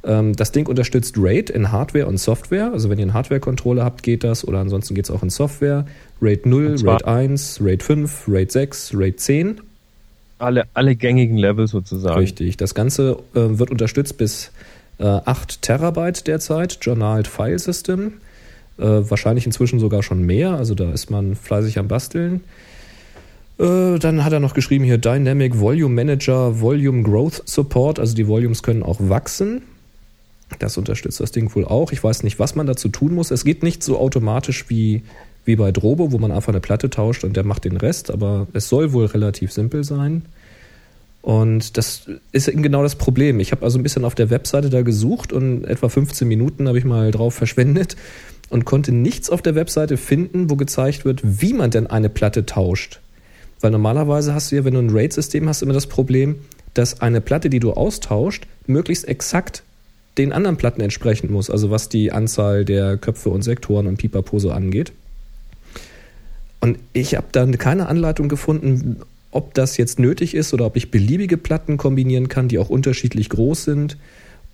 Ähm, 0.05 0.35
das 0.35 0.51
Ding 0.51 0.67
unterstützt 0.67 1.15
RAID 1.17 1.49
in 1.49 1.71
Hardware 1.71 2.05
und 2.05 2.17
Software. 2.17 2.71
Also 2.71 2.89
wenn 2.89 2.99
ihr 2.99 3.03
einen 3.03 3.13
Hardware-Controller 3.13 3.83
habt, 3.83 4.03
geht 4.03 4.23
das. 4.23 4.47
Oder 4.47 4.59
ansonsten 4.59 4.93
geht 4.95 5.05
es 5.05 5.11
auch 5.11 5.23
in 5.23 5.29
Software. 5.29 5.85
RAID 6.21 6.45
0, 6.45 6.65
Und 6.67 6.77
zwar- 6.79 6.93
RAID 6.95 7.05
1, 7.05 7.59
RAID 7.63 7.83
5, 7.83 8.23
RAID 8.27 8.51
6, 8.51 8.91
RAID 8.93 9.19
10. 9.19 9.61
Alle, 10.37 10.65
alle 10.73 10.95
gängigen 10.95 11.37
Level 11.37 11.67
sozusagen. 11.67 12.19
Richtig. 12.19 12.57
Das 12.57 12.75
Ganze 12.75 13.17
äh, 13.33 13.57
wird 13.57 13.71
unterstützt 13.71 14.17
bis 14.17 14.51
äh, 14.99 15.03
8 15.05 15.61
Terabyte 15.61 16.27
derzeit, 16.27 16.77
Journaled 16.81 17.27
File 17.27 17.57
System. 17.59 18.13
Äh, 18.77 18.83
wahrscheinlich 18.83 19.45
inzwischen 19.45 19.79
sogar 19.79 20.03
schon 20.03 20.23
mehr, 20.25 20.51
also 20.51 20.75
da 20.75 20.91
ist 20.91 21.09
man 21.09 21.35
fleißig 21.35 21.79
am 21.79 21.87
Basteln. 21.87 22.41
Äh, 23.57 23.97
dann 23.99 24.25
hat 24.25 24.33
er 24.33 24.41
noch 24.41 24.53
geschrieben 24.53 24.83
hier 24.83 24.97
Dynamic 24.97 25.57
Volume 25.57 25.95
Manager, 25.95 26.59
Volume 26.59 27.03
Growth 27.03 27.41
Support, 27.45 27.99
also 27.99 28.13
die 28.13 28.27
Volumes 28.27 28.63
können 28.63 28.83
auch 28.83 28.97
wachsen. 28.99 29.61
Das 30.59 30.77
unterstützt 30.77 31.19
das 31.19 31.31
Ding 31.31 31.53
wohl 31.55 31.65
auch. 31.65 31.91
Ich 31.91 32.03
weiß 32.03 32.23
nicht, 32.23 32.39
was 32.39 32.55
man 32.55 32.67
dazu 32.67 32.89
tun 32.89 33.13
muss. 33.13 33.31
Es 33.31 33.43
geht 33.43 33.63
nicht 33.63 33.83
so 33.83 33.97
automatisch 33.99 34.69
wie, 34.69 35.03
wie 35.45 35.55
bei 35.55 35.71
Drobo, 35.71 36.11
wo 36.11 36.17
man 36.17 36.31
einfach 36.31 36.49
eine 36.49 36.59
Platte 36.59 36.89
tauscht 36.89 37.23
und 37.23 37.35
der 37.35 37.45
macht 37.45 37.65
den 37.65 37.77
Rest, 37.77 38.11
aber 38.11 38.47
es 38.53 38.69
soll 38.69 38.93
wohl 38.93 39.05
relativ 39.05 39.51
simpel 39.51 39.83
sein. 39.83 40.23
Und 41.21 41.77
das 41.77 42.07
ist 42.31 42.47
eben 42.47 42.61
genau 42.61 42.83
das 42.83 42.95
Problem. 42.95 43.39
Ich 43.39 43.51
habe 43.51 43.63
also 43.63 43.79
ein 43.79 43.83
bisschen 43.83 44.05
auf 44.05 44.13
der 44.13 44.29
Webseite 44.29 44.69
da 44.69 44.83
gesucht 44.83 45.33
und 45.33 45.65
etwa 45.65 45.89
15 45.89 46.27
Minuten 46.27 46.67
habe 46.67 46.77
ich 46.77 46.85
mal 46.85 47.09
drauf 47.09 47.33
verschwendet 47.35 47.95
und 48.49 48.65
konnte 48.65 48.91
nichts 48.91 49.31
auf 49.31 49.41
der 49.41 49.55
Webseite 49.55 49.97
finden, 49.97 50.51
wo 50.51 50.55
gezeigt 50.55 51.03
wird, 51.03 51.21
wie 51.23 51.53
man 51.53 51.71
denn 51.71 51.87
eine 51.87 52.09
Platte 52.09 52.45
tauscht. 52.45 52.99
Weil 53.59 53.71
normalerweise 53.71 54.35
hast 54.35 54.51
du 54.51 54.57
ja, 54.57 54.65
wenn 54.65 54.75
du 54.75 54.81
ein 54.81 54.91
RAID-System 54.91 55.49
hast, 55.49 55.63
immer 55.63 55.73
das 55.73 55.87
Problem, 55.87 56.35
dass 56.75 57.01
eine 57.01 57.21
Platte, 57.21 57.49
die 57.49 57.59
du 57.59 57.71
austauscht, 57.71 58.45
möglichst 58.67 59.07
exakt 59.07 59.63
den 60.18 60.32
anderen 60.32 60.57
Platten 60.57 60.82
entsprechen 60.82 61.32
muss, 61.32 61.49
also 61.49 61.72
was 61.72 61.89
die 61.89 62.11
Anzahl 62.11 62.66
der 62.66 62.97
Köpfe 62.97 63.30
und 63.30 63.41
Sektoren 63.43 63.88
und 63.88 63.97
Pipapo 63.97 64.39
so 64.39 64.51
angeht. 64.51 64.91
Und 66.61 66.80
ich 66.93 67.16
habe 67.16 67.28
dann 67.32 67.57
keine 67.57 67.88
Anleitung 67.88 68.30
gefunden, 68.30 69.01
ob 69.32 69.53
das 69.53 69.78
jetzt 69.78 69.99
nötig 69.99 70.34
ist 70.34 70.53
oder 70.53 70.66
ob 70.66 70.78
ich 70.78 70.91
beliebige 70.91 71.38
Platten 71.38 71.78
kombinieren 71.78 72.30
kann, 72.30 72.47
die 72.47 72.57
auch 72.57 72.70
unterschiedlich 72.70 73.30
groß 73.30 73.66
sind. 73.66 73.97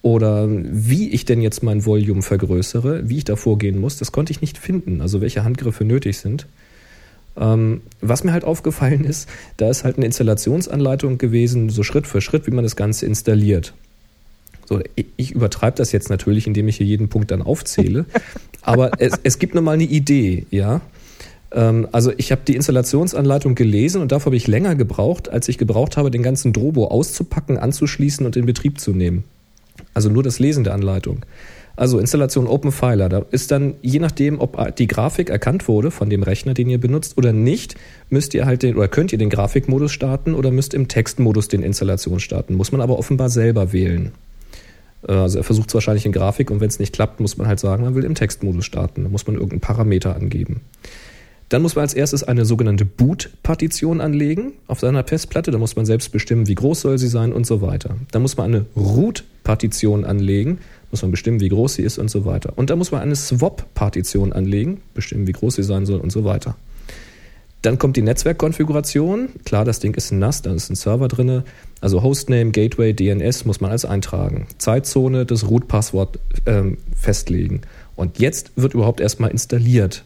oder 0.01 0.47
wie 0.49 1.09
ich 1.09 1.25
denn 1.25 1.41
jetzt 1.41 1.61
mein 1.61 1.85
Volume 1.85 2.21
vergrößere, 2.21 3.07
wie 3.07 3.17
ich 3.17 3.23
da 3.23 3.35
vorgehen 3.35 3.79
muss, 3.79 3.97
das 3.97 4.11
konnte 4.11 4.31
ich 4.31 4.41
nicht 4.41 4.57
finden, 4.57 5.01
also 5.01 5.21
welche 5.21 5.43
Handgriffe 5.43 5.85
nötig 5.85 6.17
sind. 6.17 6.47
Ähm, 7.37 7.81
was 8.01 8.23
mir 8.23 8.33
halt 8.33 8.43
aufgefallen 8.43 9.03
ist, 9.03 9.29
da 9.57 9.69
ist 9.69 9.83
halt 9.83 9.97
eine 9.97 10.05
Installationsanleitung 10.05 11.17
gewesen, 11.17 11.69
so 11.69 11.83
Schritt 11.83 12.07
für 12.07 12.19
Schritt, 12.19 12.47
wie 12.47 12.51
man 12.51 12.63
das 12.63 12.75
Ganze 12.75 13.05
installiert. 13.05 13.73
So, 14.71 14.79
ich, 15.17 15.31
übertreibe 15.31 15.75
das 15.75 15.91
jetzt 15.91 16.09
natürlich, 16.09 16.47
indem 16.47 16.69
ich 16.69 16.77
hier 16.77 16.85
jeden 16.85 17.09
Punkt 17.09 17.29
dann 17.31 17.41
aufzähle, 17.41 18.05
aber 18.61 18.91
es, 18.99 19.19
es 19.21 19.37
gibt 19.37 19.53
nochmal 19.53 19.73
eine 19.73 19.83
Idee, 19.83 20.45
ja. 20.49 20.79
Ähm, 21.51 21.89
also 21.91 22.13
ich 22.15 22.31
habe 22.31 22.43
die 22.47 22.55
Installationsanleitung 22.55 23.55
gelesen 23.55 24.01
und 24.01 24.13
dafür 24.13 24.27
habe 24.27 24.37
ich 24.37 24.47
länger 24.47 24.75
gebraucht, 24.75 25.27
als 25.27 25.49
ich 25.49 25.57
gebraucht 25.57 25.97
habe, 25.97 26.09
den 26.09 26.23
ganzen 26.23 26.53
Drobo 26.53 26.87
auszupacken, 26.87 27.57
anzuschließen 27.57 28.25
und 28.25 28.37
in 28.37 28.45
Betrieb 28.45 28.79
zu 28.79 28.91
nehmen. 28.91 29.25
Also 29.93 30.07
nur 30.09 30.23
das 30.23 30.39
Lesen 30.39 30.63
der 30.63 30.73
Anleitung. 30.73 31.25
Also 31.75 31.99
Installation 31.99 32.47
OpenFiler, 32.47 33.09
da 33.09 33.25
ist 33.29 33.51
dann, 33.51 33.73
je 33.81 33.99
nachdem, 33.99 34.39
ob 34.39 34.77
die 34.77 34.87
Grafik 34.87 35.29
erkannt 35.29 35.67
wurde 35.67 35.91
von 35.91 36.09
dem 36.09 36.23
Rechner, 36.23 36.53
den 36.53 36.69
ihr 36.69 36.79
benutzt 36.79 37.17
oder 37.17 37.33
nicht, 37.33 37.75
müsst 38.09 38.33
ihr 38.35 38.45
halt 38.45 38.63
den, 38.63 38.77
oder 38.77 38.87
könnt 38.87 39.11
ihr 39.11 39.17
den 39.17 39.29
Grafikmodus 39.29 39.91
starten 39.91 40.33
oder 40.33 40.49
müsst 40.49 40.73
im 40.73 40.87
Textmodus 40.87 41.49
den 41.49 41.61
Installation 41.61 42.21
starten. 42.21 42.55
Muss 42.55 42.71
man 42.71 42.79
aber 42.79 42.97
offenbar 42.97 43.29
selber 43.29 43.73
wählen. 43.73 44.13
Äh, 45.07 45.13
also 45.13 45.37
er 45.37 45.43
versucht 45.43 45.69
es 45.69 45.73
wahrscheinlich 45.73 46.05
in 46.05 46.11
Grafik 46.11 46.51
und 46.51 46.59
wenn 46.59 46.69
es 46.69 46.79
nicht 46.79 46.93
klappt, 46.93 47.19
muss 47.19 47.37
man 47.37 47.47
halt 47.47 47.59
sagen, 47.59 47.83
man 47.83 47.95
will 47.95 48.03
im 48.03 48.15
Textmodus 48.15 48.65
starten. 48.65 49.03
Da 49.03 49.09
muss 49.09 49.27
man 49.27 49.35
irgendeinen 49.35 49.61
Parameter 49.61 50.15
angeben. 50.15 50.61
Dann 51.51 51.63
muss 51.63 51.75
man 51.75 51.81
als 51.81 51.93
erstes 51.93 52.23
eine 52.23 52.45
sogenannte 52.45 52.85
Boot-Partition 52.85 53.99
anlegen 53.99 54.53
auf 54.67 54.79
seiner 54.79 55.03
Festplatte. 55.03 55.51
Da 55.51 55.57
muss 55.57 55.75
man 55.75 55.85
selbst 55.85 56.13
bestimmen, 56.13 56.47
wie 56.47 56.55
groß 56.55 56.79
soll 56.79 56.97
sie 56.97 57.09
sein 57.09 57.33
und 57.33 57.45
so 57.45 57.61
weiter. 57.61 57.97
Dann 58.11 58.21
muss 58.21 58.37
man 58.37 58.45
eine 58.45 58.65
Root-Partition 58.77 60.05
anlegen. 60.05 60.59
Muss 60.91 61.01
man 61.01 61.11
bestimmen, 61.11 61.41
wie 61.41 61.49
groß 61.49 61.73
sie 61.73 61.81
ist 61.81 61.99
und 61.99 62.09
so 62.09 62.23
weiter. 62.23 62.53
Und 62.55 62.69
dann 62.69 62.77
muss 62.77 62.91
man 62.91 63.01
eine 63.01 63.17
Swap-Partition 63.17 64.31
anlegen, 64.31 64.79
bestimmen, 64.93 65.27
wie 65.27 65.33
groß 65.33 65.55
sie 65.55 65.63
sein 65.63 65.85
soll 65.85 65.99
und 65.99 66.13
so 66.13 66.23
weiter. 66.23 66.55
Dann 67.61 67.77
kommt 67.77 67.95
die 67.95 68.01
Netzwerkkonfiguration. 68.01 69.29
Klar, 69.45 69.65
das 69.65 69.79
Ding 69.79 69.93
ist 69.93 70.11
nass, 70.11 70.41
da 70.41 70.53
ist 70.53 70.69
ein 70.69 70.75
Server 70.75 71.07
drin. 71.07 71.43
Also 71.79 72.01
Hostname, 72.01 72.51
Gateway, 72.51 72.93
DNS 72.93 73.45
muss 73.45 73.61
man 73.61 73.69
alles 73.69 73.85
eintragen. 73.85 74.47
Zeitzone, 74.57 75.25
das 75.25 75.47
Root-Passwort 75.47 76.19
ähm, 76.47 76.77
festlegen. 76.95 77.61
Und 77.95 78.19
jetzt 78.19 78.51
wird 78.55 78.73
überhaupt 78.73 78.99
erstmal 78.99 79.29
installiert. 79.29 80.03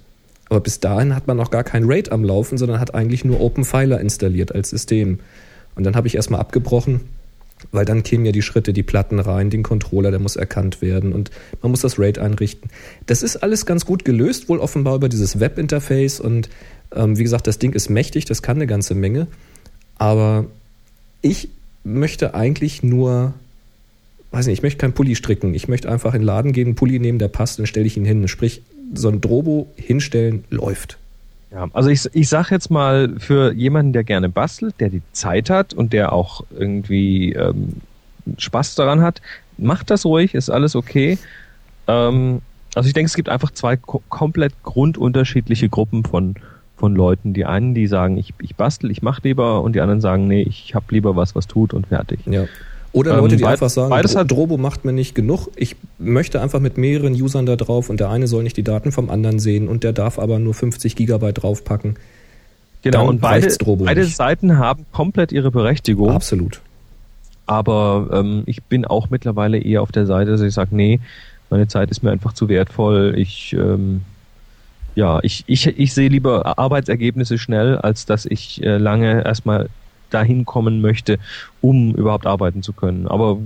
Aber 0.50 0.60
bis 0.60 0.80
dahin 0.80 1.16
hat 1.16 1.28
man 1.28 1.38
noch 1.38 1.50
gar 1.50 1.64
kein 1.64 1.86
RAID 1.86 2.12
am 2.12 2.24
Laufen, 2.24 2.58
sondern 2.58 2.80
hat 2.80 2.94
eigentlich 2.94 3.26
nur 3.26 3.40
OpenFiler 3.40 4.00
installiert 4.00 4.54
als 4.54 4.70
System. 4.70 5.20
Und 5.76 5.86
dann 5.86 5.96
habe 5.96 6.08
ich 6.08 6.16
erstmal 6.16 6.40
abgebrochen, 6.40 7.02
weil 7.72 7.86
dann 7.86 8.04
kämen 8.04 8.26
ja 8.26 8.32
die 8.32 8.42
Schritte, 8.42 8.74
die 8.74 8.84
Platten 8.84 9.20
rein, 9.20 9.50
den 9.50 9.64
Controller, 9.64 10.12
der 10.12 10.20
muss 10.20 10.36
erkannt 10.36 10.82
werden 10.82 11.14
und 11.14 11.32
man 11.62 11.72
muss 11.72 11.82
das 11.82 11.98
RAID 11.98 12.20
einrichten. 12.20 12.70
Das 13.06 13.24
ist 13.24 13.38
alles 13.38 13.66
ganz 13.66 13.86
gut 13.86 14.06
gelöst, 14.06 14.50
wohl 14.50 14.60
offenbar 14.60 14.96
über 14.96 15.10
dieses 15.10 15.40
Webinterface 15.40 16.20
und 16.20 16.50
ähm, 16.94 17.18
wie 17.18 17.24
gesagt, 17.24 17.48
das 17.48 17.60
Ding 17.60 17.74
ist 17.74 17.90
mächtig, 17.90 18.26
das 18.26 18.42
kann 18.42 18.58
eine 18.58 18.68
ganze 18.68 18.96
Menge. 18.96 19.28
Aber 19.98 20.46
ich 21.22 21.50
möchte 21.84 22.34
eigentlich 22.34 22.84
nur, 22.84 23.34
weiß 24.32 24.48
nicht, 24.48 24.60
ich 24.60 24.64
möchte 24.64 24.80
keinen 24.80 24.94
Pulli 24.94 25.16
stricken. 25.16 25.54
Ich 25.54 25.68
möchte 25.68 25.90
einfach 25.90 26.14
in 26.14 26.22
den 26.22 26.26
Laden 26.26 26.52
gehen, 26.52 26.68
einen 26.68 26.76
Pulli 26.76 27.00
nehmen, 27.00 27.20
der 27.20 27.28
passt, 27.28 27.60
dann 27.60 27.66
stelle 27.66 27.86
ich 27.86 27.98
ihn 27.98 28.06
hin. 28.06 28.28
Sprich, 28.28 28.62
so 28.94 29.10
ein 29.10 29.22
Drobo 29.22 29.68
hinstellen 29.76 30.44
läuft. 30.50 30.98
Ja, 31.52 31.70
also 31.74 31.90
ich, 31.90 32.10
ich 32.14 32.28
sage 32.28 32.50
jetzt 32.52 32.70
mal 32.70 33.16
für 33.20 33.54
jemanden, 33.54 33.94
der 33.94 34.04
gerne 34.04 34.30
bastelt, 34.30 34.76
der 34.80 34.90
die 34.90 35.02
Zeit 35.14 35.50
hat 35.50 35.74
und 35.74 35.94
der 35.94 36.12
auch 36.12 36.44
irgendwie 36.58 37.34
ähm, 37.34 37.82
Spaß 38.38 38.76
daran 38.76 39.02
hat, 39.02 39.22
macht 39.58 39.90
das 39.90 40.06
ruhig, 40.06 40.34
ist 40.34 40.50
alles 40.50 40.76
okay. 40.76 41.18
Ähm, 41.88 42.42
also 42.74 42.88
ich 42.88 42.94
denke, 42.94 43.08
es 43.08 43.16
gibt 43.16 43.30
einfach 43.30 43.52
zwei 43.52 43.78
ko 43.78 44.04
komplett 44.10 44.54
grundunterschiedliche 44.64 45.70
Gruppen 45.70 46.04
von, 46.04 46.36
von 46.78 46.96
Leuten. 46.96 47.34
Die 47.34 47.46
einen, 47.46 47.74
die 47.74 47.88
sagen, 47.88 48.18
ich, 48.18 48.34
ich 48.42 48.56
bastel, 48.56 48.92
ich 48.92 49.02
mache 49.02 49.22
lieber 49.24 49.62
und 49.62 49.76
die 49.76 49.82
anderen 49.82 50.02
sagen, 50.02 50.28
nee, 50.28 50.42
ich 50.42 50.76
habe 50.76 50.86
lieber 50.90 51.16
was, 51.16 51.36
was 51.36 51.48
tut 51.48 51.74
und 51.74 51.88
fertig. 51.88 52.20
Ja. 52.26 52.46
Oder 52.92 53.18
Leute, 53.18 53.36
die 53.36 53.44
ähm, 53.44 53.50
einfach 53.50 53.70
sagen, 53.70 53.90
beides 53.90 54.16
hat 54.16 54.32
Drobo 54.32 54.58
macht 54.58 54.86
mir 54.86 54.94
nicht 54.94 55.16
genug. 55.16 55.50
Ich 55.58 55.76
möchte 56.00 56.42
einfach 56.42 56.62
mit 56.62 56.78
mehreren 56.78 57.14
Usern 57.14 57.46
da 57.46 57.58
drauf 57.58 57.90
und 57.90 58.00
der 58.00 58.10
eine 58.10 58.28
soll 58.28 58.44
nicht 58.44 58.56
die 58.56 58.64
Daten 58.64 58.94
vom 58.94 59.10
anderen 59.10 59.38
sehen 59.38 59.68
und 59.68 59.84
der 59.84 59.92
darf 59.92 60.18
aber 60.18 60.40
nur 60.40 60.54
50 60.54 60.96
Gigabyte 60.96 61.44
draufpacken. 61.44 61.98
Genau, 62.84 63.00
Dann 63.00 63.08
und 63.10 63.20
beide, 63.20 63.54
beide 63.80 64.06
Seiten 64.06 64.58
haben 64.58 64.86
komplett 64.94 65.34
ihre 65.34 65.52
Berechtigung. 65.52 66.12
Absolut. 66.12 66.62
Aber 67.46 68.10
ähm, 68.14 68.44
ich 68.46 68.64
bin 68.64 68.86
auch 68.86 69.10
mittlerweile 69.10 69.58
eher 69.58 69.82
auf 69.82 69.92
der 69.92 70.06
Seite, 70.06 70.32
dass 70.32 70.42
ich 70.42 70.54
sage, 70.54 70.74
nee, 70.74 71.00
meine 71.50 71.68
Zeit 71.68 71.92
ist 71.92 72.02
mir 72.02 72.12
einfach 72.12 72.34
zu 72.34 72.48
wertvoll. 72.48 73.16
Ich 73.18 73.54
ähm, 73.54 74.02
ja, 74.96 75.20
ich, 75.24 75.44
ich, 75.48 75.68
ich 75.68 75.94
sehe 75.94 76.10
lieber 76.10 76.58
Arbeitsergebnisse 76.58 77.38
schnell, 77.38 77.78
als 77.78 78.06
dass 78.06 78.26
ich 78.26 78.64
äh, 78.64 78.78
lange 78.78 79.24
erstmal 79.24 79.70
dahin 80.10 80.46
kommen 80.46 80.82
möchte, 80.82 81.20
um 81.62 81.94
überhaupt 81.96 82.26
arbeiten 82.26 82.64
zu 82.64 82.74
können. 82.74 83.08
Aber 83.08 83.38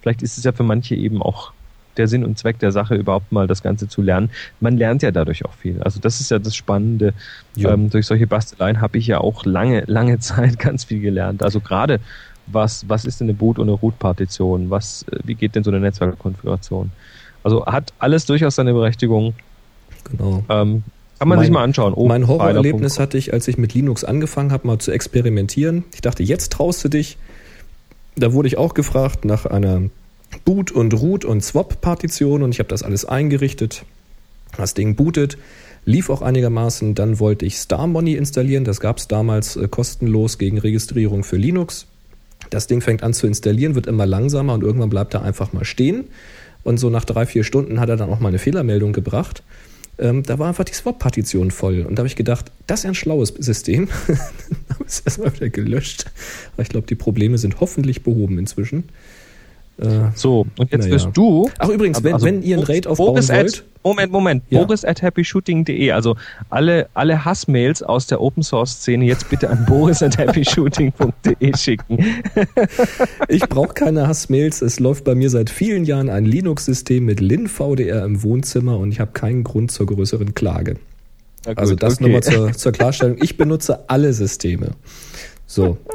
vielleicht 0.00 0.22
ist 0.22 0.38
es 0.38 0.44
ja 0.44 0.52
für 0.52 0.64
manche 0.64 0.94
eben 0.96 1.22
auch 1.22 1.52
der 1.96 2.08
Sinn 2.08 2.24
und 2.24 2.38
Zweck 2.38 2.58
der 2.58 2.72
Sache, 2.72 2.94
überhaupt 2.94 3.32
mal 3.32 3.46
das 3.46 3.62
Ganze 3.62 3.88
zu 3.88 4.02
lernen. 4.02 4.30
Man 4.60 4.76
lernt 4.76 5.02
ja 5.02 5.10
dadurch 5.10 5.44
auch 5.44 5.52
viel. 5.52 5.82
Also 5.82 6.00
das 6.00 6.20
ist 6.20 6.30
ja 6.30 6.38
das 6.38 6.54
Spannende. 6.54 7.12
Ja. 7.56 7.72
Ähm, 7.72 7.90
durch 7.90 8.06
solche 8.06 8.26
Basteleien 8.26 8.80
habe 8.80 8.98
ich 8.98 9.06
ja 9.06 9.18
auch 9.18 9.44
lange, 9.44 9.82
lange 9.86 10.18
Zeit 10.20 10.58
ganz 10.58 10.84
viel 10.84 11.00
gelernt. 11.00 11.42
Also 11.42 11.60
gerade 11.60 12.00
was, 12.46 12.88
was 12.88 13.04
ist 13.04 13.20
denn 13.20 13.26
eine 13.26 13.34
Boot- 13.34 13.58
und 13.58 13.68
eine 13.68 13.76
Root-Partition? 13.76 14.70
Was, 14.70 15.04
äh, 15.10 15.18
wie 15.24 15.34
geht 15.34 15.54
denn 15.54 15.64
so 15.64 15.70
eine 15.70 15.80
Netzwerkkonfiguration? 15.80 16.90
Also 17.42 17.66
hat 17.66 17.92
alles 17.98 18.26
durchaus 18.26 18.56
seine 18.56 18.72
Berechtigung. 18.72 19.34
Genau. 20.04 20.44
Ähm, 20.48 20.82
kann 21.18 21.28
man 21.28 21.38
mein, 21.38 21.46
sich 21.46 21.52
mal 21.52 21.64
anschauen. 21.64 21.94
Oh, 21.94 22.06
mein 22.06 22.28
Horrorerlebnis 22.28 23.00
hatte 23.00 23.18
ich, 23.18 23.32
als 23.32 23.48
ich 23.48 23.58
mit 23.58 23.74
Linux 23.74 24.04
angefangen 24.04 24.52
habe, 24.52 24.66
mal 24.66 24.78
zu 24.78 24.92
experimentieren. 24.92 25.84
Ich 25.92 26.00
dachte, 26.00 26.22
jetzt 26.22 26.52
traust 26.52 26.84
du 26.84 26.88
dich. 26.88 27.18
Da 28.14 28.32
wurde 28.32 28.48
ich 28.48 28.56
auch 28.56 28.74
gefragt 28.74 29.24
nach 29.24 29.46
einer 29.46 29.82
Boot- 30.44 30.70
und 30.70 30.94
Root- 30.94 31.24
und 31.24 31.42
Swap-Partition 31.42 32.42
und 32.42 32.50
ich 32.50 32.60
habe 32.60 32.68
das 32.68 32.82
alles 32.82 33.04
eingerichtet. 33.04 33.84
Das 34.56 34.74
Ding 34.74 34.94
bootet, 34.94 35.38
lief 35.84 36.08
auch 36.08 36.22
einigermaßen. 36.22 36.94
Dann 36.94 37.18
wollte 37.18 37.46
ich 37.46 37.56
StarMoney 37.56 38.14
installieren. 38.14 38.64
Das 38.64 38.78
gab 38.78 38.98
es 38.98 39.08
damals 39.08 39.56
äh, 39.56 39.66
kostenlos 39.68 40.38
gegen 40.38 40.58
Registrierung 40.58 41.24
für 41.24 41.36
Linux. 41.36 41.86
Das 42.50 42.68
Ding 42.68 42.80
fängt 42.80 43.02
an 43.02 43.12
zu 43.12 43.26
installieren, 43.26 43.74
wird 43.74 43.88
immer 43.88 44.06
langsamer 44.06 44.54
und 44.54 44.62
irgendwann 44.62 44.90
bleibt 44.90 45.14
er 45.14 45.22
einfach 45.22 45.52
mal 45.52 45.64
stehen. 45.64 46.04
Und 46.62 46.78
so 46.78 46.90
nach 46.90 47.04
drei, 47.04 47.26
vier 47.26 47.42
Stunden 47.42 47.80
hat 47.80 47.88
er 47.88 47.96
dann 47.96 48.10
auch 48.10 48.20
mal 48.20 48.28
eine 48.28 48.38
Fehlermeldung 48.38 48.92
gebracht 48.92 49.42
ähm, 49.98 50.22
da 50.22 50.38
war 50.38 50.48
einfach 50.48 50.64
die 50.64 50.72
Swap-Partition 50.72 51.50
voll. 51.50 51.82
Und 51.82 51.96
da 51.96 52.00
habe 52.00 52.08
ich 52.08 52.16
gedacht, 52.16 52.52
das 52.66 52.80
ist 52.80 52.86
ein 52.86 52.94
schlaues 52.94 53.28
System. 53.38 53.88
dann 54.06 54.18
habe 54.70 54.84
es 54.86 55.00
erstmal 55.00 55.32
wieder 55.34 55.50
gelöscht. 55.50 56.06
Aber 56.52 56.62
ich 56.62 56.68
glaube, 56.68 56.86
die 56.86 56.94
Probleme 56.94 57.38
sind 57.38 57.60
hoffentlich 57.60 58.02
behoben 58.02 58.38
inzwischen. 58.38 58.84
Äh, 59.80 60.10
so, 60.14 60.46
und 60.58 60.72
jetzt 60.72 60.90
wirst 60.90 61.10
du. 61.14 61.48
Ach, 61.58 61.68
übrigens, 61.68 62.02
wenn, 62.02 62.14
also, 62.14 62.26
wenn 62.26 62.42
ihr 62.42 62.58
ein 62.58 62.64
Raid 62.64 62.86
aufbauen 62.86 63.14
Boris 63.14 63.28
wollt. 63.28 63.58
At, 63.58 63.64
Moment, 63.84 64.12
Moment. 64.12 64.42
Ja. 64.50 64.64
Boris 64.64 64.84
at 64.84 65.02
happyshooting.de. 65.02 65.92
Also 65.92 66.16
alle, 66.50 66.88
alle 66.94 67.24
Hassmails 67.24 67.82
aus 67.82 68.08
der 68.08 68.20
Open 68.20 68.42
Source 68.42 68.72
Szene 68.72 69.04
jetzt 69.04 69.30
bitte 69.30 69.48
an 69.48 69.64
boris 69.68 70.02
at 70.02 70.18
happyshooting.de 70.18 71.56
schicken. 71.56 71.98
ich 73.28 73.42
brauche 73.42 73.74
keine 73.74 74.08
Hassmails. 74.08 74.62
Es 74.62 74.80
läuft 74.80 75.04
bei 75.04 75.14
mir 75.14 75.30
seit 75.30 75.48
vielen 75.48 75.84
Jahren 75.84 76.10
ein 76.10 76.24
Linux-System 76.24 77.04
mit 77.04 77.20
LinVDR 77.20 78.04
im 78.04 78.22
Wohnzimmer 78.24 78.78
und 78.78 78.90
ich 78.90 78.98
habe 78.98 79.12
keinen 79.12 79.44
Grund 79.44 79.70
zur 79.70 79.86
größeren 79.86 80.34
Klage. 80.34 80.74
Gut, 81.46 81.56
also 81.56 81.76
das 81.76 81.94
okay. 81.94 82.04
nochmal 82.04 82.22
zur, 82.24 82.52
zur 82.52 82.72
Klarstellung. 82.72 83.18
Ich 83.22 83.36
benutze 83.36 83.88
alle 83.88 84.12
Systeme. 84.12 84.72
So. 85.46 85.78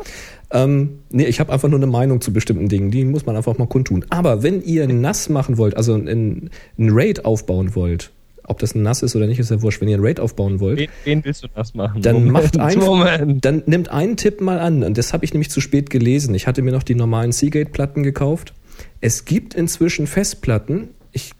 Ähm, 0.53 0.99
nee, 1.09 1.25
ich 1.25 1.39
habe 1.39 1.51
einfach 1.51 1.67
nur 1.67 1.79
eine 1.79 1.87
Meinung 1.87 2.21
zu 2.21 2.31
bestimmten 2.31 2.69
Dingen, 2.69 2.91
die 2.91 3.03
muss 3.05 3.25
man 3.25 3.35
einfach 3.35 3.57
mal 3.57 3.67
kundtun. 3.67 4.05
Aber 4.09 4.43
wenn 4.43 4.61
ihr 4.61 4.87
nass 4.87 5.27
machen 5.27 5.57
wollt, 5.57 5.75
also 5.75 5.95
ein, 5.95 6.51
ein 6.77 6.89
Raid 6.91 7.25
aufbauen 7.25 7.75
wollt, 7.75 8.11
ob 8.45 8.59
das 8.59 8.75
ein 8.75 8.83
nass 8.83 9.01
ist 9.01 9.15
oder 9.15 9.25
nicht, 9.25 9.39
ist 9.39 9.51
ja 9.51 9.61
wurscht. 9.61 9.81
Wenn 9.81 9.87
ihr 9.87 9.97
ein 9.97 10.03
Raid 10.03 10.19
aufbauen 10.19 10.59
wollt, 10.59 10.77
wen, 10.77 10.89
wen 11.05 11.25
willst 11.25 11.43
du 11.43 11.47
nass 11.55 11.73
machen? 11.73 12.01
Dann 12.01 12.25
Moment, 12.25 12.31
macht 12.31 12.59
einfach, 12.59 13.19
dann 13.41 13.63
nimmt 13.65 13.89
einen 13.89 14.15
Tipp 14.15 14.41
mal 14.41 14.59
an. 14.59 14.83
Und 14.83 14.97
das 14.97 15.13
habe 15.13 15.25
ich 15.25 15.33
nämlich 15.33 15.49
zu 15.49 15.59
spät 15.59 15.89
gelesen. 15.89 16.35
Ich 16.35 16.45
hatte 16.45 16.61
mir 16.61 16.71
noch 16.71 16.83
die 16.83 16.95
normalen 16.95 17.31
Seagate-Platten 17.31 18.03
gekauft. 18.03 18.53
Es 19.01 19.25
gibt 19.25 19.53
inzwischen 19.53 20.07
Festplatten, 20.07 20.89
ich 21.11 21.31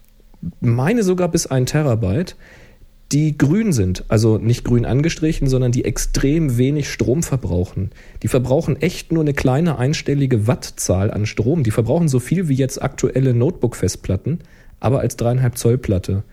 meine 0.60 1.02
sogar 1.02 1.28
bis 1.28 1.46
ein 1.46 1.66
Terabyte, 1.66 2.36
die 3.12 3.36
grün 3.38 3.72
sind, 3.72 4.04
also 4.08 4.38
nicht 4.38 4.64
grün 4.64 4.86
angestrichen, 4.86 5.48
sondern 5.48 5.72
die 5.72 5.84
extrem 5.84 6.56
wenig 6.58 6.90
Strom 6.90 7.22
verbrauchen. 7.22 7.90
Die 8.22 8.28
verbrauchen 8.28 8.80
echt 8.80 9.12
nur 9.12 9.22
eine 9.22 9.34
kleine 9.34 9.78
einstellige 9.78 10.46
Wattzahl 10.46 11.10
an 11.10 11.26
Strom. 11.26 11.62
Die 11.62 11.70
verbrauchen 11.70 12.08
so 12.08 12.18
viel 12.18 12.48
wie 12.48 12.54
jetzt 12.54 12.82
aktuelle 12.82 13.34
Notebook-Festplatten, 13.34 14.40
aber 14.80 15.00
als 15.00 15.16
dreieinhalb 15.16 15.58
Zoll 15.58 15.78
Platte. 15.78 16.24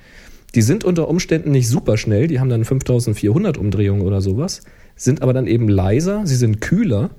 Die 0.55 0.61
sind 0.61 0.83
unter 0.83 1.07
Umständen 1.07 1.51
nicht 1.51 1.69
super 1.69 1.97
schnell, 1.97 2.27
die 2.27 2.39
haben 2.39 2.49
dann 2.49 2.65
5400 2.65 3.57
Umdrehungen 3.57 4.01
oder 4.01 4.21
sowas, 4.21 4.61
sind 4.95 5.21
aber 5.21 5.33
dann 5.33 5.47
eben 5.47 5.69
leiser, 5.69 6.25
sie 6.25 6.35
sind 6.35 6.61
kühler 6.61 7.11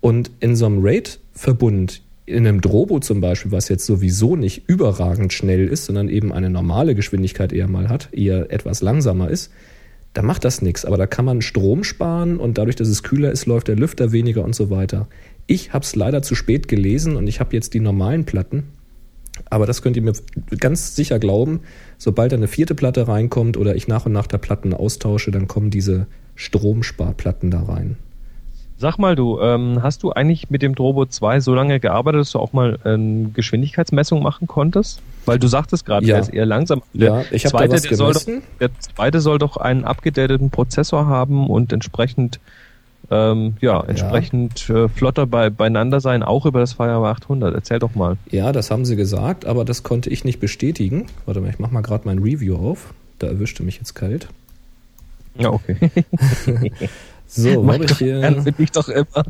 und 0.00 0.30
in 0.40 0.54
so 0.54 0.66
einem 0.66 0.84
RAID-Verbund, 0.84 2.02
In 2.26 2.46
einem 2.46 2.62
Drobo 2.62 3.00
zum 3.00 3.20
Beispiel, 3.20 3.52
was 3.52 3.68
jetzt 3.68 3.84
sowieso 3.84 4.34
nicht 4.34 4.68
überragend 4.68 5.32
schnell 5.32 5.68
ist, 5.68 5.84
sondern 5.84 6.08
eben 6.08 6.32
eine 6.32 6.48
normale 6.48 6.94
Geschwindigkeit 6.94 7.52
eher 7.52 7.68
mal 7.68 7.90
hat, 7.90 8.08
eher 8.12 8.50
etwas 8.50 8.80
langsamer 8.80 9.28
ist, 9.28 9.52
da 10.14 10.22
macht 10.22 10.44
das 10.44 10.62
nichts. 10.62 10.86
Aber 10.86 10.96
da 10.96 11.06
kann 11.06 11.26
man 11.26 11.42
Strom 11.42 11.84
sparen 11.84 12.38
und 12.38 12.56
dadurch, 12.56 12.76
dass 12.76 12.88
es 12.88 13.02
kühler 13.02 13.30
ist, 13.30 13.46
läuft 13.46 13.68
der 13.68 13.76
Lüfter 13.76 14.12
weniger 14.12 14.42
und 14.42 14.54
so 14.54 14.70
weiter. 14.70 15.08
Ich 15.46 15.74
habe 15.74 15.84
es 15.84 15.96
leider 15.96 16.22
zu 16.22 16.34
spät 16.34 16.68
gelesen 16.68 17.16
und 17.16 17.26
ich 17.26 17.40
habe 17.40 17.54
jetzt 17.54 17.74
die 17.74 17.80
normalen 17.80 18.24
Platten. 18.24 18.64
Aber 19.50 19.66
das 19.66 19.82
könnt 19.82 19.96
ihr 19.96 20.02
mir 20.02 20.14
ganz 20.58 20.96
sicher 20.96 21.18
glauben, 21.18 21.60
sobald 21.98 22.32
da 22.32 22.36
eine 22.36 22.48
vierte 22.48 22.74
Platte 22.74 23.08
reinkommt 23.08 23.56
oder 23.56 23.74
ich 23.74 23.88
nach 23.88 24.06
und 24.06 24.12
nach 24.12 24.28
der 24.28 24.38
Platten 24.38 24.72
austausche, 24.72 25.30
dann 25.32 25.48
kommen 25.48 25.70
diese 25.70 26.06
Stromsparplatten 26.36 27.50
da 27.50 27.64
rein. 27.64 27.96
Sag 28.76 28.98
mal 28.98 29.14
du, 29.14 29.40
ähm, 29.40 29.82
hast 29.82 30.02
du 30.02 30.12
eigentlich 30.12 30.50
mit 30.50 30.60
dem 30.62 30.74
Drobo 30.74 31.06
2 31.06 31.40
so 31.40 31.54
lange 31.54 31.78
gearbeitet, 31.78 32.22
dass 32.22 32.32
du 32.32 32.40
auch 32.40 32.52
mal 32.52 32.78
eine 32.82 33.30
Geschwindigkeitsmessung 33.32 34.22
machen 34.22 34.48
konntest? 34.48 35.00
Weil 35.26 35.38
du 35.38 35.46
sagtest 35.46 35.86
gerade, 35.86 36.04
Ja. 36.04 36.16
er 36.16 36.20
ist 36.22 36.34
eher 36.34 36.44
langsam. 36.44 36.82
Ja, 36.92 37.22
ich 37.30 37.46
habe 37.46 37.66
da 37.66 37.72
was 37.72 37.82
der, 37.82 37.96
soll 37.96 38.12
doch, 38.12 38.24
der 38.60 38.70
zweite 38.80 39.20
soll 39.20 39.38
doch 39.38 39.56
einen 39.56 39.84
abgedateten 39.84 40.50
Prozessor 40.50 41.06
haben 41.06 41.48
und 41.48 41.72
entsprechend 41.72 42.40
ähm, 43.10 43.56
ja, 43.60 43.82
entsprechend 43.82 44.68
äh, 44.70 44.88
flotter 44.88 45.26
bei, 45.26 45.50
beieinander 45.50 46.00
sein, 46.00 46.22
auch 46.22 46.46
über 46.46 46.60
das 46.60 46.72
Firewire 46.72 47.08
800. 47.10 47.54
Erzähl 47.54 47.78
doch 47.78 47.94
mal. 47.94 48.16
Ja, 48.30 48.50
das 48.50 48.70
haben 48.70 48.84
sie 48.86 48.96
gesagt, 48.96 49.44
aber 49.44 49.64
das 49.64 49.82
konnte 49.82 50.08
ich 50.10 50.24
nicht 50.24 50.40
bestätigen. 50.40 51.06
Warte 51.26 51.40
mal, 51.42 51.50
ich 51.50 51.58
mache 51.58 51.72
mal 51.74 51.82
gerade 51.82 52.06
mein 52.06 52.18
Review 52.18 52.56
auf. 52.56 52.94
Da 53.18 53.26
erwischte 53.26 53.62
mich 53.62 53.76
jetzt 53.76 53.94
kalt. 53.94 54.28
Ja, 55.36 55.50
okay. 55.50 55.76
So, 57.36 57.66
habe 57.66 57.84
ich 57.84 57.98
hier. 57.98 58.16
ernst, 58.16 58.48
ich 58.58 58.70
doch 58.72 58.88
immer. 58.88 59.04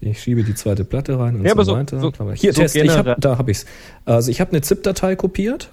Ich 0.00 0.22
schiebe 0.22 0.44
die 0.44 0.54
zweite 0.54 0.84
Platte 0.84 1.18
rein 1.18 1.34
und 1.34 1.44
Ja, 1.44 1.56
so 1.56 1.62
so- 1.64 1.72
weiter. 1.74 2.00
so- 2.00 2.12
Hier, 2.34 2.52
so 2.52 2.62
Test, 2.62 2.76
ich 2.76 2.88
hab, 2.88 3.20
da 3.20 3.36
habe 3.36 3.50
ich's. 3.50 3.66
Also 4.04 4.30
ich 4.30 4.40
habe 4.40 4.52
eine 4.52 4.60
ZIP-Datei 4.60 5.16
kopiert. 5.16 5.70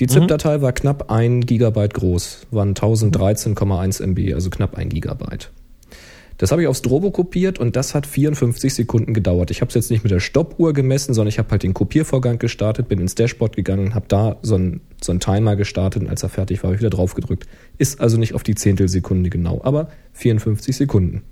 Die 0.00 0.04
Mhm. 0.04 0.08
ZIP-Datei 0.10 0.60
war 0.60 0.72
knapp 0.72 1.10
1 1.10 1.46
Gigabyte 1.46 1.94
groß, 1.94 2.40
waren 2.50 2.74
1013,1 2.74 4.02
MB, 4.02 4.34
also 4.34 4.50
knapp 4.50 4.76
1 4.76 4.92
Gigabyte. 4.92 5.50
Das 6.38 6.52
habe 6.52 6.62
ich 6.62 6.68
aufs 6.68 6.82
Drobo 6.82 7.10
kopiert 7.10 7.58
und 7.58 7.74
das 7.74 7.94
hat 7.94 8.06
54 8.06 8.72
Sekunden 8.72 9.12
gedauert. 9.12 9.50
Ich 9.50 9.60
habe 9.60 9.68
es 9.70 9.74
jetzt 9.74 9.90
nicht 9.90 10.04
mit 10.04 10.12
der 10.12 10.20
Stoppuhr 10.20 10.72
gemessen, 10.72 11.12
sondern 11.12 11.28
ich 11.28 11.38
habe 11.40 11.50
halt 11.50 11.64
den 11.64 11.74
Kopiervorgang 11.74 12.38
gestartet, 12.38 12.88
bin 12.88 13.00
ins 13.00 13.16
Dashboard 13.16 13.56
gegangen, 13.56 13.94
habe 13.94 14.06
da 14.08 14.36
so 14.42 14.54
einen 14.54 14.80
so 15.02 15.12
einen 15.12 15.20
Timer 15.20 15.56
gestartet 15.56 16.02
und 16.02 16.08
als 16.08 16.22
er 16.22 16.28
fertig 16.28 16.62
war, 16.62 16.68
habe 16.68 16.76
ich 16.76 16.80
wieder 16.80 16.90
drauf 16.90 17.14
gedrückt. 17.14 17.46
Ist 17.76 18.00
also 18.00 18.16
nicht 18.18 18.34
auf 18.34 18.44
die 18.44 18.54
Zehntelsekunde 18.54 19.30
genau, 19.30 19.60
aber 19.64 19.88
54 20.12 20.76
Sekunden. 20.76 21.22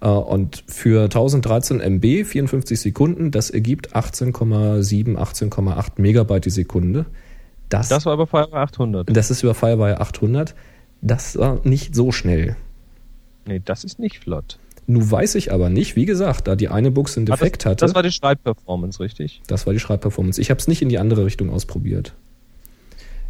Äh, 0.00 0.08
Und 0.08 0.64
für 0.66 1.04
1013 1.04 1.80
MB 1.80 2.24
54 2.24 2.80
Sekunden, 2.80 3.30
das 3.30 3.50
ergibt 3.50 3.94
18,7, 3.94 5.16
18,8 5.16 6.00
Megabyte 6.00 6.46
die 6.46 6.50
Sekunde. 6.50 7.06
Das, 7.68 7.88
Das 7.88 8.06
war 8.06 8.12
aber 8.12 8.26
Firewire 8.26 8.60
800. 8.60 9.16
das 9.16 9.30
ist 9.30 9.42
über 9.42 9.54
Firewire 9.54 10.00
800. 10.00 10.54
Das 11.00 11.36
war 11.36 11.60
nicht 11.64 11.94
so 11.94 12.12
schnell. 12.12 12.56
Nee, 13.46 13.60
das 13.64 13.84
ist 13.84 13.98
nicht 13.98 14.18
flott. 14.20 14.58
Nun 14.88 15.10
weiß 15.10 15.34
ich 15.34 15.52
aber 15.52 15.68
nicht, 15.68 15.96
wie 15.96 16.04
gesagt, 16.04 16.46
da 16.46 16.54
die 16.54 16.68
eine 16.68 16.90
Buchse 16.92 17.18
einen 17.20 17.28
Ah, 17.30 17.34
Defekt 17.36 17.64
das, 17.64 17.70
hatte. 17.72 17.86
das 17.86 17.94
war 17.94 18.02
die 18.02 18.12
Schreibperformance, 18.12 19.00
richtig? 19.00 19.42
Das 19.46 19.66
war 19.66 19.72
die 19.72 19.80
Schreibperformance. 19.80 20.40
Ich 20.40 20.50
habe 20.50 20.58
es 20.60 20.68
nicht 20.68 20.80
in 20.82 20.88
die 20.88 20.98
andere 20.98 21.24
Richtung 21.24 21.50
ausprobiert. 21.50 22.14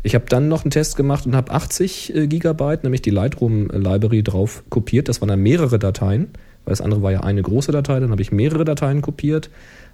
Ich 0.03 0.15
habe 0.15 0.27
dann 0.29 0.49
noch 0.49 0.65
einen 0.65 0.71
Test 0.71 0.97
gemacht 0.97 1.27
und 1.27 1.35
habe 1.35 1.51
80 1.51 2.15
äh, 2.15 2.27
Gigabyte, 2.29 2.85
nämlich 2.85 3.03
die 3.03 3.11
Lightroom 3.11 3.69
Library 3.71 4.23
drauf 4.23 4.63
kopiert. 4.69 5.09
Das 5.09 5.21
waren 5.21 5.29
dann 5.29 5.41
mehrere 5.41 5.79
Dateien, 5.79 6.29
weil 6.65 6.73
das 6.73 6.81
andere 6.81 7.03
war 7.03 7.11
ja 7.13 7.21
eine 7.21 7.43
große 7.43 7.73
Datei. 7.73 7.99
Dann 8.01 8.11
habe 8.11 8.23
ich 8.23 8.31
mehrere 8.33 8.65
Dateien 8.65 9.01
kopiert. 9.03 9.51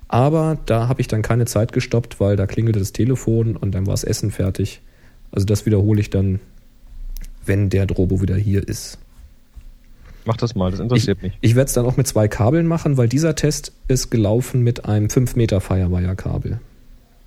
Aber 0.09 0.59
da 0.67 0.89
habe 0.89 1.01
ich 1.01 1.09
dann 1.09 1.23
keine 1.23 1.47
Zeit 1.47 1.73
gestoppt, 1.73 2.21
weil 2.21 2.37
da 2.37 2.47
klingelte 2.47 2.81
das 2.81 2.93
Telefon 2.93 3.57
und 3.57 3.73
dann 3.75 3.87
war 3.87 3.95
das 3.95 4.05
Essen 4.05 4.31
fertig. 4.31 4.83
Also 5.31 5.47
das 5.47 5.65
wiederhole 5.65 6.01
ich 6.01 6.11
dann, 6.11 6.41
wenn 7.47 7.71
der 7.71 7.87
Drobo 7.87 8.21
wieder 8.21 8.37
hier 8.37 8.67
ist. 8.69 8.99
Mach 10.25 10.37
das 10.37 10.55
mal, 10.55 10.71
das 10.71 10.79
Ich, 10.81 10.85
interessiert 10.85 11.23
mich. 11.23 11.33
ich 11.41 11.55
werde 11.57 11.67
es 11.69 11.73
dann 11.73 11.85
auch 11.87 11.97
mit 11.97 12.07
zwei 12.07 12.29
Kabeln 12.29 12.67
machen, 12.67 12.97
weil 12.97 13.09
dieser 13.09 13.35
Test 13.35 13.73
ist 13.89 14.11
gelaufen 14.11 14.63
mit 14.63 14.85
einem 14.85 15.11
5 15.11 15.37
Meter 15.37 15.61
Firewire-Kabel. 15.61 16.61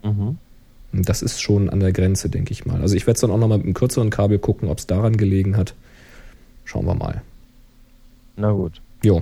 Mhm. 0.04 0.38
Das 0.94 1.22
ist 1.22 1.42
schon 1.42 1.70
an 1.70 1.82
der 1.82 1.92
Grenze, 1.92 2.30
denke 2.30 2.54
ich 2.54 2.66
mal. 2.66 2.82
Also 2.82 2.96
ich 2.96 3.06
werde 3.06 3.16
es 3.16 3.22
dann 3.22 3.32
auch 3.32 3.38
nochmal 3.38 3.58
mit 3.58 3.66
einem 3.66 3.74
kürzeren 3.74 4.10
Kabel 4.10 4.40
gucken, 4.40 4.70
ob 4.70 4.78
es 4.78 4.88
daran 4.88 5.18
gelegen 5.18 5.58
hat. 5.58 5.74
Schauen 6.64 6.86
wir 6.86 6.96
mal. 6.96 7.22
Na 8.38 8.52
gut. 8.52 8.82
Jo. 9.04 9.22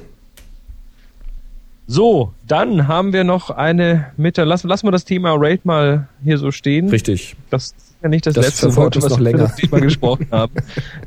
So, 1.86 2.34
dann 2.47 2.88
haben 2.88 3.11
wir 3.11 3.23
noch 3.23 3.49
eine 3.49 4.11
Mitte. 4.15 4.43
Lass, 4.45 4.63
lass 4.63 4.84
mal 4.84 4.91
das 4.91 5.03
Thema 5.05 5.34
Raid 5.38 5.65
mal 5.65 6.07
hier 6.23 6.38
so 6.38 6.51
stehen. 6.51 6.89
Richtig. 6.89 7.36
Das 7.49 7.65
ist 7.65 7.75
ja 8.01 8.09
nicht 8.09 8.25
das, 8.25 8.36
Das 8.36 8.45
letzte 8.45 8.75
Wort, 8.75 8.95
was 9.01 9.17
wir 9.17 9.19
länger. 9.23 9.53
Thema 9.53 9.79
gesprochen 9.81 10.27
haben. 10.31 10.53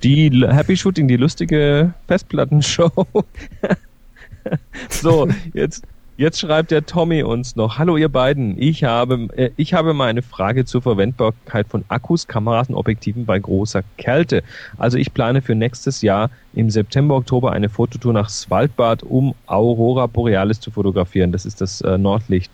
Die 0.03 0.31
Happy 0.47 0.77
Shooting, 0.77 1.09
die 1.09 1.17
lustige 1.17 1.95
Festplattenshow. 2.07 2.91
so, 4.91 5.29
jetzt, 5.55 5.83
jetzt 6.17 6.41
schreibt 6.41 6.71
der 6.71 6.87
Tommy 6.87 7.23
uns 7.23 7.57
noch. 7.57 7.79
Hallo 7.79 7.97
ihr 7.97 8.09
beiden, 8.09 8.61
ich 8.61 8.85
habe, 8.85 9.29
äh, 9.37 9.51
ich 9.57 9.75
habe 9.75 9.95
mal 9.95 10.09
eine 10.09 10.23
Frage 10.23 10.65
zur 10.65 10.83
Verwendbarkeit 10.83 11.67
von 11.69 11.85
Akkus, 11.89 12.27
Kameras 12.27 12.69
und 12.69 12.75
Objektiven 12.75 13.27
bei 13.27 13.39
großer 13.39 13.83
Kälte. 13.99 14.43
Also 14.79 14.99
ich 14.99 15.13
plane 15.13 15.43
für 15.43 15.55
nächstes 15.55 16.03
Jahr 16.03 16.31
im 16.55 16.71
September, 16.71 17.17
Oktober 17.17 17.53
eine 17.53 17.69
Fototour 17.69 18.13
nach 18.13 18.29
Svalbard, 18.29 19.03
um 19.03 19.35
Aurora 19.47 20.07
Borealis 20.07 20.61
zu 20.61 20.71
fotografieren. 20.71 21.33
Das 21.33 21.45
ist 21.45 21.61
das 21.61 21.81
äh, 21.83 21.99
Nordlicht. 21.99 22.51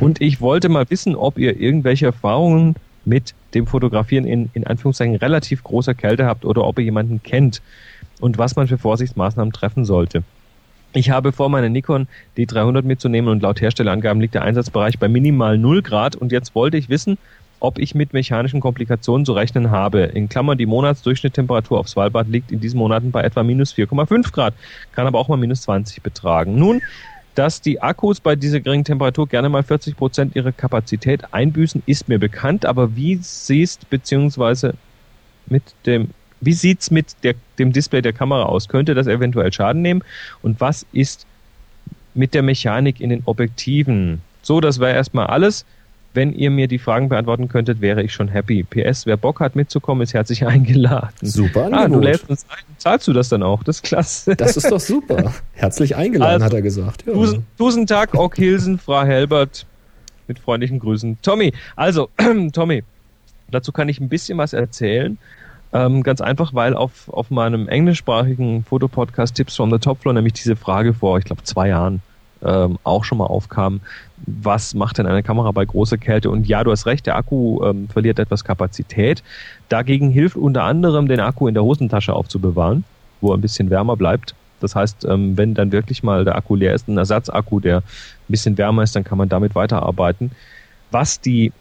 Und 0.00 0.20
ich 0.20 0.40
wollte 0.40 0.68
mal 0.68 0.88
wissen, 0.90 1.16
ob 1.16 1.38
ihr 1.38 1.58
irgendwelche 1.58 2.06
Erfahrungen 2.06 2.76
mit 3.04 3.34
dem 3.54 3.66
Fotografieren 3.66 4.26
in, 4.26 4.50
in 4.52 4.66
Anführungszeichen 4.66 5.16
relativ 5.16 5.62
großer 5.62 5.94
Kälte 5.94 6.26
habt 6.26 6.44
oder 6.44 6.64
ob 6.64 6.78
ihr 6.78 6.84
jemanden 6.84 7.22
kennt 7.22 7.62
und 8.20 8.36
was 8.36 8.56
man 8.56 8.66
für 8.66 8.78
Vorsichtsmaßnahmen 8.78 9.52
treffen 9.52 9.84
sollte. 9.84 10.22
Ich 10.96 11.10
habe 11.10 11.32
vor, 11.32 11.50
meine 11.50 11.68
Nikon 11.68 12.08
D300 12.38 12.80
mitzunehmen 12.80 13.30
und 13.30 13.42
laut 13.42 13.60
Herstellerangaben 13.60 14.18
liegt 14.18 14.32
der 14.32 14.40
Einsatzbereich 14.40 14.98
bei 14.98 15.08
minimal 15.08 15.58
0 15.58 15.82
Grad 15.82 16.16
und 16.16 16.32
jetzt 16.32 16.54
wollte 16.54 16.78
ich 16.78 16.88
wissen, 16.88 17.18
ob 17.60 17.78
ich 17.78 17.94
mit 17.94 18.14
mechanischen 18.14 18.60
Komplikationen 18.60 19.26
zu 19.26 19.34
rechnen 19.34 19.70
habe. 19.70 20.04
In 20.04 20.30
Klammern, 20.30 20.56
die 20.56 20.64
Monatsdurchschnitttemperatur 20.64 21.80
auf 21.80 21.90
Svalbard 21.90 22.28
liegt 22.28 22.50
in 22.50 22.60
diesen 22.60 22.78
Monaten 22.78 23.10
bei 23.10 23.24
etwa 23.24 23.42
minus 23.42 23.74
4,5 23.74 24.32
Grad, 24.32 24.54
kann 24.92 25.06
aber 25.06 25.18
auch 25.18 25.28
mal 25.28 25.36
minus 25.36 25.60
20 25.62 26.02
betragen. 26.02 26.58
Nun, 26.58 26.80
dass 27.34 27.60
die 27.60 27.82
Akkus 27.82 28.18
bei 28.18 28.34
dieser 28.34 28.60
geringen 28.60 28.84
Temperatur 28.84 29.28
gerne 29.28 29.50
mal 29.50 29.62
40 29.62 29.98
Prozent 29.98 30.34
ihrer 30.34 30.52
Kapazität 30.52 31.34
einbüßen, 31.34 31.82
ist 31.84 32.08
mir 32.08 32.18
bekannt, 32.18 32.64
aber 32.64 32.96
wie 32.96 33.16
siehst 33.16 33.90
beziehungsweise 33.90 34.72
mit 35.46 35.62
dem 35.84 36.08
wie 36.40 36.52
sieht's 36.52 36.90
mit 36.90 37.14
der, 37.22 37.34
dem 37.58 37.72
Display 37.72 38.02
der 38.02 38.12
Kamera 38.12 38.44
aus? 38.44 38.68
Könnte 38.68 38.94
das 38.94 39.06
eventuell 39.06 39.52
Schaden 39.52 39.82
nehmen? 39.82 40.02
Und 40.42 40.60
was 40.60 40.84
ist 40.92 41.26
mit 42.14 42.34
der 42.34 42.42
Mechanik 42.42 43.00
in 43.00 43.10
den 43.10 43.22
Objektiven? 43.24 44.20
So, 44.42 44.60
das 44.60 44.78
wäre 44.80 44.94
erstmal 44.94 45.26
alles. 45.26 45.64
Wenn 46.14 46.32
ihr 46.32 46.50
mir 46.50 46.66
die 46.66 46.78
Fragen 46.78 47.10
beantworten 47.10 47.46
könntet, 47.48 47.82
wäre 47.82 48.02
ich 48.02 48.14
schon 48.14 48.28
happy. 48.28 48.62
PS, 48.64 49.04
wer 49.04 49.18
Bock 49.18 49.40
hat 49.40 49.54
mitzukommen, 49.54 50.02
ist 50.02 50.14
herzlich 50.14 50.46
eingeladen. 50.46 51.10
Super 51.20 51.66
Ah, 51.66 51.68
du 51.68 51.76
Angebot. 51.76 52.04
lädst 52.04 52.30
uns 52.30 52.46
ein. 52.48 52.64
Zahlst 52.78 53.06
du 53.08 53.12
das 53.12 53.28
dann 53.28 53.42
auch? 53.42 53.62
Das 53.64 53.76
ist 53.76 53.82
klasse. 53.82 54.34
Das 54.34 54.56
ist 54.56 54.70
doch 54.70 54.80
super. 54.80 55.34
Herzlich 55.52 55.94
eingeladen, 55.94 56.34
Also, 56.34 56.44
hat 56.46 56.54
er 56.54 56.62
gesagt. 56.62 57.04
Ja. 57.06 57.12
Tusen, 57.12 57.44
Tusen 57.58 57.86
Tag, 57.86 58.14
Ock 58.14 58.36
Hilsen, 58.36 58.78
Frau 58.78 59.02
Helbert. 59.04 59.66
Mit 60.28 60.38
freundlichen 60.38 60.78
Grüßen. 60.78 61.18
Tommy, 61.22 61.52
also, 61.76 62.08
Tommy, 62.52 62.82
dazu 63.50 63.70
kann 63.72 63.88
ich 63.90 64.00
ein 64.00 64.08
bisschen 64.08 64.38
was 64.38 64.54
erzählen. 64.54 65.18
Ähm, 65.76 66.02
ganz 66.02 66.22
einfach, 66.22 66.54
weil 66.54 66.74
auf, 66.74 67.10
auf 67.12 67.30
meinem 67.30 67.68
englischsprachigen 67.68 68.64
Fotopodcast 68.64 69.34
Tips 69.34 69.56
from 69.56 69.70
the 69.70 69.78
Top 69.78 70.00
Floor 70.00 70.14
nämlich 70.14 70.32
diese 70.32 70.56
Frage 70.56 70.94
vor, 70.94 71.18
ich 71.18 71.24
glaube, 71.24 71.42
zwei 71.42 71.68
Jahren 71.68 72.00
ähm, 72.42 72.78
auch 72.82 73.04
schon 73.04 73.18
mal 73.18 73.26
aufkam. 73.26 73.80
Was 74.24 74.72
macht 74.72 74.96
denn 74.96 75.06
eine 75.06 75.22
Kamera 75.22 75.50
bei 75.52 75.66
großer 75.66 75.98
Kälte? 75.98 76.30
Und 76.30 76.46
ja, 76.46 76.64
du 76.64 76.70
hast 76.70 76.86
recht, 76.86 77.04
der 77.04 77.16
Akku 77.16 77.62
ähm, 77.62 77.88
verliert 77.90 78.18
etwas 78.18 78.42
Kapazität. 78.42 79.22
Dagegen 79.68 80.08
hilft 80.08 80.36
unter 80.36 80.62
anderem, 80.62 81.08
den 81.08 81.20
Akku 81.20 81.46
in 81.46 81.52
der 81.52 81.64
Hosentasche 81.64 82.14
aufzubewahren, 82.14 82.84
wo 83.20 83.32
er 83.32 83.36
ein 83.36 83.42
bisschen 83.42 83.68
wärmer 83.68 83.96
bleibt. 83.96 84.34
Das 84.60 84.74
heißt, 84.74 85.04
ähm, 85.04 85.36
wenn 85.36 85.52
dann 85.52 85.72
wirklich 85.72 86.02
mal 86.02 86.24
der 86.24 86.36
Akku 86.36 86.54
leer 86.54 86.72
ist, 86.72 86.88
ein 86.88 86.96
Ersatzakku, 86.96 87.60
der 87.60 87.78
ein 87.78 87.82
bisschen 88.28 88.56
wärmer 88.56 88.82
ist, 88.82 88.96
dann 88.96 89.04
kann 89.04 89.18
man 89.18 89.28
damit 89.28 89.54
weiterarbeiten. 89.54 90.30
Was 90.90 91.20
die 91.20 91.52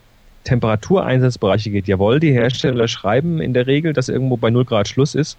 Temperatureinsatzbereiche 0.46 1.70
geht, 1.72 1.88
jawohl, 1.88 2.20
die 2.20 2.32
Hersteller 2.32 2.88
schreiben 2.88 3.42
in 3.42 3.54
der 3.54 3.68
Regel, 3.68 3.94
dass 3.94 4.10
irgendwo 4.10 4.38
bei 4.38 4.50
0 4.50 4.64
Grad 4.66 4.88
Schluss 4.88 5.14
ist. 5.16 5.38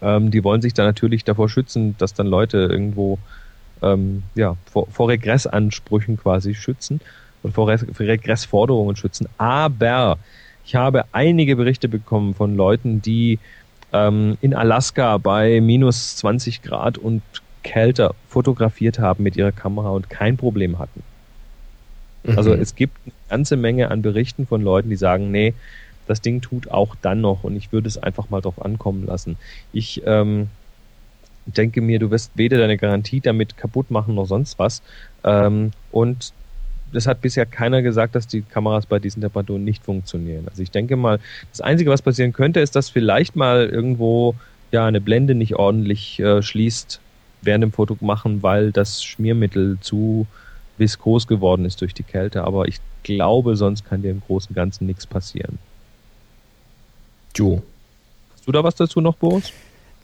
Ähm, 0.00 0.30
die 0.30 0.42
wollen 0.42 0.62
sich 0.62 0.74
da 0.74 0.84
natürlich 0.84 1.24
davor 1.24 1.48
schützen, 1.48 1.94
dass 1.98 2.14
dann 2.14 2.26
Leute 2.26 2.58
irgendwo 2.58 3.18
ähm, 3.82 4.22
ja, 4.34 4.56
vor, 4.70 4.86
vor 4.90 5.08
Regressansprüchen 5.08 6.16
quasi 6.16 6.54
schützen 6.54 7.00
und 7.42 7.52
vor, 7.54 7.68
Res- 7.68 7.86
vor 7.92 8.06
Regressforderungen 8.06 8.96
schützen. 8.96 9.28
Aber 9.38 10.18
ich 10.64 10.74
habe 10.76 11.04
einige 11.12 11.56
Berichte 11.56 11.88
bekommen 11.88 12.34
von 12.34 12.54
Leuten, 12.56 13.02
die 13.02 13.40
ähm, 13.92 14.38
in 14.40 14.54
Alaska 14.54 15.18
bei 15.18 15.60
minus 15.60 16.16
20 16.16 16.62
Grad 16.62 16.96
und 16.98 17.22
kälter 17.64 18.14
fotografiert 18.28 18.98
haben 18.98 19.22
mit 19.22 19.36
ihrer 19.36 19.52
Kamera 19.52 19.90
und 19.90 20.08
kein 20.10 20.36
Problem 20.36 20.78
hatten. 20.78 21.02
Also 22.36 22.54
es 22.54 22.74
gibt 22.76 22.96
ganze 23.32 23.56
Menge 23.56 23.90
an 23.90 24.02
Berichten 24.02 24.46
von 24.46 24.60
Leuten, 24.60 24.90
die 24.90 24.96
sagen, 24.96 25.30
nee, 25.30 25.54
das 26.06 26.20
Ding 26.20 26.42
tut 26.42 26.70
auch 26.70 26.94
dann 27.00 27.22
noch 27.22 27.44
und 27.44 27.56
ich 27.56 27.72
würde 27.72 27.88
es 27.88 27.96
einfach 27.96 28.28
mal 28.28 28.42
drauf 28.42 28.62
ankommen 28.62 29.06
lassen. 29.06 29.38
Ich 29.72 30.02
ähm, 30.04 30.48
denke 31.46 31.80
mir, 31.80 31.98
du 31.98 32.10
wirst 32.10 32.32
weder 32.34 32.58
deine 32.58 32.76
Garantie 32.76 33.20
damit 33.20 33.56
kaputt 33.56 33.90
machen 33.90 34.14
noch 34.14 34.26
sonst 34.26 34.58
was. 34.58 34.82
Ähm, 35.24 35.70
und 35.90 36.34
das 36.92 37.06
hat 37.06 37.22
bisher 37.22 37.46
keiner 37.46 37.80
gesagt, 37.80 38.14
dass 38.14 38.26
die 38.26 38.42
Kameras 38.42 38.84
bei 38.84 38.98
diesen 38.98 39.22
Temperaturen 39.22 39.64
nicht 39.64 39.82
funktionieren. 39.82 40.46
Also 40.50 40.62
ich 40.62 40.70
denke 40.70 40.96
mal, 40.96 41.18
das 41.50 41.62
Einzige, 41.62 41.90
was 41.90 42.02
passieren 42.02 42.34
könnte, 42.34 42.60
ist, 42.60 42.76
dass 42.76 42.90
vielleicht 42.90 43.34
mal 43.34 43.66
irgendwo 43.66 44.34
ja 44.72 44.84
eine 44.84 45.00
Blende 45.00 45.34
nicht 45.34 45.54
ordentlich 45.54 46.20
äh, 46.20 46.42
schließt 46.42 47.00
während 47.40 47.62
dem 47.62 47.72
Foto 47.72 47.96
machen, 48.02 48.42
weil 48.42 48.72
das 48.72 49.02
Schmiermittel 49.02 49.78
zu 49.80 50.26
viskos 50.82 51.26
geworden 51.26 51.64
ist 51.64 51.80
durch 51.80 51.94
die 51.94 52.02
Kälte. 52.02 52.44
Aber 52.44 52.68
ich 52.68 52.78
glaube, 53.02 53.56
sonst 53.56 53.84
kann 53.84 54.02
dir 54.02 54.10
im 54.10 54.20
Großen 54.26 54.50
und 54.50 54.56
Ganzen 54.56 54.86
nichts 54.86 55.06
passieren. 55.06 55.58
Jo. 57.36 57.62
Hast 58.34 58.46
du 58.46 58.52
da 58.52 58.62
was 58.62 58.74
dazu 58.74 59.00
noch, 59.00 59.16
Boris? 59.16 59.52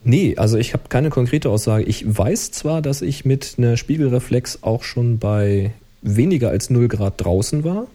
Nee, 0.05 0.37
also 0.37 0.57
ich 0.57 0.73
habe 0.73 0.85
keine 0.89 1.11
konkrete 1.11 1.51
Aussage. 1.51 1.85
Ich 1.85 2.05
weiß 2.07 2.53
zwar, 2.53 2.81
dass 2.81 3.03
ich 3.03 3.25
mit 3.25 3.57
einer 3.59 3.77
Spiegelreflex 3.77 4.63
auch 4.63 4.85
schon 4.85 5.19
bei 5.19 5.73
weniger 6.03 6.51
als 6.51 6.71
0 6.71 6.89
Grad 6.89 7.15
draußen 7.17 7.65
war 7.65 7.89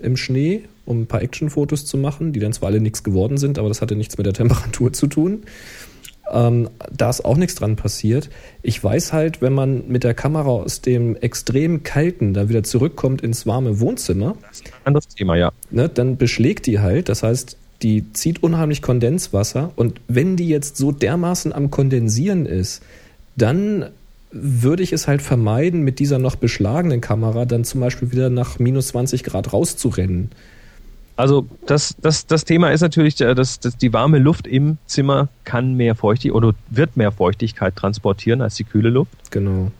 im 0.00 0.16
Schnee, 0.16 0.62
um 0.86 1.02
ein 1.02 1.06
paar 1.06 1.22
Actionfotos 1.22 1.84
zu 1.84 1.98
machen, 1.98 2.32
die 2.32 2.40
dann 2.40 2.52
zwar 2.52 2.70
alle 2.70 2.80
nichts 2.80 3.04
geworden 3.04 3.36
sind, 3.36 3.58
aber 3.58 3.68
das 3.68 3.82
hatte 3.82 3.94
nichts 3.94 4.16
mit 4.16 4.26
der 4.26 4.32
Temperatur 4.32 4.92
zu 4.92 5.06
tun. 5.06 5.44
Ähm, 6.32 6.70
da 6.90 7.10
ist 7.10 7.24
auch 7.24 7.36
nichts 7.36 7.54
dran 7.56 7.76
passiert. 7.76 8.30
Ich 8.62 8.82
weiß 8.82 9.12
halt, 9.12 9.42
wenn 9.42 9.52
man 9.52 9.88
mit 9.88 10.02
der 10.02 10.14
Kamera 10.14 10.48
aus 10.48 10.80
dem 10.80 11.16
extrem 11.16 11.82
kalten 11.82 12.32
da 12.34 12.48
wieder 12.48 12.62
zurückkommt 12.62 13.20
ins 13.20 13.46
warme 13.46 13.80
Wohnzimmer, 13.80 14.36
das 14.48 14.60
ist 14.60 14.66
ein 14.66 14.72
anderes 14.84 15.08
Thema, 15.08 15.36
ja. 15.36 15.52
Ne, 15.70 15.88
dann 15.88 16.16
beschlägt 16.16 16.66
die 16.66 16.80
halt. 16.80 17.08
Das 17.08 17.22
heißt, 17.22 17.56
die 17.82 18.12
zieht 18.12 18.42
unheimlich 18.42 18.80
Kondenswasser 18.80 19.72
und 19.76 20.00
wenn 20.08 20.36
die 20.36 20.48
jetzt 20.48 20.76
so 20.76 20.92
dermaßen 20.92 21.52
am 21.52 21.70
Kondensieren 21.70 22.46
ist, 22.46 22.82
dann 23.36 23.86
würde 24.30 24.82
ich 24.82 24.92
es 24.92 25.08
halt 25.08 25.20
vermeiden, 25.20 25.82
mit 25.82 25.98
dieser 25.98 26.18
noch 26.18 26.36
beschlagenen 26.36 27.00
Kamera 27.00 27.44
dann 27.44 27.64
zum 27.64 27.80
Beispiel 27.80 28.12
wieder 28.12 28.30
nach 28.30 28.58
minus 28.58 28.88
20 28.88 29.24
Grad 29.24 29.52
rauszurennen. 29.52 30.30
Also 31.22 31.46
das, 31.66 31.94
das, 32.02 32.26
das 32.26 32.44
Thema 32.44 32.72
ist 32.72 32.80
natürlich, 32.80 33.20
äh, 33.20 33.36
dass, 33.36 33.60
dass 33.60 33.76
die 33.76 33.92
warme 33.92 34.18
Luft 34.18 34.48
im 34.48 34.78
Zimmer 34.86 35.28
kann 35.44 35.74
mehr 35.74 35.94
Feuchtigkeit 35.94 36.34
oder 36.34 36.52
wird 36.68 36.96
mehr 36.96 37.12
Feuchtigkeit 37.12 37.76
transportieren 37.76 38.42
als 38.42 38.56
die 38.56 38.64
kühle 38.64 38.90
Luft. 38.90 39.12
Genau. 39.30 39.70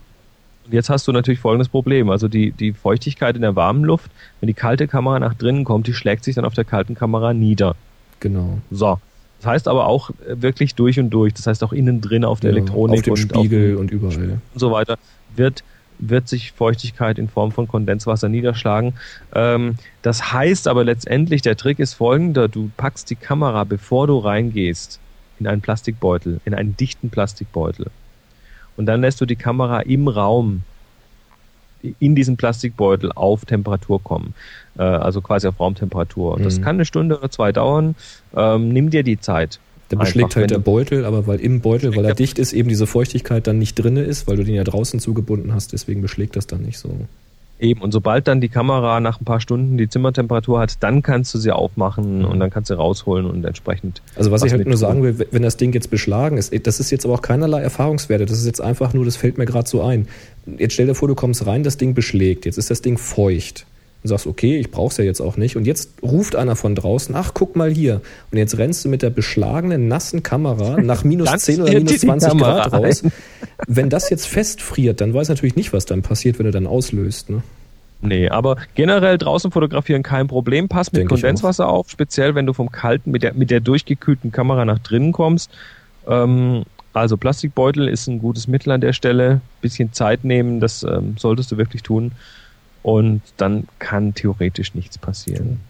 Und 0.65 0.73
jetzt 0.73 0.89
hast 0.89 1.09
du 1.09 1.11
natürlich 1.11 1.41
folgendes 1.41 1.69
Problem. 1.69 2.11
Also 2.11 2.29
die, 2.29 2.53
die 2.53 2.73
Feuchtigkeit 2.73 3.35
in 3.35 3.43
der 3.43 3.57
warmen 3.57 3.83
Luft, 3.83 4.09
wenn 4.39 4.47
die 4.47 4.55
kalte 4.55 4.87
Kamera 4.87 5.19
nach 5.19 5.35
drinnen 5.35 5.65
kommt, 5.65 5.89
die 5.89 5.95
schlägt 5.95 6.23
sich 6.23 6.37
dann 6.37 6.45
auf 6.45 6.55
der 6.55 6.63
kalten 6.63 6.95
Kamera 6.95 7.35
nieder. 7.35 7.75
Genau. 8.21 8.59
So. 8.71 9.01
Das 9.41 9.47
heißt 9.49 9.67
aber 9.67 9.89
auch 9.89 10.11
äh, 10.11 10.41
wirklich 10.41 10.77
durch 10.77 11.01
und 11.01 11.11
durch. 11.11 11.35
Das 11.35 11.49
heißt 11.49 11.65
auch 11.65 11.73
innen 11.73 12.01
drin 12.01 12.25
auf 12.25 12.39
der 12.39 12.53
ja, 12.53 12.59
Elektronik 12.59 13.01
auf 13.01 13.03
dem 13.03 13.13
und 13.15 13.19
Spiegel 13.19 13.75
auf, 13.75 13.81
und 13.81 13.91
überall 13.91 14.39
und 14.55 14.61
so 14.61 14.71
weiter 14.71 14.97
wird 15.35 15.65
wird 16.09 16.29
sich 16.29 16.53
Feuchtigkeit 16.53 17.19
in 17.19 17.29
Form 17.29 17.53
von 17.53 17.69
Kondenswasser 17.69 18.29
niederschlagen. 18.29 18.95
Ähm, 19.35 19.77
das 20.03 20.33
heißt 20.33 20.67
aber 20.69 20.85
letztendlich, 20.85 21.43
der 21.43 21.57
Trick 21.57 21.79
ist 21.79 21.95
folgender. 21.95 22.49
Du 22.49 22.71
packst 22.77 23.09
die 23.11 23.17
Kamera, 23.17 23.65
bevor 23.65 24.09
du 24.09 24.19
reingehst, 24.19 24.99
in 25.39 25.47
einen 25.47 25.61
Plastikbeutel, 25.61 26.41
in 26.45 26.55
einen 26.55 26.77
dichten 26.77 27.11
Plastikbeutel. 27.11 27.87
Und 28.77 28.87
dann 28.87 29.01
lässt 29.01 29.21
du 29.21 29.27
die 29.27 29.37
Kamera 29.37 29.81
im 29.81 30.09
Raum 30.09 30.63
in 31.99 32.15
diesen 32.15 32.37
Plastikbeutel 32.37 33.11
auf 33.13 33.45
Temperatur 33.45 34.03
kommen. 34.03 34.35
Äh, 34.79 34.83
also 34.83 35.21
quasi 35.21 35.47
auf 35.49 35.59
Raumtemperatur. 35.59 36.35
Und 36.35 36.41
mhm. 36.41 36.45
das 36.45 36.63
kann 36.63 36.77
eine 36.77 36.85
Stunde 36.85 37.19
oder 37.19 37.31
zwei 37.31 37.53
dauern. 37.53 37.95
Ähm, 38.35 38.69
nimm 38.69 38.91
dir 38.91 39.03
die 39.03 39.21
Zeit. 39.21 39.59
Der 39.93 39.99
beschlägt 39.99 40.37
halt 40.37 40.51
der 40.51 40.59
Beutel, 40.59 41.05
aber 41.05 41.27
weil 41.27 41.39
im 41.39 41.61
Beutel, 41.61 41.95
weil 41.95 42.07
er 42.07 42.15
dicht 42.15 42.39
ist, 42.39 42.55
eben 42.55 42.71
diese 42.71 42.87
Feuchtigkeit 42.87 43.47
dann 43.47 43.59
nicht 43.59 43.75
drinne 43.75 44.03
ist, 44.03 44.27
weil 44.27 44.37
du 44.37 44.43
den 44.43 44.55
ja 44.55 44.65
draußen 44.65 45.01
zugebunden 45.01 45.55
hast, 45.55 45.75
deswegen 45.75 46.01
beschlägt 46.01 46.35
das 46.35 46.47
dann 46.47 46.63
nicht 46.63 46.79
so. 46.79 46.97
Eben, 47.61 47.83
und 47.83 47.93
sobald 47.93 48.27
dann 48.27 48.41
die 48.41 48.49
Kamera 48.49 49.01
nach 49.01 49.21
ein 49.21 49.27
paar 49.27 49.41
Stunden 49.41 49.77
die 49.77 49.91
Zimmertemperatur 49.91 50.61
hat, 50.61 50.83
dann 50.83 51.03
kannst 51.03 51.35
du 51.35 51.39
sie 51.39 51.53
aufmachen 51.53 52.21
mhm. 52.21 52.25
und 52.25 52.41
dann 52.41 52.49
kannst 52.49 52.71
du 52.71 52.75
rausholen 52.75 53.27
und 53.27 53.45
entsprechend. 53.45 54.01
Also 54.17 54.31
was, 54.31 54.41
was 54.41 54.47
ich 54.47 54.53
halt 54.55 54.67
nur 54.67 54.79
sagen 54.79 55.03
will, 55.03 55.27
wenn 55.31 55.43
das 55.43 55.59
Ding 55.59 55.75
jetzt 55.75 55.91
beschlagen 55.91 56.39
ist, 56.39 56.55
das 56.67 56.81
ist 56.81 56.91
jetzt 56.91 57.05
aber 57.05 57.13
auch 57.13 57.23
keinerlei 57.23 57.61
Erfahrungswerte, 57.61 58.25
das 58.25 58.39
ist 58.39 58.47
jetzt 58.47 58.63
einfach 58.63 58.95
nur, 58.95 59.05
das 59.05 59.17
fällt 59.17 59.37
mir 59.37 59.45
gerade 59.45 59.69
so 59.69 59.83
ein. 59.83 60.09
Jetzt 60.59 60.73
stell 60.73 60.87
dir 60.87 60.95
vor, 60.95 61.07
du 61.07 61.15
kommst 61.15 61.45
rein, 61.45 61.65
das 61.65 61.77
Ding 61.77 61.93
beschlägt, 61.93 62.47
jetzt 62.47 62.57
ist 62.57 62.71
das 62.71 62.81
Ding 62.81 62.97
feucht 62.97 63.67
und 64.03 64.09
sagst, 64.09 64.27
okay, 64.27 64.59
ich 64.59 64.71
brauche 64.71 64.91
es 64.91 64.97
ja 64.97 65.05
jetzt 65.05 65.21
auch 65.21 65.37
nicht. 65.37 65.57
Und 65.57 65.65
jetzt 65.65 65.93
ruft 66.03 66.35
einer 66.35 66.57
von 66.57 66.75
draußen, 66.75 67.15
ach, 67.15 67.33
guck 67.35 67.55
mal 67.55 67.71
hier. 67.71 68.01
Und 68.31 68.39
jetzt 68.39 68.59
rennst 68.59 68.85
du 68.85 68.89
mit 68.89 69.03
der 69.03 69.11
beschlagenen, 69.11 69.87
nassen 69.87 70.23
Kamera 70.23 70.81
nach 70.81 71.05
minus 71.05 71.31
10 71.31 71.63
oder 71.63 71.73
minus 71.73 72.01
20 72.01 72.39
Grad 72.39 72.73
raus. 72.73 73.05
Wenn 73.69 73.91
das 73.91 74.11
jetzt 74.11 74.27
festfriert, 74.27 75.01
dann 75.01 75.15
weiß 75.15 75.29
natürlich 75.29 75.55
nicht, 75.55 75.73
was 75.73 75.87
dann 75.87 76.03
passiert, 76.03 76.39
wenn 76.39 76.47
du 76.47 76.53
dann 76.53 76.67
auslöst. 76.67 77.31
Ne? 77.31 77.43
Nee, 78.01 78.29
aber 78.29 78.57
generell 78.75 79.19
draußen 79.19 79.53
fotografieren 79.53 80.03
kein 80.03 80.27
Problem. 80.27 80.69
Pass 80.69 80.91
mit 80.91 81.01
Denk 81.01 81.11
Kondenswasser 81.11 81.69
auf, 81.69 81.89
speziell 81.89 82.35
wenn 82.35 82.47
du 82.47 82.53
vom 82.53 82.73
kalten, 82.73 83.13
mit 83.13 83.23
der, 83.23 83.35
mit 83.35 83.53
der 83.53 83.61
durchgekühlten 83.61 84.33
Kamera 84.33 84.65
nach 84.65 84.81
drinnen 84.81 85.13
kommst. 85.13 85.53
Ähm, 86.09 86.65
also 86.93 87.17
Plastikbeutel 87.17 87.87
ist 87.87 88.09
ein 88.09 88.19
gutes 88.19 88.49
Mittel 88.49 88.73
an 88.73 88.81
der 88.81 88.93
Stelle. 88.93 89.41
Bisschen 89.61 89.93
Zeit 89.93 90.25
nehmen, 90.25 90.59
das 90.59 90.83
ähm, 90.83 91.15
solltest 91.17 91.53
du 91.53 91.57
wirklich 91.57 91.85
tun 91.85 92.11
und 92.83 93.23
dann 93.37 93.69
kann 93.79 94.15
theoretisch 94.15 94.75
nichts 94.75 94.99
passieren. 94.99 95.61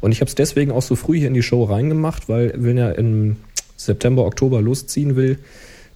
Und 0.00 0.12
ich 0.12 0.20
habe 0.20 0.28
es 0.28 0.34
deswegen 0.34 0.70
auch 0.70 0.82
so 0.82 0.96
früh 0.96 1.18
hier 1.18 1.28
in 1.28 1.34
die 1.34 1.42
Show 1.42 1.64
reingemacht, 1.64 2.28
weil 2.28 2.52
wenn 2.56 2.78
er 2.78 2.96
im 2.96 3.36
September, 3.76 4.24
Oktober 4.24 4.60
losziehen 4.60 5.16
will, 5.16 5.38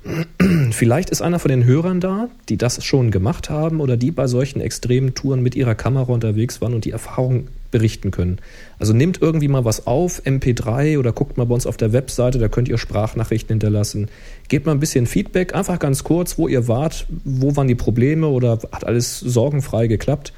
vielleicht 0.73 1.11
ist 1.11 1.23
einer 1.23 1.39
von 1.39 1.51
den 1.51 1.64
Hörern 1.64 2.01
da, 2.01 2.29
die 2.49 2.57
das 2.57 2.85
schon 2.85 3.11
gemacht 3.11 3.51
haben 3.51 3.81
oder 3.81 3.97
die 3.97 4.11
bei 4.11 4.27
solchen 4.27 4.61
extremen 4.61 5.14
Touren 5.14 5.43
mit 5.43 5.55
ihrer 5.55 5.77
Kamera 5.77 6.12
unterwegs 6.12 6.61
waren 6.61 6.75
und 6.75 6.85
die 6.85 6.91
Erfahrung 6.91 7.49
berichten 7.70 8.11
können. 8.11 8.39
Also 8.79 8.93
nehmt 8.93 9.23
irgendwie 9.23 9.49
mal 9.49 9.64
was 9.64 9.87
auf, 9.87 10.23
MP3 10.25 10.99
oder 10.99 11.12
guckt 11.12 11.39
mal 11.39 11.45
bei 11.45 11.55
uns 11.55 11.66
auf 11.66 11.77
der 11.77 11.93
Webseite, 11.93 12.39
da 12.39 12.49
könnt 12.49 12.68
ihr 12.68 12.79
Sprachnachrichten 12.79 13.55
hinterlassen. 13.55 14.09
Gebt 14.49 14.66
mal 14.66 14.73
ein 14.73 14.81
bisschen 14.81 15.07
Feedback, 15.07 15.55
einfach 15.55 15.79
ganz 15.79 16.05
kurz, 16.05 16.37
wo 16.37 16.49
ihr 16.49 16.68
wart, 16.68 17.07
wo 17.25 17.55
waren 17.57 17.68
die 17.68 17.75
Probleme 17.77 18.27
oder 18.27 18.59
hat 18.73 18.85
alles 18.85 19.20
sorgenfrei 19.20 19.87
geklappt. 19.87 20.33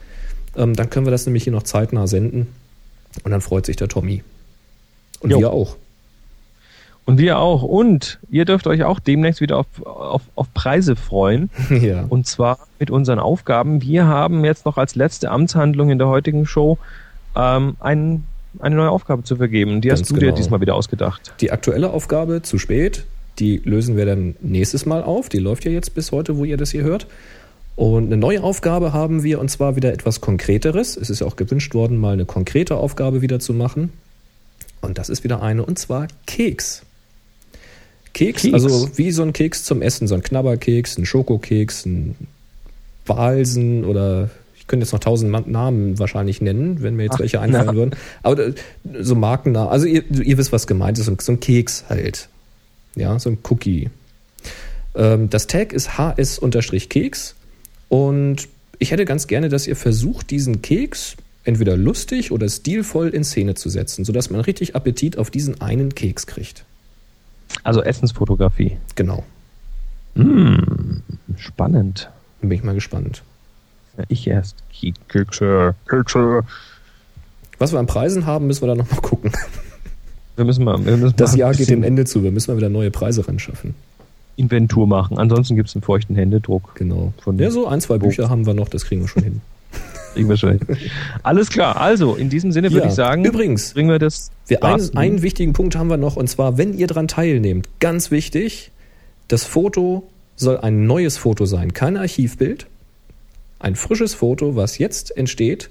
Ähm, 0.57 0.75
dann 0.75 0.91
können 0.91 1.07
wir 1.07 1.11
das 1.11 1.27
nämlich 1.27 1.45
hier 1.45 1.53
noch 1.53 1.63
zeitnah 1.63 2.07
senden. 2.07 2.47
Und 3.23 3.31
dann 3.31 3.41
freut 3.41 3.67
sich 3.67 3.77
der 3.77 3.89
Tommy. 3.89 4.23
Und 5.21 5.31
jo. 5.31 5.39
wir 5.39 5.51
auch. 5.51 5.77
Und 7.07 7.19
wir 7.19 7.39
auch. 7.39 7.63
Und 7.63 8.19
ihr 8.31 8.45
dürft 8.45 8.67
euch 8.67 8.85
auch 8.85 8.99
demnächst 8.99 9.41
wieder 9.41 9.59
auf, 9.59 9.67
auf, 9.85 10.23
auf 10.35 10.53
Preise 10.55 10.97
freuen. 10.97 11.51
ja. 11.71 12.05
Und 12.09 12.27
zwar 12.27 12.59
mit 12.79 12.91
unseren 12.91 13.19
Aufgaben. 13.19 13.83
Wir 13.83 14.07
haben 14.07 14.45
jetzt 14.45 14.65
noch 14.65 14.79
als 14.79 14.95
letzte 14.95 15.31
Amtshandlung 15.31 15.91
in 15.91 15.99
der 15.99 16.09
heutigen 16.09 16.47
Show 16.47 16.79
ähm, 17.37 17.77
ein, 17.81 18.25
eine 18.59 18.77
neue 18.77 18.91
Aufgabe 18.91 19.23
zu 19.23 19.37
vergeben. 19.37 19.81
Die 19.81 19.89
Ganz 19.89 20.01
hast 20.01 20.11
du 20.11 20.15
genau. 20.15 20.33
dir 20.33 20.33
diesmal 20.33 20.61
wieder 20.61 20.75
ausgedacht. 20.75 21.35
Die 21.41 21.53
aktuelle 21.53 21.91
Aufgabe, 21.91 22.43
zu 22.43 22.59
spät, 22.59 23.05
die 23.39 23.61
lösen 23.65 23.97
wir 23.97 24.07
dann 24.07 24.37
nächstes 24.41 24.87
Mal 24.87 25.03
auf. 25.03 25.29
Die 25.29 25.39
läuft 25.39 25.65
ja 25.65 25.71
jetzt 25.71 25.95
bis 25.95 26.11
heute, 26.13 26.39
wo 26.39 26.45
ihr 26.45 26.57
das 26.57 26.71
hier 26.71 26.85
hört. 26.85 27.07
Und 27.77 28.07
eine 28.07 28.17
neue 28.17 28.43
Aufgabe 28.43 28.93
haben 28.93 29.25
wir, 29.25 29.41
und 29.41 29.51
zwar 29.51 29.75
wieder 29.75 29.93
etwas 29.93 30.21
Konkreteres. 30.21 30.97
Es 30.97 31.11
ist 31.11 31.21
ja 31.21 31.27
auch 31.27 31.37
gewünscht 31.37 31.75
worden, 31.75 31.99
mal 31.99 32.13
eine 32.13 32.25
konkrete 32.25 32.77
Aufgabe 32.77 33.21
wieder 33.21 33.41
zu 33.41 33.53
machen. 33.53 33.93
Und 34.81 34.99
das 34.99 35.09
ist 35.09 35.25
wieder 35.25 35.43
eine, 35.43 35.65
und 35.65 35.79
zwar 35.79 36.09
Keks. 36.27 36.83
Keks, 38.13 38.43
Keks. 38.43 38.55
also 38.55 38.97
wie 38.97 39.11
so 39.11 39.23
ein 39.23 39.33
Keks 39.33 39.65
zum 39.65 39.83
Essen, 39.83 40.07
so 40.07 40.15
ein 40.15 40.23
Knabberkeks, 40.23 40.99
ein 40.99 41.07
Schokokeks, 41.07 41.87
ein 41.87 42.15
Balsen 43.05 43.85
oder 43.85 44.31
ich 44.57 44.69
könnte 44.69 44.85
jetzt 44.85 44.93
noch 44.93 45.01
tausend 45.01 45.49
Namen 45.49 45.99
wahrscheinlich 45.99 46.41
nennen, 46.41 46.81
wenn 46.81 46.95
mir 46.95 47.03
jetzt 47.03 47.17
Ach, 47.17 47.21
welche 47.21 47.41
einfallen 47.41 47.67
na. 47.67 47.75
würden. 47.75 47.97
Aber 48.23 48.47
äh, 48.47 48.55
so 49.01 49.15
Markennamen, 49.15 49.69
also 49.69 49.87
ihr, 49.87 50.05
ihr 50.11 50.39
wisst, 50.39 50.53
was 50.53 50.67
gemeint 50.67 50.99
ist, 50.99 51.07
so 51.07 51.33
ein 51.33 51.41
Keks 51.41 51.85
halt. 51.89 52.29
Ja, 52.95 53.19
so 53.19 53.31
ein 53.31 53.39
Cookie. 53.51 53.91
Ähm, 54.95 55.29
das 55.29 55.49
Tag 55.49 55.73
ist 55.73 55.99
hs-keks 55.99 57.35
und 57.89 58.49
ich 58.79 58.91
hätte 58.91 59.05
ganz 59.05 59.27
gerne, 59.27 59.49
dass 59.49 59.67
ihr 59.67 59.77
versucht, 59.77 60.31
diesen 60.31 60.63
Keks 60.63 61.17
entweder 61.45 61.77
lustig 61.77 62.33
oder 62.33 62.49
stilvoll 62.49 63.09
in 63.09 63.25
Szene 63.25 63.55
zu 63.55 63.69
setzen, 63.69 64.05
sodass 64.05 64.31
man 64.31 64.41
richtig 64.41 64.75
Appetit 64.75 65.19
auf 65.19 65.31
diesen 65.31 65.61
einen 65.61 65.95
Keks 65.95 66.27
kriegt. 66.27 66.65
Also 67.63 67.83
Essensfotografie. 67.83 68.79
Genau. 68.95 69.25
Hm, 70.17 71.03
spannend. 71.37 72.11
Bin 72.41 72.51
ich 72.51 72.63
mal 72.63 72.75
gespannt. 72.75 73.23
Ja, 73.97 74.05
ich 74.09 74.27
erst. 74.27 74.57
Kekse, 75.09 75.75
Kekse. 75.89 76.43
Was 77.59 77.73
wir 77.73 77.79
an 77.79 77.87
Preisen 77.87 78.27
haben, 78.27 78.47
müssen 78.47 78.63
wir 78.63 78.69
dann 78.69 78.79
nochmal 78.79 79.01
gucken. 79.01 79.33
Wir 80.37 80.45
müssen 80.45 80.65
mal. 80.65 80.85
Wir 80.85 80.97
müssen 80.97 81.17
das 81.17 81.37
Jahr 81.37 81.55
geht 81.55 81.71
dem 81.71 81.85
Ende 81.85 82.05
zu. 82.05 82.23
Wir 82.23 82.33
müssen 82.33 82.51
mal 82.51 82.57
wieder 82.57 82.69
neue 82.69 82.91
Preise 82.91 83.27
ran 83.27 83.39
schaffen. 83.39 83.75
Inventur 84.37 84.87
machen. 84.87 85.19
Ansonsten 85.19 85.57
gibt 85.57 85.69
es 85.69 85.75
einen 85.75 85.83
feuchten 85.83 86.17
Händedruck. 86.17 86.75
Genau. 86.75 87.13
Von 87.23 87.39
ja, 87.39 87.51
so 87.51 87.67
ein, 87.67 87.81
zwei 87.81 87.99
Bücher 87.99 88.29
haben 88.31 88.47
wir 88.47 88.55
noch, 88.55 88.69
das 88.69 88.85
kriegen 88.85 89.03
wir 89.03 89.09
schon 89.09 89.23
hin. 89.23 89.41
Kriegen 90.15 90.29
wir 90.29 90.37
schon. 90.37 90.61
Alles 91.25 91.51
klar. 91.51 91.81
Also, 91.81 92.15
in 92.15 92.31
diesem 92.31 92.53
Sinne 92.53 92.71
würde 92.71 92.85
Ja. 92.85 92.89
ich 92.89 92.95
sagen, 92.95 93.25
Übrigens, 93.25 93.75
bringen 93.75 93.91
wir 93.91 93.99
das. 93.99 94.31
Wir 94.47 94.63
einen, 94.63 94.97
einen 94.97 95.23
wichtigen 95.23 95.53
Punkt 95.53 95.75
haben 95.75 95.91
wir 95.91 95.97
noch, 95.97 96.15
und 96.17 96.29
zwar, 96.29 96.57
wenn 96.57 96.79
ihr 96.79 96.87
daran 96.87 97.09
teilnehmt, 97.09 97.69
ganz 97.81 98.13
wichtig, 98.13 98.71
das 99.27 99.43
Foto 99.43 100.05
soll 100.37 100.59
ein 100.59 100.87
neues 100.87 101.17
Foto 101.17 101.47
sein, 101.47 101.73
kein 101.73 101.97
Archivbild. 101.97 102.67
Ein 103.59 103.75
frisches 103.75 104.15
Foto, 104.15 104.55
was 104.55 104.79
jetzt 104.79 105.17
entsteht. 105.17 105.71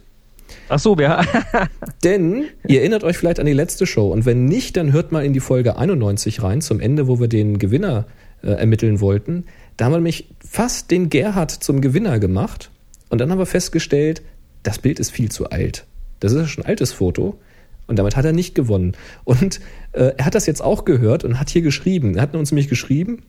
Ach 0.67 0.79
so, 0.79 0.97
wer? 0.97 1.23
Denn 2.03 2.45
ihr 2.67 2.81
erinnert 2.81 3.03
euch 3.05 3.17
vielleicht 3.17 3.39
an 3.39 3.45
die 3.45 3.53
letzte 3.53 3.85
Show. 3.85 4.11
Und 4.11 4.25
wenn 4.25 4.45
nicht, 4.45 4.75
dann 4.75 4.91
hört 4.91 5.11
mal 5.13 5.23
in 5.23 5.31
die 5.31 5.39
Folge 5.39 5.77
91 5.77 6.43
rein, 6.43 6.59
zum 6.61 6.79
Ende, 6.81 7.07
wo 7.07 7.19
wir 7.21 7.27
den 7.29 7.59
Gewinner 7.59 8.05
äh, 8.43 8.51
ermitteln 8.51 8.99
wollten. 8.99 9.45
Da 9.77 9.85
haben 9.85 9.93
wir 9.93 9.97
nämlich 9.97 10.29
fast 10.47 10.91
den 10.91 11.09
Gerhard 11.09 11.51
zum 11.51 11.81
Gewinner 11.81 12.19
gemacht. 12.19 12.71
Und 13.09 13.19
dann 13.19 13.31
haben 13.31 13.39
wir 13.39 13.45
festgestellt, 13.45 14.21
das 14.63 14.79
Bild 14.79 14.99
ist 14.99 15.11
viel 15.11 15.31
zu 15.31 15.49
alt. 15.49 15.85
Das 16.19 16.31
ist 16.31 16.39
ja 16.39 16.47
schon 16.47 16.63
ein 16.63 16.69
altes 16.69 16.93
Foto. 16.93 17.39
Und 17.87 17.99
damit 17.99 18.15
hat 18.15 18.25
er 18.25 18.33
nicht 18.33 18.55
gewonnen. 18.55 18.93
Und 19.23 19.59
äh, 19.91 20.13
er 20.17 20.25
hat 20.25 20.35
das 20.35 20.45
jetzt 20.45 20.61
auch 20.61 20.85
gehört 20.85 21.23
und 21.23 21.39
hat 21.39 21.49
hier 21.49 21.61
geschrieben. 21.61 22.15
Er 22.15 22.23
hat 22.23 22.35
uns 22.35 22.51
nämlich 22.51 22.69
geschrieben, 22.69 23.23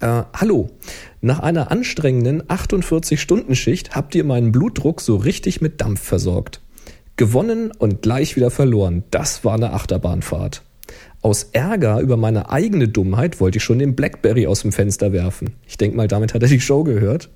äh, 0.00 0.22
hallo, 0.34 0.70
nach 1.22 1.40
einer 1.40 1.70
anstrengenden 1.70 2.42
48-Stunden-Schicht 2.42 3.96
habt 3.96 4.14
ihr 4.14 4.24
meinen 4.24 4.52
Blutdruck 4.52 5.00
so 5.00 5.16
richtig 5.16 5.60
mit 5.60 5.80
Dampf 5.80 6.02
versorgt. 6.02 6.60
Gewonnen 7.16 7.70
und 7.70 8.02
gleich 8.02 8.36
wieder 8.36 8.50
verloren. 8.50 9.04
Das 9.10 9.44
war 9.44 9.54
eine 9.54 9.72
Achterbahnfahrt. 9.72 10.65
Aus 11.26 11.48
Ärger 11.50 11.98
über 11.98 12.16
meine 12.16 12.50
eigene 12.50 12.86
Dummheit 12.86 13.40
wollte 13.40 13.58
ich 13.58 13.64
schon 13.64 13.80
den 13.80 13.96
Blackberry 13.96 14.46
aus 14.46 14.62
dem 14.62 14.70
Fenster 14.70 15.12
werfen. 15.12 15.56
Ich 15.66 15.76
denke 15.76 15.96
mal, 15.96 16.06
damit 16.06 16.34
hat 16.34 16.42
er 16.44 16.48
die 16.48 16.60
Show 16.60 16.84
gehört. 16.84 17.30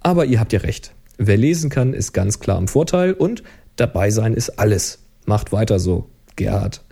Aber 0.00 0.24
ihr 0.24 0.40
habt 0.40 0.52
ja 0.52 0.58
recht. 0.58 0.92
Wer 1.16 1.36
lesen 1.36 1.70
kann, 1.70 1.94
ist 1.94 2.12
ganz 2.12 2.40
klar 2.40 2.58
im 2.58 2.66
Vorteil 2.66 3.12
und 3.12 3.44
dabei 3.76 4.10
sein 4.10 4.34
ist 4.34 4.58
alles. 4.58 4.98
Macht 5.26 5.52
weiter 5.52 5.78
so, 5.78 6.08
Gerhard. 6.34 6.82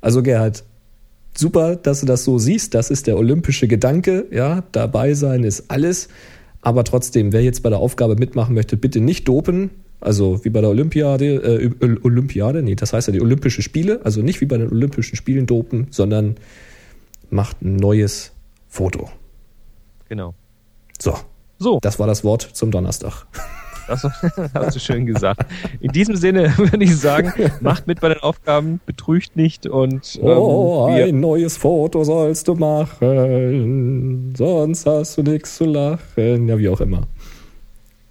Also 0.00 0.24
Gerhard, 0.24 0.64
super, 1.32 1.76
dass 1.76 2.00
du 2.00 2.06
das 2.06 2.24
so 2.24 2.40
siehst. 2.40 2.74
Das 2.74 2.90
ist 2.90 3.06
der 3.06 3.16
olympische 3.16 3.68
Gedanke. 3.68 4.26
Ja, 4.32 4.64
dabei 4.72 5.14
sein 5.14 5.44
ist 5.44 5.70
alles. 5.70 6.08
Aber 6.60 6.82
trotzdem, 6.82 7.32
wer 7.32 7.44
jetzt 7.44 7.62
bei 7.62 7.70
der 7.70 7.78
Aufgabe 7.78 8.16
mitmachen 8.16 8.56
möchte, 8.56 8.76
bitte 8.76 9.00
nicht 9.00 9.28
dopen. 9.28 9.70
Also 10.00 10.44
wie 10.44 10.50
bei 10.50 10.60
der 10.60 10.70
Olympiade, 10.70 11.26
äh, 11.26 11.96
Olympiade, 12.02 12.62
nee, 12.62 12.74
das 12.76 12.92
heißt 12.92 13.08
ja 13.08 13.12
die 13.12 13.20
Olympische 13.20 13.62
Spiele. 13.62 14.00
Also 14.04 14.22
nicht 14.22 14.40
wie 14.40 14.46
bei 14.46 14.56
den 14.56 14.70
Olympischen 14.70 15.16
Spielen 15.16 15.46
dopen, 15.46 15.88
sondern 15.90 16.36
macht 17.30 17.62
ein 17.62 17.76
neues 17.76 18.32
Foto. 18.68 19.10
Genau. 20.08 20.34
So, 21.00 21.16
So, 21.58 21.78
das 21.82 21.98
war 21.98 22.06
das 22.06 22.22
Wort 22.24 22.42
zum 22.42 22.70
Donnerstag. 22.70 23.26
das 23.88 24.04
hast 24.54 24.76
du 24.76 24.80
schön 24.80 25.04
gesagt. 25.06 25.44
In 25.80 25.90
diesem 25.92 26.14
Sinne 26.16 26.52
würde 26.58 26.84
ich 26.84 26.96
sagen, 26.96 27.32
macht 27.60 27.86
mit 27.88 28.00
bei 28.00 28.08
den 28.10 28.20
Aufgaben, 28.20 28.80
betrügt 28.86 29.34
nicht 29.36 29.66
und 29.66 30.16
ähm, 30.22 30.28
Oh, 30.28 30.86
ein 30.86 31.18
neues 31.20 31.56
Foto 31.56 32.04
sollst 32.04 32.46
du 32.48 32.54
machen, 32.54 34.34
sonst 34.36 34.86
hast 34.86 35.18
du 35.18 35.22
nichts 35.22 35.56
zu 35.56 35.64
lachen. 35.64 36.46
Ja, 36.48 36.56
wie 36.58 36.68
auch 36.68 36.80
immer. 36.80 37.02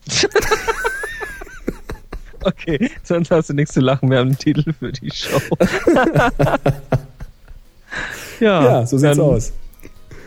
okay, 2.48 2.90
sonst 3.04 3.32
hast 3.32 3.50
du 3.50 3.54
nichts 3.54 3.74
zu 3.74 3.82
lachen. 3.82 4.10
Wir 4.10 4.20
haben 4.20 4.30
einen 4.30 4.38
Titel 4.38 4.74
für 4.74 4.92
die 4.92 5.12
Show. 5.12 5.40
ja, 8.40 8.64
Ja, 8.64 8.86
so 8.86 8.98
sieht's 8.98 9.20
aus. 9.20 9.54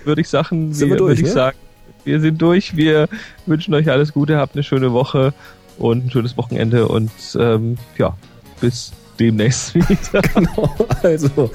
Würde 0.04 0.20
ich 0.20 0.28
sagen, 0.28 0.72
Sind 0.72 0.88
wir 0.88 0.94
wir, 0.94 0.98
durch, 0.98 1.18
würde 1.18 1.20
ich 1.20 1.26
ne? 1.26 1.32
sagen, 1.32 1.58
wir 2.04 2.20
sind 2.20 2.40
durch. 2.40 2.76
Wir 2.76 3.08
wünschen 3.46 3.74
euch 3.74 3.90
alles 3.90 4.12
Gute, 4.12 4.38
habt 4.38 4.54
eine 4.54 4.62
schöne 4.62 4.92
Woche 4.92 5.34
und 5.78 6.06
ein 6.06 6.10
schönes 6.10 6.36
Wochenende 6.36 6.88
und 6.88 7.10
ähm, 7.38 7.76
ja, 7.98 8.16
bis 8.60 8.92
demnächst 9.18 9.74
wieder. 9.74 10.22
Genau, 10.34 10.74
also 11.02 11.50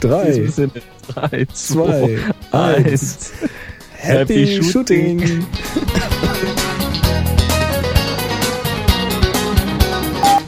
drei, 0.00 0.32
Sinne, 0.46 0.72
drei, 1.08 1.46
zwei, 1.52 2.18
zwei, 2.50 2.58
eins. 2.58 2.86
eins. 2.86 3.32
Happy, 3.96 4.46
Happy 4.46 4.62
Shooting. 4.62 5.26
Shooting. 5.26 5.46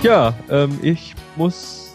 Ja, 0.02 0.34
ähm, 0.48 0.78
ich 0.82 1.14
muss 1.36 1.92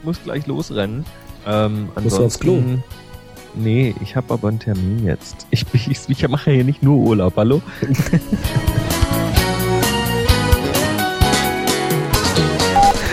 ich 0.00 0.04
muss 0.04 0.22
gleich 0.22 0.46
losrennen. 0.46 1.04
Ähm, 1.46 1.88
Musst 2.02 2.18
du 2.18 2.24
aufs 2.24 2.38
Klo? 2.38 2.62
Nee, 3.54 3.94
ich 4.00 4.14
habe 4.16 4.32
aber 4.32 4.48
einen 4.48 4.58
Termin 4.60 5.04
jetzt. 5.04 5.46
Ich, 5.50 5.66
ich, 5.72 5.98
ich 6.08 6.28
mache 6.28 6.50
hier 6.52 6.64
nicht 6.64 6.82
nur 6.82 6.96
Urlaub, 6.98 7.36
hallo? 7.36 7.60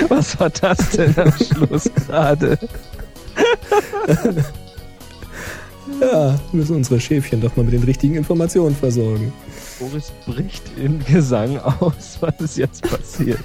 Was 0.09 0.39
war 0.39 0.49
das 0.49 0.91
denn 0.91 1.13
am 1.17 1.33
Schluss 1.33 1.89
gerade? 1.95 2.57
Ja, 6.01 6.37
müssen 6.51 6.75
unsere 6.75 6.99
Schäfchen 6.99 7.41
doch 7.41 7.55
mal 7.55 7.63
mit 7.63 7.73
den 7.73 7.83
richtigen 7.83 8.15
Informationen 8.15 8.75
versorgen. 8.75 9.33
Boris 9.79 10.11
bricht 10.25 10.63
in 10.77 11.03
Gesang 11.05 11.57
aus. 11.59 12.17
Was 12.19 12.33
ist 12.39 12.57
jetzt 12.57 12.81
passiert? 12.83 13.39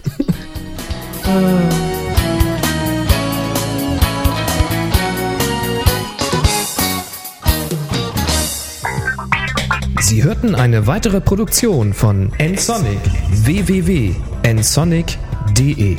Sie 10.00 10.24
hörten 10.24 10.54
eine 10.54 10.86
weitere 10.86 11.20
Produktion 11.20 11.92
von 11.92 12.32
nsonic 12.38 13.00
www.nsonic.de 13.30 15.98